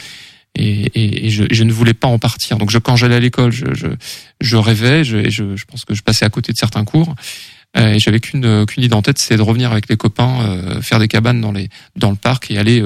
et, 0.56 1.26
et 1.26 1.30
je, 1.30 1.46
je, 1.50 1.64
ne 1.64 1.74
voulais 1.74 1.94
pas 1.94 2.08
en 2.08 2.18
partir. 2.18 2.58
Donc 2.58 2.72
je, 2.72 2.78
quand 2.78 2.96
j'allais 2.96 3.16
à 3.16 3.20
l'école 3.20 3.52
je, 3.52 3.74
je, 3.74 3.88
je 4.42 4.58
rêvais 4.58 5.04
je, 5.04 5.30
je, 5.30 5.56
je 5.56 5.66
pense 5.66 5.86
que 5.86 5.94
je 5.94 6.02
passais 6.02 6.26
à 6.26 6.30
côté 6.30 6.52
de 6.52 6.58
certains 6.58 6.86
cours. 6.86 7.16
Euh, 7.78 7.94
et 7.94 8.00
j'avais 8.00 8.22
qu'une 8.22 8.66
qu'une 8.66 8.84
idée 8.84 8.96
en 8.96 9.02
tête 9.02 9.18
c'est 9.18 9.36
de 9.36 9.42
revenir 9.42 9.72
avec 9.72 9.90
les 9.90 9.98
copains 9.98 10.42
euh, 10.48 10.82
faire 10.82 11.00
des 11.00 11.10
cabanes 11.10 11.42
dans 11.42 11.52
les 11.52 11.70
dans 11.98 12.10
le 12.10 12.16
parc 12.16 12.50
et 12.52 12.58
aller 12.58 12.82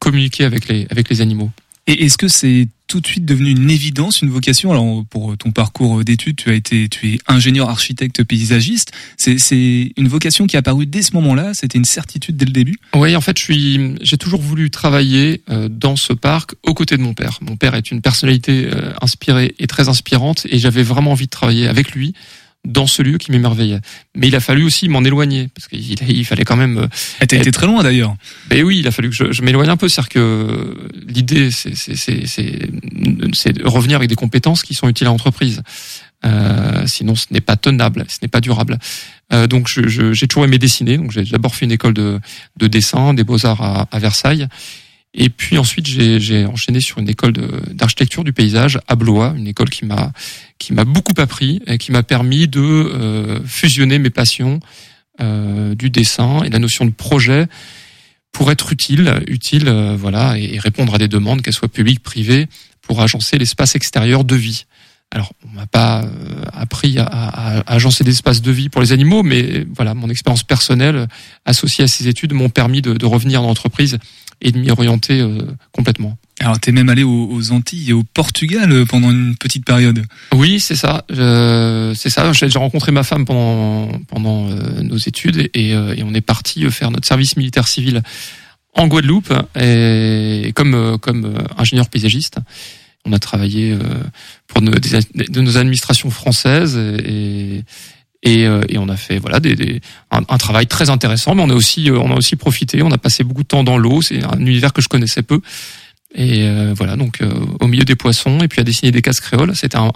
communiquer 0.00 0.44
avec 0.44 0.68
les 0.68 0.88
avec 0.90 1.08
les 1.08 1.20
animaux 1.20 1.50
et 1.86 2.04
est-ce 2.04 2.16
que 2.16 2.28
c'est 2.28 2.68
tout 2.86 3.00
de 3.00 3.06
suite 3.06 3.24
devenu 3.24 3.50
une 3.50 3.70
évidence, 3.70 4.22
une 4.22 4.30
vocation? 4.30 4.70
Alors 4.70 5.04
pour 5.10 5.36
ton 5.36 5.50
parcours 5.50 6.04
d'études, 6.04 6.36
tu 6.36 6.50
as 6.50 6.54
été, 6.54 6.88
tu 6.88 7.14
es 7.14 7.18
ingénieur 7.26 7.68
architecte 7.68 8.22
paysagiste. 8.24 8.92
C'est 9.16 9.92
une 9.96 10.08
vocation 10.08 10.46
qui 10.46 10.56
est 10.56 10.58
apparue 10.58 10.86
dès 10.86 11.02
ce 11.02 11.14
moment-là. 11.14 11.54
C'était 11.54 11.78
une 11.78 11.84
certitude 11.84 12.36
dès 12.36 12.46
le 12.46 12.52
début? 12.52 12.76
Oui, 12.94 13.16
en 13.16 13.20
fait, 13.20 13.38
je 13.38 13.42
suis, 13.42 13.94
j'ai 14.00 14.16
toujours 14.16 14.40
voulu 14.40 14.70
travailler 14.70 15.42
euh, 15.50 15.68
dans 15.68 15.96
ce 15.96 16.12
parc 16.12 16.54
aux 16.62 16.74
côtés 16.74 16.96
de 16.96 17.02
mon 17.02 17.14
père. 17.14 17.38
Mon 17.42 17.56
père 17.56 17.74
est 17.74 17.90
une 17.90 18.00
personnalité 18.00 18.68
euh, 18.72 18.92
inspirée 19.02 19.54
et 19.58 19.66
très 19.66 19.88
inspirante, 19.88 20.46
et 20.48 20.58
j'avais 20.58 20.82
vraiment 20.82 21.12
envie 21.12 21.26
de 21.26 21.30
travailler 21.30 21.68
avec 21.68 21.92
lui 21.92 22.14
dans 22.64 22.86
ce 22.86 23.02
lieu 23.02 23.18
qui 23.18 23.30
m'émerveillait. 23.30 23.80
Mais 24.14 24.28
il 24.28 24.36
a 24.36 24.40
fallu 24.40 24.64
aussi 24.64 24.88
m'en 24.88 25.02
éloigner 25.02 25.48
parce 25.54 25.68
qu'il 25.68 25.80
il 26.08 26.24
fallait 26.24 26.44
quand 26.44 26.56
même. 26.56 26.88
Ah, 27.20 27.26
t'as 27.26 27.36
été 27.36 27.50
très 27.50 27.66
loin 27.66 27.82
d'ailleurs. 27.82 28.16
Ben 28.48 28.64
oui, 28.64 28.78
il 28.78 28.86
a 28.86 28.90
fallu 28.90 29.10
que 29.10 29.14
je, 29.14 29.32
je 29.32 29.42
m'éloigne 29.42 29.68
un 29.68 29.76
peu, 29.76 29.88
c'est-à-dire 29.88 30.08
que 30.08 30.88
l'idée, 31.06 31.50
c'est 31.50 31.74
c'est 31.74 33.52
de 33.52 33.66
revenir 33.66 33.96
avec 33.96 34.08
des 34.08 34.14
compétences 34.14 34.62
qui 34.62 34.74
sont 34.74 34.88
utiles 34.88 35.06
à 35.06 35.10
l'entreprise. 35.10 35.62
Euh, 36.24 36.84
sinon, 36.86 37.14
ce 37.14 37.26
n'est 37.30 37.40
pas 37.40 37.56
tenable, 37.56 38.06
ce 38.08 38.18
n'est 38.22 38.28
pas 38.28 38.40
durable. 38.40 38.78
Euh, 39.32 39.46
donc, 39.46 39.68
j'ai 39.68 40.14
je, 40.14 40.24
toujours 40.24 40.44
aimé 40.44 40.58
dessiner. 40.58 40.96
Donc, 40.96 41.10
j'ai 41.10 41.24
d'abord 41.24 41.54
fait 41.54 41.66
une 41.66 41.72
école 41.72 41.94
de, 41.94 42.18
de 42.56 42.66
dessin, 42.66 43.14
des 43.14 43.24
beaux 43.24 43.44
arts 43.44 43.62
à, 43.62 43.88
à 43.90 43.98
Versailles. 43.98 44.48
Et 45.14 45.28
puis 45.28 45.58
ensuite, 45.58 45.86
j'ai 45.86 46.44
enchaîné 46.44 46.80
sur 46.80 46.98
une 46.98 47.08
école 47.08 47.34
d'architecture 47.70 48.24
du 48.24 48.32
paysage 48.32 48.80
à 48.88 48.96
Blois, 48.96 49.32
une 49.36 49.46
école 49.46 49.70
qui 49.70 49.84
m'a 49.84 50.12
qui 50.58 50.72
m'a 50.72 50.84
beaucoup 50.84 51.14
appris 51.18 51.60
et 51.66 51.78
qui 51.78 51.92
m'a 51.92 52.02
permis 52.02 52.48
de 52.48 52.60
euh, 52.60 53.40
fusionner 53.44 53.98
mes 53.98 54.10
passions 54.10 54.60
euh, 55.20 55.76
du 55.76 55.90
dessin 55.90 56.42
et 56.42 56.50
la 56.50 56.58
notion 56.58 56.84
de 56.84 56.90
projet 56.90 57.46
pour 58.32 58.50
être 58.50 58.72
utile, 58.72 59.22
utile, 59.28 59.68
euh, 59.68 59.94
voilà, 59.96 60.36
et, 60.36 60.58
répondre 60.58 60.92
à 60.92 60.98
des 60.98 61.06
demandes, 61.06 61.40
qu'elles 61.40 61.54
soient 61.54 61.68
publiques, 61.68 62.02
privées, 62.02 62.48
pour 62.82 63.00
agencer 63.00 63.38
l'espace 63.38 63.76
extérieur 63.76 64.24
de 64.24 64.34
vie. 64.34 64.66
Alors, 65.12 65.32
on 65.46 65.54
m'a 65.54 65.66
pas 65.66 66.02
euh, 66.02 66.08
appris 66.52 66.98
à, 66.98 67.04
à, 67.04 67.58
à, 67.60 67.74
agencer 67.74 68.02
des 68.02 68.10
espaces 68.10 68.42
de 68.42 68.50
vie 68.50 68.68
pour 68.68 68.80
les 68.80 68.90
animaux, 68.90 69.22
mais 69.22 69.64
voilà, 69.72 69.94
mon 69.94 70.10
expérience 70.10 70.42
personnelle 70.42 71.06
associée 71.44 71.84
à 71.84 71.88
ces 71.88 72.08
études 72.08 72.32
m'ont 72.32 72.50
permis 72.50 72.82
de, 72.82 72.94
de 72.94 73.06
revenir 73.06 73.40
dans 73.40 73.46
l'entreprise 73.46 73.98
et 74.40 74.52
de 74.52 74.58
m'y 74.58 74.70
orienter 74.70 75.20
euh, 75.20 75.38
complètement. 75.72 76.16
Alors, 76.40 76.58
tu 76.60 76.70
es 76.70 76.72
même 76.72 76.88
allé 76.88 77.04
aux, 77.04 77.52
Antilles 77.52 77.90
et 77.90 77.92
au 77.92 78.02
Portugal 78.02 78.70
euh, 78.72 78.84
pendant 78.84 79.10
une 79.10 79.36
petite 79.36 79.64
période. 79.64 80.04
Oui, 80.34 80.60
c'est 80.60 80.74
ça. 80.74 81.04
c'est 81.08 82.10
ça. 82.10 82.32
J'ai 82.32 82.58
rencontré 82.58 82.92
ma 82.92 83.02
femme 83.02 83.24
pendant 83.24 83.88
pendant 84.08 84.48
euh, 84.48 84.82
nos 84.82 84.96
études 84.96 85.48
et, 85.54 85.70
et, 85.70 86.02
on 86.02 86.14
est 86.14 86.20
parti 86.20 86.68
faire 86.70 86.90
notre 86.90 87.06
service 87.06 87.36
militaire 87.36 87.68
civil 87.68 88.02
en 88.74 88.88
Guadeloupe 88.88 89.32
et 89.58 90.52
comme 90.54 90.98
comme 90.98 91.38
ingénieur 91.56 91.88
paysagiste. 91.88 92.38
On 93.06 93.12
a 93.12 93.18
travaillé 93.18 93.76
pour 94.46 94.62
nos, 94.62 94.72
de 94.72 95.40
nos 95.40 95.56
administrations 95.58 96.10
françaises 96.10 96.76
et, 96.76 97.62
et, 98.24 98.46
euh, 98.46 98.62
et 98.68 98.78
on 98.78 98.88
a 98.88 98.96
fait 98.96 99.18
voilà 99.18 99.38
des, 99.38 99.54
des 99.54 99.80
un, 100.28 100.38
travail 100.38 100.66
très 100.66 100.90
intéressant, 100.90 101.34
mais 101.34 101.42
on 101.42 101.50
a 101.50 101.54
aussi 101.54 101.90
euh, 101.90 101.98
on 101.98 102.10
a 102.10 102.16
aussi 102.16 102.36
profité. 102.36 102.82
On 102.82 102.90
a 102.90 102.98
passé 102.98 103.24
beaucoup 103.24 103.42
de 103.42 103.48
temps 103.48 103.64
dans 103.64 103.78
l'eau. 103.78 104.02
C'est 104.02 104.22
un 104.24 104.38
univers 104.38 104.72
que 104.72 104.82
je 104.82 104.88
connaissais 104.88 105.22
peu. 105.22 105.40
Et 106.16 106.48
voilà, 106.74 106.94
donc 106.94 107.18
au 107.58 107.66
milieu 107.66 107.82
des 107.82 107.96
poissons, 107.96 108.38
et 108.38 108.46
puis 108.46 108.60
à 108.60 108.64
dessiner 108.64 108.92
des 108.92 109.02
cases 109.02 109.18
créoles. 109.18 109.56
C'était 109.56 109.78
un, 109.78 109.90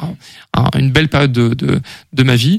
une 0.77 0.91
belle 0.91 1.09
période 1.09 1.31
de, 1.31 1.55
de, 1.55 2.23
ma 2.25 2.35
vie. 2.35 2.59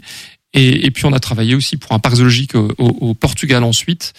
Et, 0.54 0.90
puis 0.92 1.04
on 1.04 1.12
a 1.12 1.20
travaillé 1.20 1.56
aussi 1.56 1.76
pour 1.76 1.92
un 1.92 2.00
parc 2.00 2.16
zoologique 2.16 2.56
au, 2.56 3.14
Portugal 3.16 3.66
ensuite. 3.66 4.14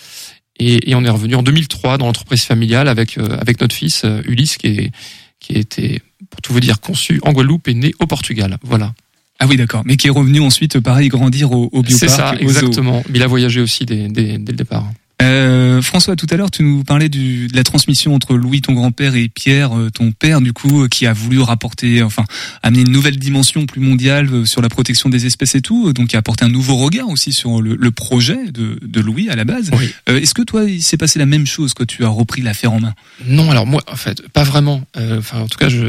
Et, 0.58 0.90
et, 0.90 0.94
on 0.94 1.06
est 1.06 1.10
revenu 1.10 1.36
en 1.36 1.42
2003 1.42 1.96
dans 1.96 2.04
l'entreprise 2.04 2.42
familiale 2.42 2.86
avec 2.86 3.16
avec 3.16 3.62
notre 3.62 3.74
fils 3.74 4.04
Ulysse 4.26 4.58
qui 4.58 4.66
est 4.66 4.92
qui 5.38 5.54
était 5.54 6.02
pour 6.28 6.40
tout 6.42 6.52
vous 6.52 6.60
dire 6.60 6.80
conçu 6.80 7.20
en 7.24 7.32
Guadeloupe 7.32 7.66
et 7.68 7.74
né 7.74 7.94
au 7.98 8.06
Portugal. 8.06 8.58
Voilà. 8.62 8.92
Ah 9.40 9.46
oui, 9.46 9.56
d'accord. 9.56 9.82
Mais 9.86 9.96
qui 9.96 10.06
est 10.06 10.10
revenu 10.10 10.40
ensuite, 10.40 10.78
pareil, 10.80 11.08
grandir 11.08 11.52
au, 11.52 11.70
au 11.72 11.82
bioparc. 11.82 11.98
C'est 11.98 12.08
ça, 12.08 12.34
exactement. 12.38 13.02
Mais 13.08 13.18
il 13.18 13.22
a 13.22 13.26
voyagé 13.26 13.60
aussi 13.60 13.86
dès, 13.86 14.08
dès, 14.08 14.38
dès 14.38 14.52
le 14.52 14.58
départ. 14.58 14.84
Euh, 15.22 15.82
François, 15.82 16.16
tout 16.16 16.26
à 16.30 16.36
l'heure, 16.36 16.50
tu 16.50 16.62
nous 16.62 16.82
parlais 16.82 17.08
du, 17.08 17.48
de 17.48 17.56
la 17.56 17.62
transmission 17.62 18.14
entre 18.14 18.34
Louis, 18.34 18.62
ton 18.62 18.72
grand-père, 18.72 19.14
et 19.14 19.28
Pierre, 19.28 19.76
euh, 19.76 19.90
ton 19.90 20.12
père, 20.12 20.40
du 20.40 20.52
coup, 20.52 20.82
euh, 20.82 20.88
qui 20.88 21.06
a 21.06 21.12
voulu 21.12 21.40
rapporter, 21.40 22.02
enfin, 22.02 22.24
amener 22.62 22.82
une 22.82 22.90
nouvelle 22.90 23.18
dimension 23.18 23.66
plus 23.66 23.80
mondiale 23.80 24.28
euh, 24.32 24.44
sur 24.46 24.62
la 24.62 24.68
protection 24.68 25.08
des 25.08 25.26
espèces 25.26 25.54
et 25.54 25.60
tout, 25.60 25.92
donc 25.92 26.08
qui 26.08 26.16
a 26.16 26.20
apporté 26.20 26.44
un 26.44 26.48
nouveau 26.48 26.76
regard 26.76 27.08
aussi 27.08 27.32
sur 27.32 27.60
le, 27.60 27.76
le 27.76 27.90
projet 27.90 28.50
de, 28.50 28.78
de, 28.82 29.00
Louis 29.00 29.28
à 29.28 29.36
la 29.36 29.44
base. 29.44 29.70
Oui. 29.72 29.92
Est-ce 30.06 30.34
que 30.34 30.42
toi, 30.42 30.64
il 30.64 30.82
s'est 30.82 30.96
passé 30.96 31.18
la 31.18 31.26
même 31.26 31.46
chose 31.46 31.74
quand 31.74 31.86
tu 31.86 32.04
as 32.04 32.08
repris 32.08 32.42
l'affaire 32.42 32.72
en 32.72 32.80
main? 32.80 32.94
Non, 33.26 33.50
alors 33.50 33.66
moi, 33.66 33.82
en 33.90 33.96
fait, 33.96 34.26
pas 34.28 34.44
vraiment. 34.44 34.82
Enfin, 34.96 35.40
en 35.40 35.48
tout 35.48 35.58
cas, 35.58 35.68
je, 35.68 35.86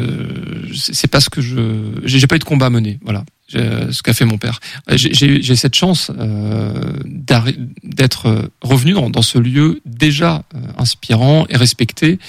c'est 0.73 1.09
pas 1.09 1.19
ce 1.19 1.29
que 1.29 1.41
je, 1.41 2.01
j'ai 2.05 2.27
pas 2.27 2.35
eu 2.35 2.39
de 2.39 2.43
combat 2.43 2.67
à 2.67 2.69
mener. 2.69 2.99
Voilà 3.03 3.23
ce 3.51 4.01
qu'a 4.01 4.13
fait 4.13 4.25
mon 4.25 4.37
père. 4.37 4.59
J'ai 4.89 5.55
cette 5.55 5.75
chance 5.75 6.11
euh, 6.17 6.73
d'être 7.05 8.49
revenu 8.61 8.93
dans, 8.93 9.09
dans, 9.09 9.21
ce 9.21 9.37
lieu 9.37 9.81
déjà 9.85 10.43
euh, 10.55 10.59
inspirant 10.77 11.45
et 11.49 11.57
respecté, 11.57 12.19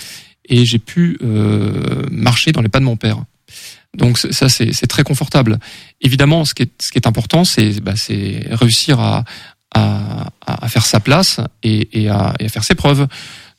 et 0.48 0.64
j'ai 0.64 0.78
pu 0.78 1.18
euh, 1.22 2.06
marcher 2.10 2.52
dans 2.52 2.60
les 2.62 2.68
pas 2.68 2.80
de 2.80 2.84
mon 2.84 2.96
père. 2.96 3.22
Donc 3.96 4.18
ça 4.18 4.48
c'est 4.48 4.86
très 4.86 5.02
confortable. 5.02 5.58
Évidemment, 6.00 6.44
ce 6.46 6.54
qui 6.54 6.62
est, 6.62 6.72
ce 6.80 6.90
qui 6.90 6.98
est 6.98 7.06
important, 7.06 7.44
c'est 7.44 7.80
bah, 7.80 7.92
réussir 8.50 9.00
à, 9.00 9.24
à, 9.74 10.30
à, 10.46 10.68
faire 10.68 10.86
sa 10.86 10.98
place 10.98 11.40
et, 11.62 12.02
et, 12.02 12.08
à, 12.08 12.34
et 12.40 12.46
à 12.46 12.48
faire 12.48 12.64
ses 12.64 12.74
preuves. 12.74 13.06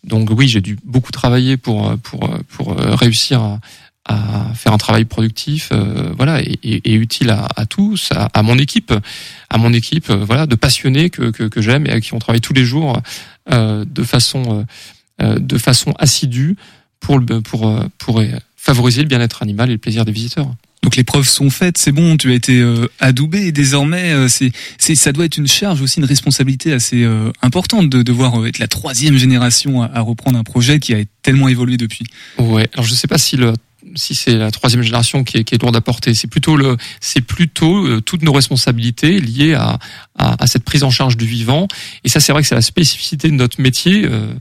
Donc 0.03 0.31
oui, 0.31 0.47
j'ai 0.47 0.61
dû 0.61 0.77
beaucoup 0.83 1.11
travailler 1.11 1.55
pour 1.55 1.95
pour 1.99 2.27
pour 2.49 2.75
réussir 2.75 3.41
à, 3.41 3.59
à 4.05 4.53
faire 4.53 4.73
un 4.73 4.77
travail 4.77 5.05
productif, 5.05 5.69
euh, 5.71 6.11
voilà, 6.17 6.41
et, 6.41 6.59
et, 6.63 6.93
utile 6.93 7.29
à, 7.29 7.47
à 7.55 7.65
tous, 7.65 8.11
à, 8.11 8.29
à, 8.33 8.43
mon 8.43 8.57
équipe, 8.57 8.93
à 9.49 9.57
mon 9.57 9.71
équipe, 9.71 10.09
euh, 10.09 10.25
voilà, 10.25 10.45
de 10.45 10.55
passionnés 10.55 11.09
que, 11.09 11.31
que, 11.31 11.43
que 11.43 11.61
j'aime 11.61 11.85
et 11.85 11.89
avec 11.89 12.03
qui 12.03 12.13
on 12.13 12.19
travaille 12.19 12.41
tous 12.41 12.53
les 12.53 12.65
jours 12.65 13.01
euh, 13.51 13.85
de 13.85 14.03
façon 14.03 14.65
euh, 15.21 15.39
de 15.39 15.57
façon 15.57 15.93
assidue 15.99 16.57
pour 16.99 17.17
le 17.19 17.41
pour 17.41 17.73
pour 17.97 18.21
favoriser 18.57 19.01
le 19.01 19.07
bien-être 19.07 19.41
animal 19.41 19.69
et 19.69 19.73
le 19.73 19.79
plaisir 19.79 20.05
des 20.05 20.11
visiteurs. 20.11 20.49
Donc 20.83 20.97
les 20.97 21.05
preuves 21.05 21.27
sont 21.27 21.49
faites, 21.49 21.77
c'est 21.77 21.93
bon, 21.93 22.17
tu 22.17 22.29
as 22.29 22.33
été 22.33 22.59
euh, 22.59 22.87
adoubé 22.99 23.47
et 23.47 23.51
désormais 23.53 24.11
euh, 24.11 24.27
c'est, 24.27 24.51
c'est 24.77 24.95
ça 24.95 25.13
doit 25.13 25.23
être 25.23 25.37
une 25.37 25.47
charge 25.47 25.81
aussi 25.81 25.99
une 25.99 26.05
responsabilité 26.05 26.73
assez 26.73 27.03
euh, 27.03 27.31
importante 27.41 27.89
de 27.89 28.03
devoir 28.03 28.45
être 28.45 28.59
la 28.59 28.67
troisième 28.67 29.17
génération 29.17 29.81
à, 29.81 29.85
à, 29.93 30.01
reprendre 30.01 30.37
un 30.37 30.43
projet 30.43 30.79
qui 30.79 30.93
a 30.93 30.97
tellement 31.21 31.47
évolué 31.47 31.77
depuis. 31.77 32.05
Ouais, 32.37 32.67
alors 32.73 32.85
je 32.85 32.93
sais 32.93 33.07
pas 33.07 33.17
si 33.17 33.37
le 33.37 33.53
si 33.95 34.15
c'est 34.15 34.35
la 34.35 34.51
troisième 34.51 34.81
génération 34.81 35.23
qui 35.23 35.37
est, 35.37 35.43
qui 35.43 35.55
est 35.55 35.61
lourde 35.61 35.75
à 35.75 35.81
porter. 35.81 36.13
C'est 36.13 36.27
plutôt 36.27 36.55
le, 36.55 36.77
c'est 36.99 37.21
plutôt 37.21 37.85
euh, 37.85 38.01
toutes 38.01 38.23
nos 38.23 38.33
responsabilités 38.33 39.19
liées 39.19 39.53
à, 39.53 39.79
à, 40.17 40.43
à, 40.43 40.47
cette 40.47 40.63
prise 40.63 40.83
en 40.83 40.89
charge 40.89 41.17
du 41.17 41.25
vivant. 41.25 41.67
Et 42.03 42.09
ça, 42.09 42.19
c'est 42.19 42.31
vrai 42.31 42.41
que 42.41 42.47
c'est 42.47 42.55
la 42.55 42.61
spécificité 42.61 43.29
de 43.29 43.35
notre 43.35 43.61
métier. 43.61 44.05
Euh, 44.05 44.33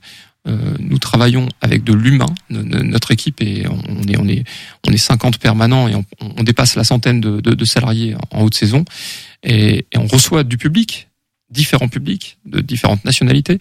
euh, 0.48 0.74
nous 0.80 0.98
travaillons 0.98 1.48
avec 1.60 1.84
de 1.84 1.92
l'humain. 1.92 2.34
Notre 2.50 3.12
équipe 3.12 3.40
est, 3.40 3.64
on 3.68 4.02
est, 4.08 4.16
on 4.18 4.26
est, 4.26 4.44
on 4.88 4.92
est 4.92 4.96
50 4.96 5.38
permanents 5.38 5.86
et 5.86 5.94
on, 5.94 6.04
on 6.20 6.42
dépasse 6.42 6.74
la 6.74 6.84
centaine 6.84 7.20
de, 7.20 7.40
de, 7.40 7.54
de, 7.54 7.64
salariés 7.64 8.16
en 8.32 8.42
haute 8.42 8.54
saison. 8.54 8.84
Et, 9.44 9.86
et 9.92 9.98
on 9.98 10.06
reçoit 10.06 10.42
du 10.42 10.58
public, 10.58 11.08
différents 11.50 11.88
publics 11.88 12.38
de 12.44 12.60
différentes 12.60 13.04
nationalités 13.04 13.60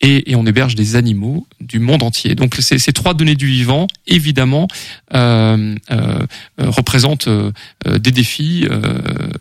et, 0.00 0.34
on 0.34 0.46
héberge 0.46 0.74
des 0.74 0.96
animaux 0.96 1.46
du 1.60 1.78
monde 1.78 2.02
entier. 2.02 2.34
Donc 2.34 2.56
ces, 2.58 2.78
trois 2.92 3.14
données 3.14 3.34
du 3.34 3.46
vivant, 3.46 3.86
évidemment, 4.06 4.66
euh, 5.14 5.76
euh, 5.90 6.26
représentent 6.58 7.28
euh, 7.28 7.52
des 7.86 8.10
défis 8.10 8.66
euh, 8.70 8.98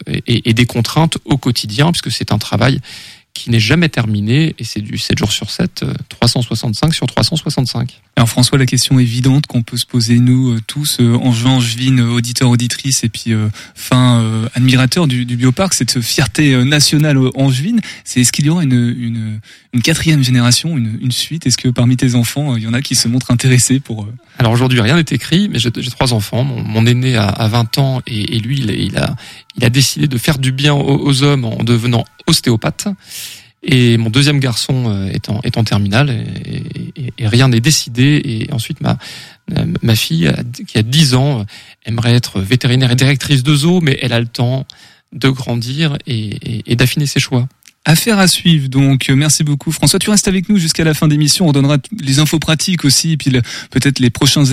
et, 0.08 0.50
et, 0.50 0.54
des 0.54 0.66
contraintes 0.66 1.18
au 1.26 1.38
quotidien, 1.38 1.92
puisque 1.92 2.12
c'est 2.12 2.32
un 2.32 2.38
travail 2.38 2.80
qui 3.34 3.52
n'est 3.52 3.60
jamais 3.60 3.90
terminé 3.90 4.56
et 4.60 4.64
c'est 4.64 4.82
du 4.82 4.98
7 4.98 5.18
jours 5.18 5.32
sur 5.32 5.50
7, 5.50 5.86
365 6.10 6.94
sur 6.94 7.08
365. 7.08 8.02
Alors 8.20 8.28
François, 8.28 8.58
la 8.58 8.66
question 8.66 9.00
évidente 9.00 9.48
qu'on 9.48 9.62
peut 9.62 9.78
se 9.78 9.86
poser 9.86 10.20
nous 10.20 10.50
euh, 10.50 10.60
tous, 10.68 10.98
euh, 11.00 11.16
Angevin, 11.16 11.52
Angevine, 11.52 12.00
euh, 12.02 12.10
auditeurs, 12.12 12.50
auditrices 12.50 13.06
et 13.06 13.08
puis 13.08 13.34
fin 13.76 14.44
admirateurs 14.56 15.08
du, 15.08 15.24
du 15.24 15.38
bioparc, 15.38 15.74
cette 15.74 16.02
fierté 16.02 16.54
nationale 16.66 17.18
angevine, 17.36 17.80
c'est 18.04 18.20
est-ce 18.20 18.34
qu'il 18.34 18.46
y 18.46 18.50
aura 18.50 18.66
une, 18.66 18.74
une, 18.74 19.40
une 19.72 19.82
quatrième 19.82 20.22
génération, 20.22 20.78
une, 20.78 21.00
une 21.02 21.14
suite? 21.14 21.48
Est-ce 21.48 21.58
que 21.58 21.70
parmi 21.70 21.96
tes 21.96 22.16
enfants, 22.16 22.58
il 22.58 22.64
y 22.64 22.68
en 22.68 22.74
a 22.74 22.82
qui 22.82 22.96
se 22.96 23.08
montrent 23.08 23.32
intéressés 23.32 23.80
pour... 23.80 24.06
Alors 24.38 24.52
aujourd'hui, 24.52 24.82
rien 24.82 24.98
n'est 24.98 25.06
écrit, 25.12 25.48
mais 25.48 25.58
j'ai 25.58 25.72
trois 25.72 26.12
enfants. 26.14 26.44
Mon, 26.44 26.62
mon 26.62 26.86
aîné 26.86 27.16
a, 27.16 27.26
a, 27.26 27.48
20 27.48 27.78
ans 27.78 28.02
et, 28.06 28.36
et 28.36 28.40
lui, 28.40 28.60
il, 28.60 28.70
il, 28.72 28.98
a, 28.98 29.16
il 29.56 29.64
a 29.64 29.70
décidé 29.70 30.10
de 30.10 30.18
faire 30.18 30.40
du 30.40 30.52
bien 30.52 30.74
aux, 30.74 31.08
aux 31.08 31.24
hommes 31.24 31.46
en 31.46 31.64
devenant 31.64 32.04
ostéopathe. 32.28 32.90
Et 33.62 33.98
mon 33.98 34.10
deuxième 34.10 34.40
garçon 34.40 34.90
euh, 34.90 35.10
est 35.10 35.30
en, 35.30 35.42
est 35.42 35.58
en 35.58 35.64
terminale 35.64 36.10
et, 36.10 37.02
et, 37.02 37.14
et 37.18 37.28
rien 37.28 37.50
n'est 37.50 37.60
décidé. 37.60 38.22
Et 38.24 38.54
ensuite, 38.54 38.80
ma, 38.82 38.98
ma 39.82 39.96
fille, 39.96 40.32
qui 40.68 40.78
a 40.78 40.84
10 40.84 41.16
ans, 41.16 41.46
aimerait 41.86 42.14
être 42.14 42.40
vétérinaire 42.40 42.92
et 42.92 42.96
directrice 42.96 43.44
de 43.44 43.56
zoo, 43.56 43.82
mais 43.82 43.98
elle 44.02 44.14
a 44.14 44.20
le 44.20 44.28
temps 44.28 44.66
de 45.12 45.30
grandir 45.30 45.98
et, 46.08 46.72
et 46.72 46.76
d'affiner 46.76 47.08
ses 47.08 47.20
choix. 47.20 47.48
Affaire 47.86 48.20
à 48.20 48.28
suivre. 48.28 48.68
Donc, 48.68 49.10
merci 49.10 49.44
beaucoup, 49.44 49.72
François. 49.72 50.00
Tu 50.00 50.10
restes 50.10 50.28
avec 50.28 50.50
nous 50.50 50.58
jusqu'à 50.58 50.84
la 50.84 50.94
fin 50.94 51.08
d'émission. 51.08 51.48
On 51.48 51.52
donnera 51.54 51.78
les 52.00 52.20
infos 52.20 52.38
pratiques 52.38 52.84
aussi, 52.84 53.14
et 53.14 53.18
puis 53.18 53.32
peut-être 53.72 54.00
les 54.00 54.10
prochains 54.10 54.44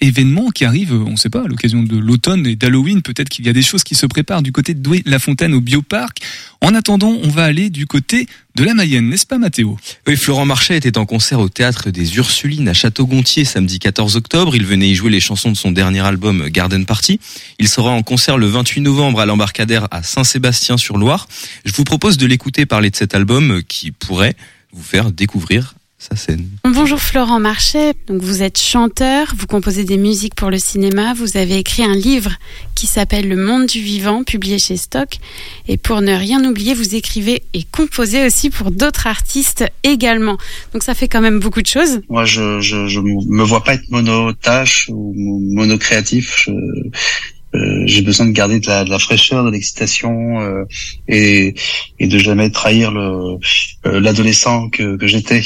événements 0.00 0.50
qui 0.50 0.64
arrivent. 0.64 0.92
On 0.92 1.12
ne 1.12 1.16
sait 1.16 1.30
pas 1.30 1.44
à 1.44 1.48
l'occasion 1.48 1.82
de 1.82 1.96
l'automne 1.96 2.46
et 2.46 2.56
d'Halloween. 2.56 3.00
Peut-être 3.00 3.30
qu'il 3.30 3.46
y 3.46 3.48
a 3.48 3.54
des 3.54 3.62
choses 3.62 3.84
qui 3.84 3.94
se 3.94 4.04
préparent 4.06 4.42
du 4.42 4.52
côté 4.52 4.74
de 4.74 4.80
Douai-la-Fontaine 4.80 5.54
au 5.54 5.60
Bioparc. 5.60 6.18
En 6.60 6.74
attendant, 6.74 7.16
on 7.22 7.28
va 7.30 7.44
aller 7.44 7.70
du 7.70 7.86
côté 7.86 8.28
de 8.54 8.62
la 8.62 8.74
Mayenne, 8.74 9.08
n'est-ce 9.08 9.26
pas 9.26 9.38
Mathéo? 9.38 9.76
Oui, 10.06 10.16
Florent 10.16 10.46
Marchais 10.46 10.76
était 10.76 10.96
en 10.96 11.06
concert 11.06 11.40
au 11.40 11.48
théâtre 11.48 11.90
des 11.90 12.16
Ursulines 12.16 12.68
à 12.68 12.72
Château-Gontier 12.72 13.44
samedi 13.44 13.80
14 13.80 14.14
octobre. 14.14 14.54
Il 14.54 14.64
venait 14.64 14.88
y 14.88 14.94
jouer 14.94 15.10
les 15.10 15.18
chansons 15.18 15.50
de 15.50 15.56
son 15.56 15.72
dernier 15.72 16.00
album 16.00 16.48
Garden 16.48 16.86
Party. 16.86 17.18
Il 17.58 17.68
sera 17.68 17.90
en 17.90 18.04
concert 18.04 18.38
le 18.38 18.46
28 18.46 18.82
novembre 18.82 19.18
à 19.18 19.26
l'embarcadère 19.26 19.88
à 19.90 20.04
Saint-Sébastien-sur-Loire. 20.04 21.26
Je 21.64 21.72
vous 21.72 21.82
propose 21.82 22.16
de 22.16 22.26
l'écouter 22.26 22.64
parler 22.64 22.90
de 22.90 22.96
cet 22.96 23.16
album 23.16 23.62
qui 23.66 23.90
pourrait 23.90 24.36
vous 24.72 24.84
faire 24.84 25.10
découvrir 25.10 25.74
sa 25.98 26.16
scène. 26.16 26.48
Bonjour 26.64 27.00
Florent 27.00 27.40
Marchais, 27.40 27.94
donc 28.08 28.20
vous 28.20 28.42
êtes 28.42 28.58
chanteur, 28.58 29.32
vous 29.36 29.46
composez 29.46 29.84
des 29.84 29.96
musiques 29.96 30.34
pour 30.34 30.50
le 30.50 30.58
cinéma, 30.58 31.14
vous 31.14 31.36
avez 31.36 31.58
écrit 31.58 31.84
un 31.84 31.94
livre 31.94 32.32
qui 32.74 32.86
s'appelle 32.86 33.28
Le 33.28 33.36
monde 33.36 33.66
du 33.66 33.80
vivant, 33.80 34.24
publié 34.24 34.58
chez 34.58 34.76
Stock. 34.76 35.18
Et 35.68 35.76
pour 35.76 36.00
ne 36.00 36.12
rien 36.12 36.44
oublier, 36.44 36.74
vous 36.74 36.94
écrivez 36.94 37.42
et 37.54 37.62
composez 37.62 38.26
aussi 38.26 38.50
pour 38.50 38.70
d'autres 38.70 39.06
artistes 39.06 39.64
également. 39.82 40.36
Donc 40.72 40.82
ça 40.82 40.94
fait 40.94 41.08
quand 41.08 41.20
même 41.20 41.38
beaucoup 41.38 41.62
de 41.62 41.66
choses. 41.66 42.00
Moi, 42.08 42.24
je 42.24 42.60
je, 42.60 42.88
je 42.88 43.00
me 43.00 43.42
vois 43.42 43.62
pas 43.62 43.74
être 43.74 43.88
monotâche 43.90 44.88
ou 44.90 45.14
monocréatif. 45.54 46.44
Je, 46.46 46.52
j'ai 47.86 48.02
besoin 48.02 48.26
de 48.26 48.32
garder 48.32 48.60
de 48.60 48.66
la, 48.66 48.84
de 48.84 48.90
la 48.90 48.98
fraîcheur, 48.98 49.44
de 49.44 49.50
l'excitation 49.50 50.40
euh, 50.40 50.64
et, 51.08 51.54
et 51.98 52.06
de 52.06 52.18
jamais 52.18 52.50
trahir 52.50 52.90
le 52.90 53.38
euh, 53.86 54.00
l'adolescent 54.00 54.68
que, 54.70 54.96
que 54.96 55.06
j'étais. 55.06 55.42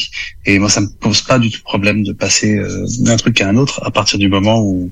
Et 0.46 0.58
moi, 0.58 0.70
ça 0.70 0.80
me 0.80 0.88
pose 0.88 1.22
pas 1.22 1.38
du 1.38 1.50
tout 1.50 1.62
problème 1.62 2.02
de 2.02 2.12
passer 2.12 2.56
euh, 2.56 2.86
d'un 3.00 3.16
truc 3.16 3.40
à 3.40 3.48
un 3.48 3.56
autre 3.56 3.82
à 3.84 3.90
partir 3.90 4.18
du 4.18 4.28
moment 4.28 4.60
où 4.60 4.90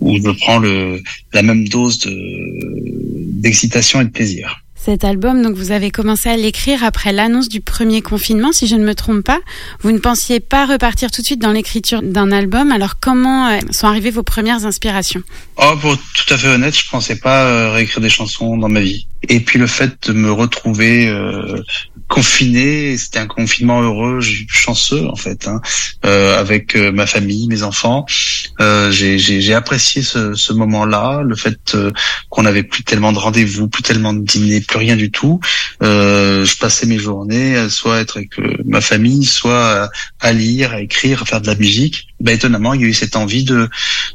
où 0.00 0.16
je 0.16 0.30
prends 0.30 0.58
le 0.58 1.00
la 1.32 1.42
même 1.42 1.66
dose 1.68 1.98
de 2.00 2.14
d'excitation 3.40 4.00
et 4.00 4.04
de 4.04 4.10
plaisir. 4.10 4.63
Cet 4.84 5.02
album, 5.02 5.40
donc 5.40 5.54
vous 5.54 5.70
avez 5.70 5.90
commencé 5.90 6.28
à 6.28 6.36
l'écrire 6.36 6.84
après 6.84 7.10
l'annonce 7.10 7.48
du 7.48 7.62
premier 7.62 8.02
confinement, 8.02 8.52
si 8.52 8.66
je 8.66 8.76
ne 8.76 8.84
me 8.84 8.94
trompe 8.94 9.24
pas. 9.24 9.40
Vous 9.80 9.92
ne 9.92 9.98
pensiez 9.98 10.40
pas 10.40 10.66
repartir 10.66 11.10
tout 11.10 11.22
de 11.22 11.26
suite 11.26 11.40
dans 11.40 11.52
l'écriture 11.52 12.02
d'un 12.02 12.30
album. 12.30 12.70
Alors 12.70 13.00
comment 13.00 13.48
euh, 13.48 13.60
sont 13.70 13.86
arrivées 13.86 14.10
vos 14.10 14.22
premières 14.22 14.66
inspirations? 14.66 15.22
Oh, 15.56 15.72
pour 15.80 15.96
tout 15.96 16.34
à 16.34 16.36
fait 16.36 16.48
honnête, 16.48 16.76
je 16.76 16.86
pensais 16.90 17.16
pas 17.16 17.44
euh, 17.44 17.72
réécrire 17.72 18.02
des 18.02 18.10
chansons 18.10 18.58
dans 18.58 18.68
ma 18.68 18.82
vie. 18.82 19.06
Et 19.30 19.40
puis 19.40 19.58
le 19.58 19.66
fait 19.66 20.06
de 20.06 20.12
me 20.12 20.30
retrouver 20.30 21.08
euh, 21.08 21.62
confiné, 22.08 22.96
c'était 22.96 23.18
un 23.18 23.26
confinement 23.26 23.82
heureux, 23.82 24.20
chanceux 24.48 25.06
en 25.08 25.16
fait, 25.16 25.48
hein, 25.48 25.60
euh, 26.04 26.38
avec 26.38 26.76
euh, 26.76 26.92
ma 26.92 27.06
famille, 27.06 27.48
mes 27.48 27.62
enfants. 27.62 28.06
Euh, 28.60 28.90
j'ai 28.90 29.54
apprécié 29.54 30.02
ce, 30.02 30.34
ce 30.34 30.52
moment-là, 30.52 31.22
le 31.22 31.34
fait 31.34 31.74
euh, 31.74 31.90
qu'on 32.28 32.42
n'avait 32.42 32.62
plus 32.62 32.84
tellement 32.84 33.12
de 33.12 33.18
rendez-vous, 33.18 33.68
plus 33.68 33.82
tellement 33.82 34.12
de 34.12 34.20
dîners, 34.20 34.60
plus 34.60 34.78
rien 34.78 34.96
du 34.96 35.10
tout. 35.10 35.40
Euh, 35.82 36.44
je 36.44 36.56
passais 36.56 36.86
mes 36.86 36.98
journées 36.98 37.68
soit 37.68 37.96
à 37.96 38.00
être 38.00 38.18
avec 38.18 38.30
ma 38.64 38.80
famille, 38.80 39.24
soit 39.24 39.84
à, 39.84 39.90
à 40.20 40.32
lire, 40.32 40.72
à 40.72 40.80
écrire, 40.80 41.22
à 41.22 41.24
faire 41.24 41.40
de 41.40 41.46
la 41.46 41.56
musique. 41.56 42.06
bah, 42.20 42.32
étonnamment, 42.32 42.74
il 42.74 42.80
y 42.80 42.84
a 42.84 42.88
eu 42.88 42.94
cette 42.94 43.16
envie 43.16 43.44
de 43.44 43.68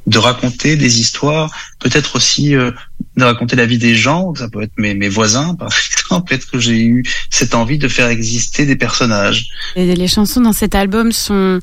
de 0.10 0.18
raconter 0.18 0.76
des 0.76 1.00
histoires, 1.00 1.52
peut-être 1.80 2.16
aussi 2.16 2.56
euh, 2.56 2.72
de 3.16 3.24
raconter 3.24 3.56
la 3.56 3.68
vie 3.68 3.78
des 3.78 3.96
gens. 3.96 4.34
Ça 4.36 4.50
peut 4.50 4.64
être 4.64 4.74
mes, 4.78 4.96
mes 4.96 5.08
voisins, 5.08 5.56
par 5.56 5.70
exemple. 5.92 6.30
Peut-être 6.30 6.50
que 6.50 6.60
j'ai 6.60 6.82
eu 6.82 7.04
cette 7.30 7.54
envie 7.54 7.78
de 7.78 7.88
faire 7.88 8.08
exister 8.08 8.66
des 8.66 8.76
personnages. 8.76 9.48
Et 9.76 9.96
les 9.96 10.08
chansons 10.08 10.42
dans 10.42 10.54
cet 10.54 10.76
album 10.76 11.12
sont 11.12 11.60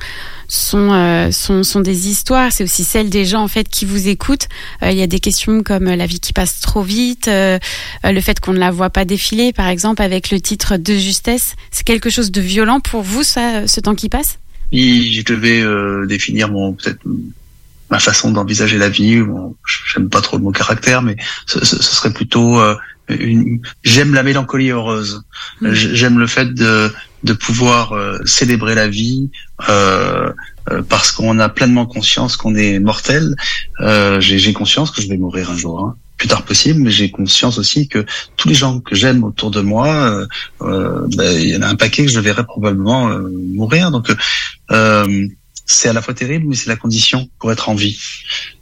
sont 0.48 0.92
euh, 0.92 1.32
sont, 1.32 1.64
sont 1.64 1.80
des 1.80 2.08
histoires. 2.08 2.52
C'est 2.52 2.62
aussi 2.62 2.84
celles 2.84 3.10
des 3.10 3.24
gens 3.24 3.42
en 3.42 3.48
fait 3.48 3.68
qui 3.68 3.84
vous 3.84 4.06
écoutent. 4.06 4.46
Euh, 4.82 4.92
il 4.92 4.96
y 4.96 5.02
a 5.02 5.08
des 5.08 5.18
questions 5.18 5.64
comme 5.64 5.86
la 5.86 6.06
vie 6.06 6.20
qui 6.20 6.32
passe 6.32 6.60
trop 6.60 6.82
vite, 6.82 7.26
le 7.28 8.20
fait 8.20 8.38
qu'on 8.38 8.52
ne 8.52 8.58
la 8.58 8.70
voit 8.70 8.90
pas 8.90 9.04
défiler, 9.04 9.52
par 9.52 9.66
exemple, 9.66 10.02
avec 10.02 10.30
le 10.30 10.40
titre 10.40 10.76
de 10.76 10.94
justesse. 10.94 11.56
C'est 11.72 11.84
quelque 11.84 12.10
chose 12.10 12.30
de 12.30 12.40
violent 12.40 12.78
pour 12.78 13.02
vous, 13.02 13.24
ça, 13.24 13.66
ce 13.66 13.80
temps 13.80 13.96
qui 13.96 14.08
passe? 14.08 14.38
Si 14.72 15.12
je 15.14 15.24
devais 15.24 15.60
euh, 15.60 16.06
définir 16.06 16.50
mon 16.50 16.72
peut-être 16.72 17.00
ma 17.90 17.98
façon 17.98 18.30
d'envisager 18.30 18.78
la 18.78 18.88
vie, 18.88 19.20
bon, 19.20 19.56
j'aime 19.92 20.08
pas 20.08 20.20
trop 20.20 20.36
le 20.36 20.42
mot 20.42 20.50
caractère, 20.50 21.02
mais 21.02 21.16
ce, 21.46 21.64
ce, 21.64 21.82
serait 21.82 22.12
plutôt 22.12 22.60
euh, 22.60 22.74
une... 23.08 23.60
j'aime 23.84 24.14
la 24.14 24.22
mélancolie 24.22 24.70
heureuse. 24.70 25.22
Mmh. 25.60 25.72
J'aime 25.72 26.18
le 26.18 26.26
fait 26.26 26.52
de 26.52 26.92
de 27.24 27.32
pouvoir 27.32 27.92
euh, 27.92 28.18
célébrer 28.24 28.74
la 28.74 28.88
vie 28.88 29.30
parce 30.88 31.12
qu'on 31.12 31.38
a 31.38 31.48
pleinement 31.48 31.86
conscience 31.86 32.36
qu'on 32.36 32.54
est 32.54 32.78
mortel. 32.78 33.34
J'ai 34.18 34.52
conscience 34.52 34.90
que 34.90 35.00
je 35.00 35.08
vais 35.08 35.16
mourir 35.16 35.50
un 35.50 35.56
jour. 35.56 35.80
Hein 35.80 35.96
plus 36.16 36.28
tard 36.28 36.42
possible, 36.42 36.80
mais 36.80 36.90
j'ai 36.90 37.10
conscience 37.10 37.58
aussi 37.58 37.88
que 37.88 38.04
tous 38.36 38.48
les 38.48 38.54
gens 38.54 38.80
que 38.80 38.94
j'aime 38.94 39.24
autour 39.24 39.50
de 39.50 39.60
moi, 39.60 39.88
euh, 39.88 40.26
euh 40.62 41.06
ben, 41.16 41.38
il 41.38 41.50
y 41.50 41.56
en 41.56 41.62
a 41.62 41.68
un 41.68 41.74
paquet 41.74 42.06
que 42.06 42.10
je 42.10 42.20
verrai 42.20 42.44
probablement 42.44 43.08
euh, 43.08 43.28
mourir. 43.54 43.90
Donc 43.90 44.14
euh, 44.70 45.26
c'est 45.66 45.88
à 45.88 45.92
la 45.92 46.02
fois 46.02 46.14
terrible, 46.14 46.46
mais 46.48 46.56
c'est 46.56 46.70
la 46.70 46.76
condition 46.76 47.28
pour 47.38 47.52
être 47.52 47.68
en 47.68 47.74
vie 47.74 47.98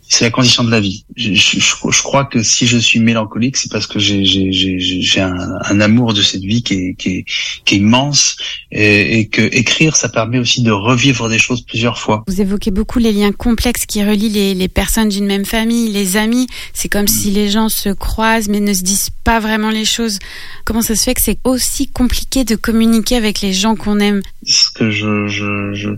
c'est 0.08 0.24
la 0.24 0.30
condition 0.30 0.62
de 0.64 0.70
la 0.70 0.80
vie. 0.80 1.04
Je, 1.16 1.34
je, 1.34 1.58
je, 1.58 2.02
crois 2.02 2.24
que 2.24 2.42
si 2.42 2.66
je 2.66 2.76
suis 2.78 3.00
mélancolique, 3.00 3.56
c'est 3.56 3.70
parce 3.70 3.86
que 3.86 3.98
j'ai 3.98 5.20
un, 5.20 5.58
un, 5.64 5.80
amour 5.80 6.14
de 6.14 6.22
cette 6.22 6.42
vie 6.42 6.62
qui 6.62 6.74
est, 6.74 6.94
qui 6.94 7.08
est, 7.10 7.24
qui 7.64 7.74
est 7.74 7.78
immense 7.78 8.36
et, 8.70 9.18
et, 9.18 9.28
que 9.28 9.42
écrire, 9.42 9.96
ça 9.96 10.08
permet 10.08 10.38
aussi 10.38 10.62
de 10.62 10.70
revivre 10.70 11.28
des 11.28 11.38
choses 11.38 11.62
plusieurs 11.62 11.98
fois. 11.98 12.22
Vous 12.28 12.40
évoquez 12.40 12.70
beaucoup 12.70 12.98
les 12.98 13.12
liens 13.12 13.32
complexes 13.32 13.86
qui 13.86 14.04
relient 14.04 14.28
les, 14.28 14.54
les 14.54 14.68
personnes 14.68 15.08
d'une 15.08 15.26
même 15.26 15.44
famille, 15.44 15.90
les 15.90 16.16
amis. 16.16 16.46
C'est 16.74 16.88
comme 16.88 17.08
si 17.08 17.30
les 17.30 17.48
gens 17.48 17.68
se 17.68 17.88
croisent 17.88 18.48
mais 18.48 18.60
ne 18.60 18.72
se 18.72 18.82
disent 18.82 19.10
pas 19.24 19.40
vraiment 19.40 19.70
les 19.70 19.84
choses. 19.84 20.18
Comment 20.64 20.82
ça 20.82 20.94
se 20.94 21.02
fait 21.02 21.14
que 21.14 21.22
c'est 21.22 21.38
aussi 21.44 21.88
compliqué 21.88 22.44
de 22.44 22.56
communiquer 22.56 23.16
avec 23.16 23.40
les 23.40 23.52
gens 23.52 23.74
qu'on 23.74 23.98
aime? 24.00 24.22
Ce 24.46 24.70
que 24.70 24.90
je, 24.90 25.26
je, 25.26 25.96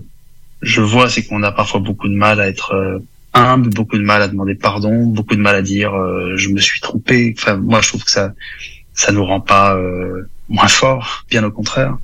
je, 0.61 0.81
vois, 0.81 1.09
c'est 1.09 1.23
qu'on 1.25 1.43
a 1.43 1.51
parfois 1.51 1.79
beaucoup 1.79 2.07
de 2.07 2.15
mal 2.15 2.39
à 2.39 2.47
être 2.47 2.73
euh, 2.73 2.99
humble, 3.33 3.69
beaucoup 3.69 3.97
de 3.97 4.03
mal 4.03 4.21
à 4.21 4.27
demander 4.27 4.55
pardon, 4.55 5.05
beaucoup 5.05 5.35
de 5.35 5.41
mal 5.41 5.55
à 5.55 5.61
dire 5.61 5.93
euh, 5.93 6.35
je 6.35 6.49
me 6.49 6.59
suis 6.59 6.79
trompé. 6.79 7.35
Enfin, 7.37 7.57
moi, 7.57 7.81
je 7.81 7.89
trouve 7.89 8.03
que 8.03 8.11
ça 8.11 8.33
ça 8.93 9.11
nous 9.11 9.23
rend 9.23 9.41
pas 9.41 9.75
euh, 9.75 10.27
moins 10.49 10.67
fort, 10.67 11.25
bien 11.29 11.43
au 11.43 11.51
contraire. 11.51 11.97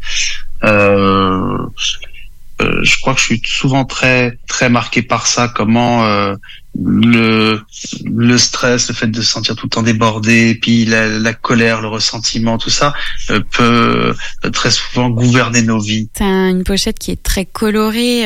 Je 2.84 3.00
crois 3.02 3.14
que 3.14 3.20
je 3.20 3.26
suis 3.26 3.42
souvent 3.46 3.86
très 3.86 4.38
très 4.48 4.70
marqué 4.70 5.02
par 5.02 5.28
ça. 5.28 5.48
Comment 5.48 6.06
euh, 6.06 6.36
le 6.82 7.62
le 8.06 8.38
stress, 8.38 8.90
le 8.90 8.96
fait 8.96 9.08
de 9.08 9.22
se 9.22 9.30
sentir 9.30 9.56
tout 9.56 9.68
le 9.68 9.70
temps 9.70 9.84
débordé, 9.84 10.58
puis 10.62 10.86
la, 10.86 11.08
la 11.08 11.34
colère, 11.34 11.82
le 11.82 11.88
ressentiment, 11.88 12.58
tout 12.58 12.70
ça 12.70 12.94
euh, 13.30 13.42
peut 13.52 14.16
très 14.52 14.72
souvent 14.72 15.10
gouverner 15.10 15.62
nos 15.62 15.80
vies. 15.80 16.10
C'est 16.18 16.24
une 16.24 16.64
pochette 16.64 17.00
qui 17.00 17.12
est 17.12 17.22
très 17.22 17.46
colorée, 17.46 18.26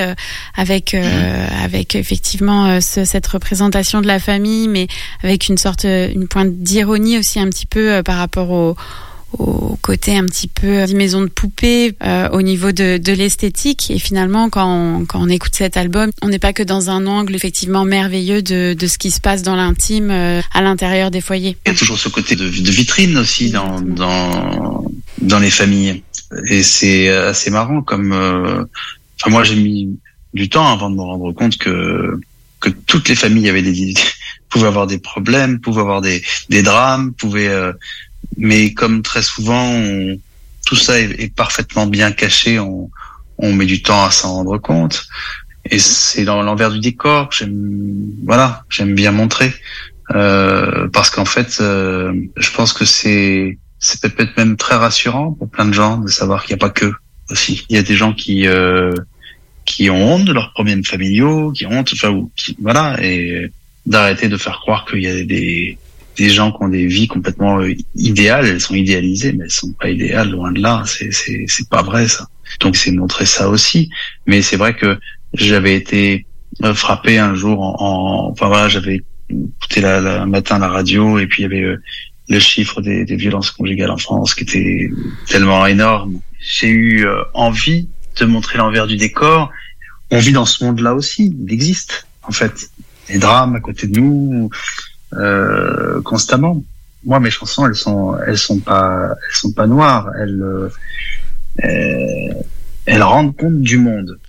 avec 0.56 0.94
mmh. 0.94 1.64
avec 1.64 1.96
effectivement 1.96 2.80
cette 2.82 3.28
représentation 3.28 4.02
de 4.02 4.08
la 4.08 4.20
famille, 4.20 4.68
mais 4.68 4.88
avec 5.24 5.50
une 5.50 5.58
sorte 5.58 5.84
une 5.84 6.28
pointe 6.28 6.58
d'ironie 6.58 7.18
aussi 7.18 7.40
un 7.40 7.50
petit 7.50 7.66
peu 7.66 8.02
par 8.04 8.18
rapport 8.18 8.52
au 8.52 8.76
au 9.38 9.78
côté 9.82 10.18
un 10.18 10.26
petit 10.26 10.48
peu 10.48 10.86
maison 10.94 11.22
de 11.22 11.28
poupée 11.28 11.96
euh, 12.04 12.30
au 12.30 12.42
niveau 12.42 12.72
de, 12.72 12.98
de 12.98 13.14
l'esthétique. 13.14 13.92
Et 13.92 14.00
finalement 14.00 14.50
quand 14.50 14.68
on, 14.68 15.06
quand 15.06 15.22
on 15.22 15.30
écoute 15.30 15.56
cet 15.56 15.78
album 15.78 16.12
on 16.22 16.30
n'est 16.30 16.40
pas 16.40 16.54
que 16.54 16.64
dans 16.64 16.90
un 16.90 17.06
angle 17.06 17.36
effectivement 17.36 17.86
merveilleux 17.86 18.42
de, 18.42 18.74
de 18.74 18.88
ce 18.88 18.98
qui 18.98 19.12
se 19.12 19.20
passe 19.20 19.44
dans 19.44 19.56
l'intime 19.56 20.10
euh, 20.12 20.42
à 20.54 20.62
l'intérieur 20.62 21.12
des 21.12 21.22
foyers. 21.22 21.58
Il 21.66 21.70
y 21.70 21.76
a 21.76 21.78
toujours 21.78 21.98
ce 21.98 22.10
côté 22.10 22.36
de, 22.36 22.46
de 22.46 22.72
vitrine 22.72 23.18
aussi 23.18 23.52
dans, 23.52 23.82
dans, 23.82 24.86
dans 25.22 25.40
les 25.40 25.52
familles. 25.52 26.04
Et 26.50 26.64
c'est 26.64 27.10
assez 27.10 27.52
marrant 27.52 27.82
comme 27.82 28.12
euh, 28.12 28.64
enfin 29.20 29.30
moi 29.30 29.44
j'ai 29.44 29.56
mis 29.56 29.98
du 30.34 30.50
temps 30.50 30.68
avant 30.68 30.90
de 30.90 30.96
me 30.96 31.02
rendre 31.02 31.32
compte 31.32 31.58
que 31.58 32.20
que 32.60 32.70
toutes 32.70 33.08
les 33.08 33.16
familles 33.16 33.50
avaient 33.50 33.62
des 33.62 33.94
pouvaient 34.50 34.68
avoir 34.68 34.88
des 34.88 34.98
problèmes, 34.98 35.60
pouvaient 35.60 35.82
avoir 35.82 36.02
des, 36.02 36.24
des 36.50 36.64
drames, 36.64 37.14
pouvaient 37.14 37.50
mais 38.36 38.74
comme 38.74 39.02
très 39.02 39.22
souvent, 39.22 39.72
tout 40.66 40.76
ça 40.76 41.00
est, 41.00 41.34
parfaitement 41.34 41.88
bien 41.88 42.12
caché, 42.12 42.60
on, 42.60 42.90
on 43.38 43.54
met 43.54 43.66
du 43.66 43.82
temps 43.82 44.04
à 44.04 44.12
s'en 44.12 44.34
rendre 44.34 44.58
compte. 44.58 45.08
Et 45.70 45.80
c'est 45.80 46.24
dans 46.24 46.42
l'envers 46.42 46.72
du 46.72 46.80
décor 46.80 47.30
que 47.30 47.36
j'aime, 47.36 48.12
voilà, 48.26 48.64
j'aime 48.70 48.96
bien 48.96 49.12
montrer, 49.12 49.54
euh, 50.16 50.88
parce 50.90 51.10
qu'en 51.10 51.26
fait, 51.26 51.58
euh, 51.60 52.14
je 52.38 52.52
pense 52.52 52.74
que 52.74 52.86
c'est 52.86 53.58
c'est 53.80 54.02
peut-être 54.02 54.36
même 54.38 54.58
très 54.58 54.76
rassurant 54.76 55.34
pour 55.34 55.50
plein 55.50 55.66
de 55.66 55.74
gens 55.74 55.98
de 55.98 56.10
savoir 56.10 56.44
qu'il 56.44 56.56
n'y 56.56 56.60
a 56.60 56.66
pas 56.66 56.72
que 56.72 56.92
aussi. 57.30 57.66
Il 57.70 57.76
y 57.76 57.80
a 57.80 57.84
des 57.84 57.96
gens 57.96 58.14
qui 58.14 58.48
euh, 58.48 58.94
qui 59.66 59.90
ont 59.90 60.14
honte 60.14 60.26
de 60.26 60.34
leurs 60.34 60.54
problèmes 60.54 60.86
familiaux, 60.86 61.52
qui 61.52 61.66
ont 61.66 61.72
honte, 61.72 61.92
enfin, 61.94 62.10
ou 62.10 62.32
voilà, 62.62 62.96
et 63.04 63.52
d'arrêter 63.86 64.30
de 64.30 64.38
faire 64.38 64.60
croire 64.60 64.86
qu'il 64.86 65.02
y 65.02 65.08
a 65.08 65.24
des 65.24 65.78
des 66.18 66.30
gens 66.30 66.52
qui 66.52 66.58
ont 66.62 66.68
des 66.68 66.88
vies 66.88 67.08
complètement 67.08 67.60
euh, 67.60 67.74
idéales, 67.96 68.48
elles 68.48 68.62
sont 68.62 68.74
idéalisées, 68.74 69.34
mais 69.34 69.46
elles 69.46 69.52
sont 69.52 69.72
pas 69.74 69.90
idéales, 69.90 70.32
loin 70.32 70.52
de 70.52 70.60
là. 70.60 70.84
C'est 70.86 71.12
c'est 71.12 71.46
c'est 71.48 71.70
pas 71.70 71.84
vrai 71.84 72.08
ça. 72.08 72.28
Donc 72.60 72.76
c'est 72.76 72.92
montrer 72.92 73.26
ça 73.26 73.50
aussi. 73.50 73.90
Mais 74.26 74.42
c'est 74.42 74.58
vrai 74.58 74.76
que 74.76 75.00
j'avais 75.34 75.76
été 75.76 76.26
euh, 76.64 76.74
frappé 76.74 77.20
un 77.20 77.36
jour 77.36 77.62
en, 77.62 78.32
enfin 78.32 78.48
voilà, 78.48 78.68
j'avais 78.68 79.04
écouté 79.30 79.82
la, 79.82 80.02
la, 80.02 80.26
matin 80.26 80.58
la 80.58 80.70
radio 80.70 81.20
et 81.20 81.28
puis 81.28 81.44
il 81.44 81.44
y 81.44 81.46
avait 81.46 81.64
euh, 81.64 81.82
le 82.30 82.40
chiffre 82.40 82.82
des, 82.82 83.06
des, 83.06 83.16
violences 83.16 83.52
conjugales 83.52 83.92
en 83.92 83.98
France 83.98 84.34
qui 84.34 84.44
était 84.44 84.90
tellement 85.28 85.66
énorme. 85.66 86.20
J'ai 86.40 86.70
eu 86.70 87.08
envie 87.34 87.88
de 88.20 88.26
montrer 88.26 88.58
l'envers 88.58 88.88
du 88.88 88.98
décor. 88.98 89.52
On 90.12 90.20
vit 90.20 90.32
dans 90.32 90.46
ce 90.46 90.64
monde-là 90.64 90.96
aussi. 90.96 91.36
Il 91.46 91.54
existe 91.54 92.08
en 92.24 92.32
fait 92.32 92.70
des 93.08 93.18
drames 93.18 93.56
à 93.56 93.60
côté 93.60 93.88
de 93.88 94.00
nous 94.00 94.50
euh, 95.14 96.02
constamment. 96.02 96.64
Moi, 97.06 97.20
mes 97.20 97.30
chansons, 97.30 97.66
elles 97.66 97.76
sont, 97.76 98.18
elles 98.26 98.38
sont 98.38 98.60
pas, 98.60 99.10
elles 99.12 99.38
sont 99.38 99.52
pas 99.52 99.68
noires. 99.68 100.10
Elles, 100.20 100.42
euh, 101.64 102.34
elles 102.86 103.04
rendent 103.04 103.36
compte 103.36 103.62
du 103.62 103.78
monde. 103.78 104.20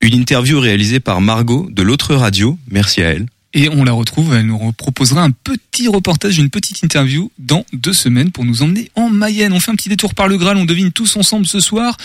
Une 0.00 0.14
interview 0.14 0.60
réalisée 0.60 1.00
par 1.00 1.20
Margot 1.20 1.68
de 1.70 1.82
l'autre 1.82 2.14
radio. 2.14 2.58
Merci 2.70 3.02
à 3.02 3.10
elle. 3.10 3.26
Et 3.56 3.68
on 3.68 3.84
la 3.84 3.92
retrouve, 3.92 4.34
elle 4.34 4.46
nous 4.46 4.72
proposera 4.72 5.22
un 5.22 5.30
petit 5.30 5.86
reportage, 5.86 6.38
une 6.38 6.50
petite 6.50 6.82
interview 6.82 7.30
dans 7.38 7.64
deux 7.72 7.92
semaines 7.92 8.32
pour 8.32 8.44
nous 8.44 8.62
emmener 8.62 8.90
en 8.96 9.08
Mayenne. 9.08 9.52
On 9.52 9.60
fait 9.60 9.70
un 9.70 9.76
petit 9.76 9.88
détour 9.88 10.12
par 10.14 10.26
le 10.26 10.36
Graal, 10.36 10.56
on 10.56 10.64
devine 10.64 10.90
tous 10.90 11.16
ensemble 11.16 11.46
ce 11.46 11.60
soir 11.60 11.96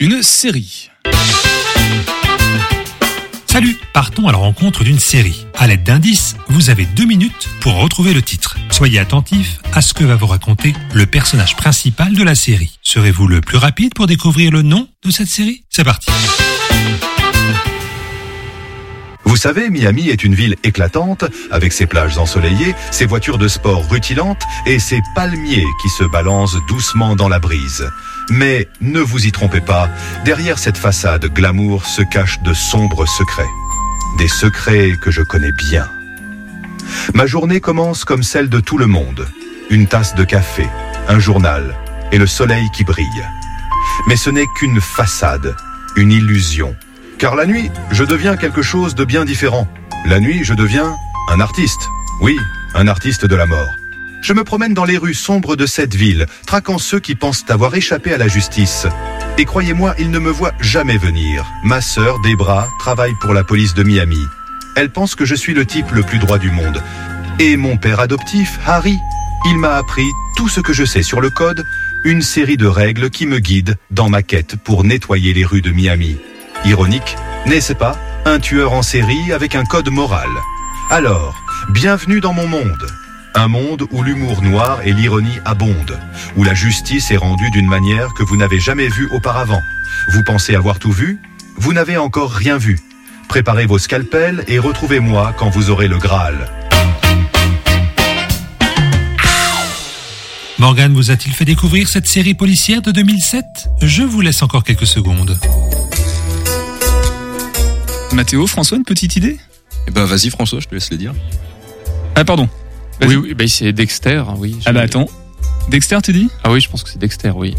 une 0.00 0.22
série. 0.22 0.90
Salut 3.56 3.78
Partons 3.94 4.28
à 4.28 4.32
la 4.32 4.36
rencontre 4.36 4.84
d'une 4.84 4.98
série. 4.98 5.46
À 5.54 5.66
l'aide 5.66 5.82
d'indices, 5.82 6.36
vous 6.48 6.68
avez 6.68 6.84
deux 6.84 7.06
minutes 7.06 7.48
pour 7.62 7.76
retrouver 7.76 8.12
le 8.12 8.20
titre. 8.20 8.58
Soyez 8.70 8.98
attentifs 8.98 9.60
à 9.72 9.80
ce 9.80 9.94
que 9.94 10.04
va 10.04 10.14
vous 10.14 10.26
raconter 10.26 10.74
le 10.92 11.06
personnage 11.06 11.56
principal 11.56 12.12
de 12.12 12.22
la 12.22 12.34
série. 12.34 12.78
Serez-vous 12.82 13.26
le 13.26 13.40
plus 13.40 13.56
rapide 13.56 13.94
pour 13.94 14.06
découvrir 14.06 14.50
le 14.50 14.60
nom 14.60 14.86
de 15.02 15.10
cette 15.10 15.28
série? 15.28 15.64
C'est 15.70 15.84
parti 15.84 16.10
Vous 19.24 19.36
savez, 19.36 19.70
Miami 19.70 20.10
est 20.10 20.22
une 20.22 20.34
ville 20.34 20.56
éclatante, 20.62 21.24
avec 21.50 21.72
ses 21.72 21.86
plages 21.86 22.18
ensoleillées, 22.18 22.74
ses 22.90 23.06
voitures 23.06 23.38
de 23.38 23.48
sport 23.48 23.88
rutilantes 23.88 24.42
et 24.66 24.78
ses 24.78 25.00
palmiers 25.14 25.64
qui 25.80 25.88
se 25.88 26.04
balancent 26.04 26.58
doucement 26.68 27.16
dans 27.16 27.30
la 27.30 27.38
brise. 27.38 27.88
Mais 28.30 28.68
ne 28.80 29.00
vous 29.00 29.26
y 29.26 29.32
trompez 29.32 29.60
pas, 29.60 29.88
derrière 30.24 30.58
cette 30.58 30.78
façade 30.78 31.26
glamour 31.26 31.86
se 31.86 32.02
cachent 32.02 32.40
de 32.42 32.52
sombres 32.52 33.06
secrets. 33.06 33.44
Des 34.18 34.28
secrets 34.28 34.92
que 35.00 35.10
je 35.10 35.22
connais 35.22 35.52
bien. 35.52 35.88
Ma 37.14 37.26
journée 37.26 37.60
commence 37.60 38.04
comme 38.04 38.22
celle 38.22 38.48
de 38.48 38.60
tout 38.60 38.78
le 38.78 38.86
monde. 38.86 39.26
Une 39.70 39.86
tasse 39.86 40.14
de 40.14 40.24
café, 40.24 40.66
un 41.08 41.18
journal 41.18 41.76
et 42.12 42.18
le 42.18 42.26
soleil 42.26 42.68
qui 42.72 42.84
brille. 42.84 43.24
Mais 44.08 44.16
ce 44.16 44.30
n'est 44.30 44.46
qu'une 44.56 44.80
façade, 44.80 45.54
une 45.96 46.12
illusion. 46.12 46.76
Car 47.18 47.34
la 47.34 47.46
nuit, 47.46 47.70
je 47.90 48.04
deviens 48.04 48.36
quelque 48.36 48.62
chose 48.62 48.94
de 48.94 49.04
bien 49.04 49.24
différent. 49.24 49.68
La 50.04 50.20
nuit, 50.20 50.44
je 50.44 50.54
deviens 50.54 50.94
un 51.30 51.40
artiste. 51.40 51.88
Oui, 52.20 52.36
un 52.74 52.88
artiste 52.88 53.24
de 53.24 53.34
la 53.34 53.46
mort. 53.46 53.76
Je 54.26 54.32
me 54.32 54.42
promène 54.42 54.74
dans 54.74 54.84
les 54.84 54.98
rues 54.98 55.14
sombres 55.14 55.54
de 55.54 55.66
cette 55.66 55.94
ville, 55.94 56.26
traquant 56.48 56.78
ceux 56.78 56.98
qui 56.98 57.14
pensent 57.14 57.44
avoir 57.48 57.76
échappé 57.76 58.12
à 58.12 58.18
la 58.18 58.26
justice. 58.26 58.88
Et 59.38 59.44
croyez-moi, 59.44 59.94
ils 60.00 60.10
ne 60.10 60.18
me 60.18 60.30
voient 60.30 60.54
jamais 60.60 60.98
venir. 60.98 61.46
Ma 61.62 61.80
sœur, 61.80 62.18
Debra, 62.22 62.68
travaille 62.80 63.14
pour 63.20 63.34
la 63.34 63.44
police 63.44 63.74
de 63.74 63.84
Miami. 63.84 64.18
Elle 64.74 64.90
pense 64.90 65.14
que 65.14 65.24
je 65.24 65.36
suis 65.36 65.54
le 65.54 65.64
type 65.64 65.92
le 65.92 66.02
plus 66.02 66.18
droit 66.18 66.38
du 66.38 66.50
monde. 66.50 66.82
Et 67.38 67.56
mon 67.56 67.76
père 67.76 68.00
adoptif, 68.00 68.58
Harry, 68.66 68.98
il 69.44 69.58
m'a 69.58 69.76
appris 69.76 70.08
tout 70.36 70.48
ce 70.48 70.58
que 70.58 70.72
je 70.72 70.84
sais 70.84 71.04
sur 71.04 71.20
le 71.20 71.30
code, 71.30 71.64
une 72.02 72.20
série 72.20 72.56
de 72.56 72.66
règles 72.66 73.10
qui 73.10 73.26
me 73.26 73.38
guident 73.38 73.76
dans 73.92 74.08
ma 74.08 74.24
quête 74.24 74.56
pour 74.56 74.82
nettoyer 74.82 75.34
les 75.34 75.44
rues 75.44 75.62
de 75.62 75.70
Miami. 75.70 76.16
Ironique, 76.64 77.14
n'est-ce 77.46 77.74
pas 77.74 77.96
Un 78.24 78.40
tueur 78.40 78.72
en 78.72 78.82
série 78.82 79.32
avec 79.32 79.54
un 79.54 79.64
code 79.64 79.90
moral? 79.90 80.30
Alors, 80.90 81.40
bienvenue 81.70 82.18
dans 82.18 82.32
mon 82.32 82.48
monde. 82.48 82.88
Un 83.38 83.48
monde 83.48 83.86
où 83.92 84.02
l'humour 84.02 84.40
noir 84.40 84.80
et 84.86 84.94
l'ironie 84.94 85.38
abondent, 85.44 86.00
où 86.38 86.42
la 86.42 86.54
justice 86.54 87.10
est 87.10 87.18
rendue 87.18 87.50
d'une 87.50 87.66
manière 87.68 88.14
que 88.14 88.22
vous 88.22 88.34
n'avez 88.34 88.58
jamais 88.58 88.88
vue 88.88 89.10
auparavant. 89.12 89.60
Vous 90.08 90.24
pensez 90.24 90.54
avoir 90.54 90.78
tout 90.78 90.90
vu 90.90 91.20
Vous 91.58 91.74
n'avez 91.74 91.98
encore 91.98 92.32
rien 92.32 92.56
vu. 92.56 92.80
Préparez 93.28 93.66
vos 93.66 93.76
scalpels 93.76 94.42
et 94.48 94.58
retrouvez-moi 94.58 95.34
quand 95.36 95.50
vous 95.50 95.68
aurez 95.68 95.86
le 95.86 95.98
Graal. 95.98 96.50
Morgan 100.58 100.94
vous 100.94 101.10
a-t-il 101.10 101.34
fait 101.34 101.44
découvrir 101.44 101.88
cette 101.88 102.06
série 102.06 102.32
policière 102.32 102.80
de 102.80 102.90
2007 102.90 103.44
Je 103.82 104.02
vous 104.02 104.22
laisse 104.22 104.40
encore 104.40 104.64
quelques 104.64 104.86
secondes. 104.86 105.38
Mathéo, 108.12 108.46
François, 108.46 108.78
une 108.78 108.84
petite 108.84 109.14
idée? 109.16 109.38
Eh 109.88 109.90
ben 109.90 110.06
vas-y 110.06 110.30
François, 110.30 110.60
je 110.60 110.68
te 110.68 110.74
laisse 110.74 110.90
le 110.90 110.96
dire. 110.96 111.12
Ah 112.14 112.24
pardon. 112.24 112.48
Oui, 113.02 113.16
oui 113.16 113.34
bah, 113.34 113.44
c'est 113.46 113.72
Dexter, 113.72 114.22
oui. 114.36 114.56
Ah 114.64 114.72
bah 114.72 114.82
attends. 114.82 115.06
Dexter, 115.68 115.98
tu 116.02 116.12
dis? 116.12 116.30
Ah 116.44 116.50
oui, 116.50 116.60
je 116.60 116.70
pense 116.70 116.82
que 116.82 116.90
c'est 116.90 116.98
Dexter, 116.98 117.32
oui. 117.34 117.54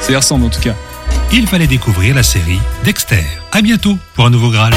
Ça 0.00 0.12
y 0.12 0.16
ressemble 0.16 0.44
en 0.44 0.50
tout 0.50 0.60
cas. 0.60 0.74
Il 1.32 1.46
fallait 1.46 1.66
découvrir 1.66 2.14
la 2.14 2.22
série 2.22 2.58
Dexter. 2.84 3.24
À 3.52 3.62
bientôt 3.62 3.96
pour 4.14 4.26
un 4.26 4.30
nouveau 4.30 4.50
Graal. 4.50 4.74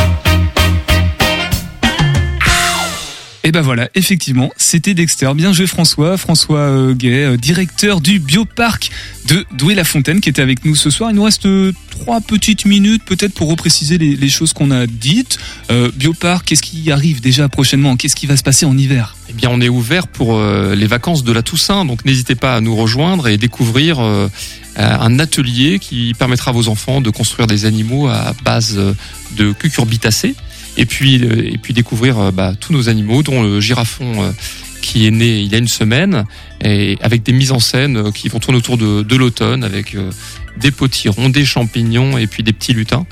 Et 3.45 3.51
ben 3.51 3.59
voilà, 3.59 3.89
effectivement, 3.93 4.53
c'était 4.55 4.93
Dexter. 4.93 5.29
Bien 5.35 5.51
joué 5.51 5.67
François, 5.67 6.17
François 6.17 6.59
euh, 6.59 6.93
Gay, 6.93 7.25
euh, 7.25 7.35
directeur 7.35 7.99
du 7.99 8.19
bioparc 8.19 8.89
de 9.27 9.45
Douai-la-Fontaine, 9.57 10.21
qui 10.21 10.29
était 10.29 10.41
avec 10.41 10.63
nous 10.63 10.77
ce 10.77 10.89
soir. 10.89 11.11
Il 11.11 11.17
nous 11.17 11.23
reste 11.23 11.45
euh, 11.45 11.73
trois 11.91 12.21
petites 12.21 12.63
minutes 12.63 13.03
peut-être 13.03 13.33
pour 13.33 13.49
repréciser 13.49 13.97
les, 13.97 14.29
choses 14.29 14.53
qu'on 14.53 14.71
a 14.71 14.87
dites. 14.87 15.39
Bioparc, 15.69 16.45
qu'est-ce 16.45 16.61
qui 16.61 16.89
arrive 16.89 17.19
déjà 17.19 17.49
prochainement? 17.49 17.97
Qu'est-ce 17.97 18.15
qui 18.15 18.27
va 18.27 18.37
se 18.37 18.43
passer 18.43 18.65
en 18.65 18.77
hiver? 18.77 19.17
Eh 19.29 19.33
bien, 19.33 19.49
on 19.51 19.59
est 19.59 19.69
ouvert 19.69 20.07
pour 20.07 20.41
les 20.41 20.87
vacances 20.87 21.23
de 21.23 21.31
la 21.31 21.41
Toussaint, 21.41 21.85
donc 21.85 22.05
n'hésitez 22.05 22.35
pas 22.35 22.55
à 22.55 22.61
nous 22.61 22.75
rejoindre 22.75 23.27
et 23.27 23.37
découvrir 23.37 23.99
un 24.77 25.19
atelier 25.19 25.79
qui 25.79 26.13
permettra 26.17 26.49
à 26.51 26.53
vos 26.53 26.67
enfants 26.67 27.01
de 27.01 27.09
construire 27.09 27.47
des 27.47 27.65
animaux 27.65 28.07
à 28.07 28.33
base 28.43 28.79
de 29.37 29.51
cucurbitacées 29.51 30.35
et 30.77 30.85
puis 30.85 31.23
euh, 31.23 31.51
et 31.53 31.57
puis 31.57 31.73
découvrir 31.73 32.17
euh, 32.19 32.31
bah, 32.31 32.53
tous 32.59 32.73
nos 32.73 32.89
animaux, 32.89 33.23
dont 33.23 33.41
le 33.43 33.59
girafon 33.61 34.23
euh, 34.23 34.31
qui 34.81 35.05
est 35.07 35.11
né 35.11 35.39
il 35.39 35.51
y 35.51 35.55
a 35.55 35.57
une 35.57 35.67
semaine, 35.67 36.25
et 36.63 36.97
avec 37.01 37.23
des 37.23 37.31
mises 37.33 37.51
en 37.51 37.59
scène 37.59 38.11
qui 38.11 38.27
vont 38.29 38.39
tourner 38.39 38.57
autour 38.57 38.77
de, 38.77 39.01
de 39.01 39.15
l'automne, 39.15 39.63
avec 39.63 39.95
des 40.59 40.71
potirons, 40.71 41.29
des 41.29 41.45
champignons 41.45 42.17
et 42.17 42.27
puis 42.27 42.43
des 42.43 42.53
petits 42.53 42.73
lutins 42.73 43.05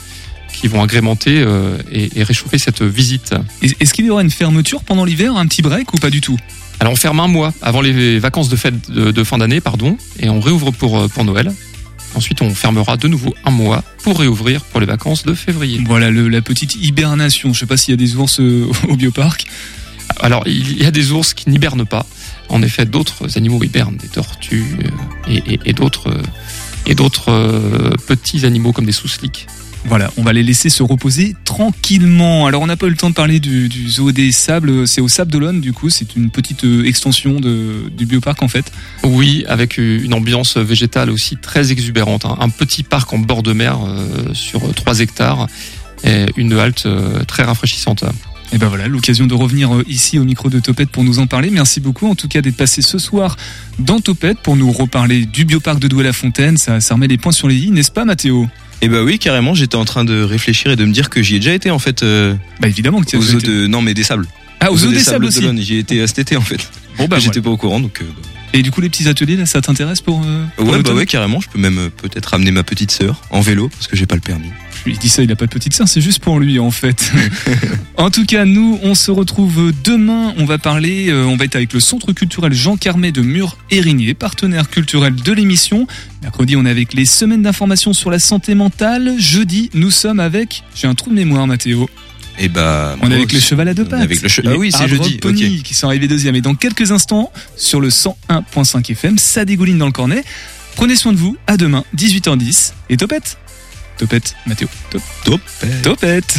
qui 0.54 0.68
vont 0.68 0.84
agrémenter 0.84 1.44
et, 1.92 2.10
et 2.20 2.24
réchauffer 2.24 2.58
cette 2.58 2.82
visite. 2.84 3.34
Est- 3.62 3.76
Est-ce 3.82 3.94
qu'il 3.94 4.06
y 4.06 4.10
aura 4.10 4.22
une 4.22 4.30
fermeture 4.32 4.84
pendant 4.84 5.06
l'hiver, 5.06 5.38
un 5.38 5.48
petit 5.48 5.62
break 5.62 5.94
ou 5.94 5.98
pas 5.98 6.10
du 6.10 6.20
tout? 6.22 6.38
Alors 6.82 6.92
on 6.94 6.98
ferme 6.98 7.20
un 7.22 7.28
mois 7.28 7.54
avant 7.62 7.82
les 7.82 8.20
vacances 8.20 8.50
de 8.50 8.56
fête 8.58 8.92
de, 8.92 9.12
de 9.12 9.24
fin 9.24 9.38
d'année, 9.38 9.62
pardon, 9.62 9.98
et 10.20 10.30
on 10.30 10.42
réouvre 10.42 10.72
pour, 10.72 11.08
pour 11.10 11.24
Noël. 11.24 11.54
Ensuite, 12.16 12.42
on 12.42 12.54
fermera 12.54 12.98
de 12.98 13.08
nouveau 13.08 13.34
un 13.46 13.52
mois 13.52 13.84
pour 14.04 14.20
réouvrir 14.20 14.62
pour 14.66 14.80
les 14.80 14.86
vacances 14.86 15.24
de 15.24 15.34
février. 15.34 15.82
Voilà, 15.88 16.10
le- 16.12 16.28
la 16.30 16.42
petite 16.42 16.76
hibernation. 16.76 17.54
Je 17.54 17.60
sais 17.60 17.66
pas 17.66 17.78
s'il 17.78 17.92
y 17.92 17.94
a 17.94 17.98
des 17.98 18.16
ours 18.16 18.40
euh, 18.40 18.68
au 18.90 18.96
bioparc. 18.96 19.46
Alors, 20.20 20.44
il 20.46 20.82
y 20.82 20.86
a 20.86 20.92
des 20.92 21.12
ours 21.14 21.34
qui 21.34 21.50
n'hibernent 21.50 21.86
pas. 21.86 22.06
En 22.50 22.62
effet, 22.62 22.86
d'autres 22.86 23.38
animaux 23.38 23.64
hibernent, 23.64 23.96
des 23.96 24.10
tortues 24.10 24.66
euh, 24.84 25.32
et, 25.32 25.54
et- 25.54 25.60
et 25.68 25.74
d'autres 26.96 27.30
euh, 27.30 27.92
petits 28.08 28.46
animaux 28.46 28.74
comme 28.74 28.86
des 28.86 28.92
sous-sliques. 28.92 29.48
Voilà, 29.86 30.12
on 30.16 30.22
va 30.22 30.32
les 30.32 30.44
laisser 30.44 30.70
se 30.70 30.84
reposer 30.84 31.36
tranquillement. 31.44 32.46
Alors, 32.46 32.62
on 32.62 32.68
n'a 32.68 32.78
pas 32.78 32.86
eu 32.86 32.92
le 32.92 32.96
temps 32.96 33.10
de 33.10 33.16
parler 33.16 33.40
du, 33.40 33.68
du 33.68 33.90
zoo 33.90 34.12
des 34.12 34.32
sables. 34.32 34.88
C'est 34.88 35.02
au 35.02 35.08
Sable 35.08 35.32
d'Olonne, 35.32 35.60
du 35.60 35.74
coup. 35.74 35.90
C'est 35.90 36.16
une 36.16 36.30
petite 36.30 36.64
euh, 36.66 36.86
extension 36.86 37.40
de, 37.40 37.90
du 37.98 38.06
bioparc, 38.06 38.42
en 38.44 38.48
fait. 38.48 38.72
Oui, 39.04 39.44
avec 39.48 39.78
une 39.78 40.14
ambiance 40.14 40.56
végétale 40.58 41.10
aussi 41.10 41.36
très 41.36 41.72
exubérante. 41.72 42.26
hein. 42.26 42.38
Un 42.40 42.50
petit 42.50 42.84
parc 42.84 43.12
en 43.12 43.18
bord 43.18 43.42
de 43.44 43.54
mer 43.54 43.80
euh, 43.84 44.34
sur 44.34 44.62
3 44.74 45.00
hectares 45.00 45.48
et 46.04 46.26
une 46.38 46.54
halte 46.54 46.86
euh, 46.86 47.24
très 47.26 47.44
rafraîchissante. 47.44 48.04
Et 48.54 48.58
ben 48.58 48.68
voilà, 48.68 48.88
l'occasion 48.88 49.28
de 49.28 49.34
revenir 49.34 49.74
euh, 49.74 49.84
ici 49.88 50.20
au 50.20 50.26
micro 50.26 50.50
de 50.50 50.60
Topette 50.60 50.90
pour 50.90 51.04
nous 51.04 51.20
en 51.20 51.26
parler. 51.28 51.50
Merci 51.50 51.80
beaucoup, 51.80 52.08
en 52.08 52.16
tout 52.16 52.28
cas, 52.28 52.42
d'être 52.42 52.58
passé 52.58 52.82
ce 52.82 52.98
soir 53.00 53.36
dans 53.80 54.00
Topette 54.00 54.40
pour 54.40 54.56
nous 54.58 54.72
reparler 54.72 55.26
du 55.26 55.46
bioparc 55.46 55.80
de 55.80 55.88
Douai-la-Fontaine. 55.88 56.58
Ça, 56.58 56.82
ça 56.82 56.94
remet 56.94 57.08
les 57.08 57.18
points 57.18 57.32
sur 57.32 57.48
les 57.48 57.56
i, 57.58 57.72
n'est-ce 57.72 57.92
pas, 57.92 58.06
Mathéo? 58.06 58.48
Eh 58.84 58.88
bah 58.90 59.04
oui, 59.04 59.20
carrément, 59.20 59.54
j'étais 59.54 59.76
en 59.76 59.86
train 59.86 60.04
de 60.06 60.24
réfléchir 60.24 60.72
et 60.72 60.76
de 60.76 60.86
me 60.86 60.92
dire 60.92 61.10
que 61.10 61.22
j'y 61.22 61.36
ai 61.36 61.40
déjà 61.40 61.54
été 61.54 61.70
en 61.70 61.80
fait. 61.80 62.02
euh, 62.04 62.34
Bah 62.60 62.68
évidemment 62.68 63.02
que 63.02 63.06
tu 63.06 63.16
as 63.16 63.20
aux 63.20 63.36
eaux 63.36 63.38
été. 63.40 63.48
de 63.48 63.68
non 63.68 63.82
mais 63.82 63.94
des 63.94 64.04
sables. 64.04 64.26
Ah, 64.60 64.72
aux 64.72 64.86
eaux 64.86 64.92
des 64.92 65.00
sables 65.00 65.26
aussi. 65.26 65.44
J'y 65.64 65.76
ai 65.76 65.80
été 65.80 66.02
à 66.02 66.08
cet 66.08 66.20
été 66.20 66.36
en 66.36 66.42
fait. 66.42 66.68
Bon, 66.98 67.08
bah, 67.08 67.18
J'étais 67.20 67.40
voilà. 67.40 67.44
pas 67.44 67.50
au 67.52 67.58
courant 67.58 67.80
donc. 67.80 68.02
euh, 68.02 68.06
Et 68.54 68.64
du 68.64 68.72
coup, 68.72 68.82
les 68.82 68.90
petits 68.90 69.08
ateliers, 69.08 69.38
là, 69.38 69.46
ça 69.46 69.62
t'intéresse 69.62 70.02
pour, 70.02 70.22
euh, 70.26 70.46
pour 70.58 70.68
ouais 70.68 70.82
bah 70.82 70.94
ouais 70.94 71.06
carrément. 71.06 71.40
Je 71.40 71.48
peux 71.48 71.60
même 71.60 71.78
euh, 71.78 71.90
peut-être 71.90 72.34
amener 72.34 72.52
ma 72.52 72.64
petite 72.64 72.92
sœur 72.92 73.22
en 73.30 73.40
vélo 73.40 73.70
parce 73.70 73.88
que 73.88 73.96
j'ai 73.96 74.06
pas 74.06 74.16
le 74.16 74.22
permis. 74.22 74.50
Il 74.86 74.98
dit 74.98 75.10
ça, 75.10 75.22
il 75.22 75.32
a 75.32 75.36
pas 75.36 75.46
de 75.46 75.52
petite 75.52 75.74
sœur, 75.74 75.88
c'est 75.88 76.02
juste 76.02 76.20
pour 76.20 76.40
lui 76.40 76.60
en 76.60 76.72
fait. 76.72 77.12
en 77.98 78.10
tout 78.10 78.26
cas, 78.26 78.46
nous, 78.46 78.80
on 78.84 78.96
se 78.96 79.12
retrouve 79.12 79.72
demain. 79.84 80.34
On 80.38 80.46
va 80.46 80.58
parler, 80.58 81.10
euh, 81.10 81.24
on 81.26 81.38
va 81.38 81.46
être 81.46 81.56
avec 81.56 81.72
le 81.72 81.80
Centre 81.80 82.12
culturel 82.14 82.52
Jean 82.52 82.76
Carmet 82.78 83.12
de 83.12 83.22
Mur-Érigné, 83.22 84.14
partenaire 84.16 84.70
culturel 84.70 85.16
de 85.16 85.32
l'émission. 85.32 85.88
Mercredi, 86.22 86.56
on 86.56 86.66
est 86.66 86.70
avec 86.70 86.94
les 86.94 87.06
semaines 87.06 87.44
d'information 87.44 87.94
sur 87.94 88.12
la 88.12 88.20
santé 88.20 88.54
mentale. 88.54 89.16
Jeudi, 89.18 89.70
nous 89.74 89.92
sommes 89.92 90.20
avec, 90.20 90.64
j'ai 90.76 90.88
un 90.88 90.94
trou 90.94 91.10
de 91.10 91.16
mémoire, 91.16 91.48
Mathéo. 91.48 91.90
Et 92.40 92.50
bah. 92.50 92.96
On 93.02 93.12
est 93.12 93.16
avec 93.16 93.32
le 93.34 93.40
cheval 93.40 93.68
à 93.68 93.74
deux 93.74 93.86
pattes. 93.86 94.02
avec 94.02 94.22
le 94.22 94.28
che- 94.30 94.42
Ah 94.46 94.56
oui, 94.58 94.72
c'est 94.72 94.88
jeudi. 94.88 95.18
Pony 95.18 95.64
qui 95.64 95.74
sont 95.74 95.88
arrivés 95.88 96.08
deuxième. 96.08 96.36
Et 96.36 96.42
dans 96.42 96.56
quelques 96.56 96.92
instants, 96.92 97.32
sur 97.56 97.80
le 97.80 97.90
101.5 97.90 98.90
FM, 98.92 99.18
ça 99.18 99.46
dégouline 99.46 99.78
dans 99.78 99.86
le 99.86 99.92
cornet. 99.92 100.24
Prenez 100.76 100.96
soin 100.96 101.12
de 101.14 101.18
vous. 101.18 101.38
À 101.48 101.58
demain, 101.58 101.84
18h10. 101.96 102.74
Et 102.90 102.98
topette. 102.98 103.38
Topette, 103.98 104.36
Mathéo. 104.48 104.68
Top. 104.90 105.02
Top. 105.24 105.42
Topette. 105.84 106.38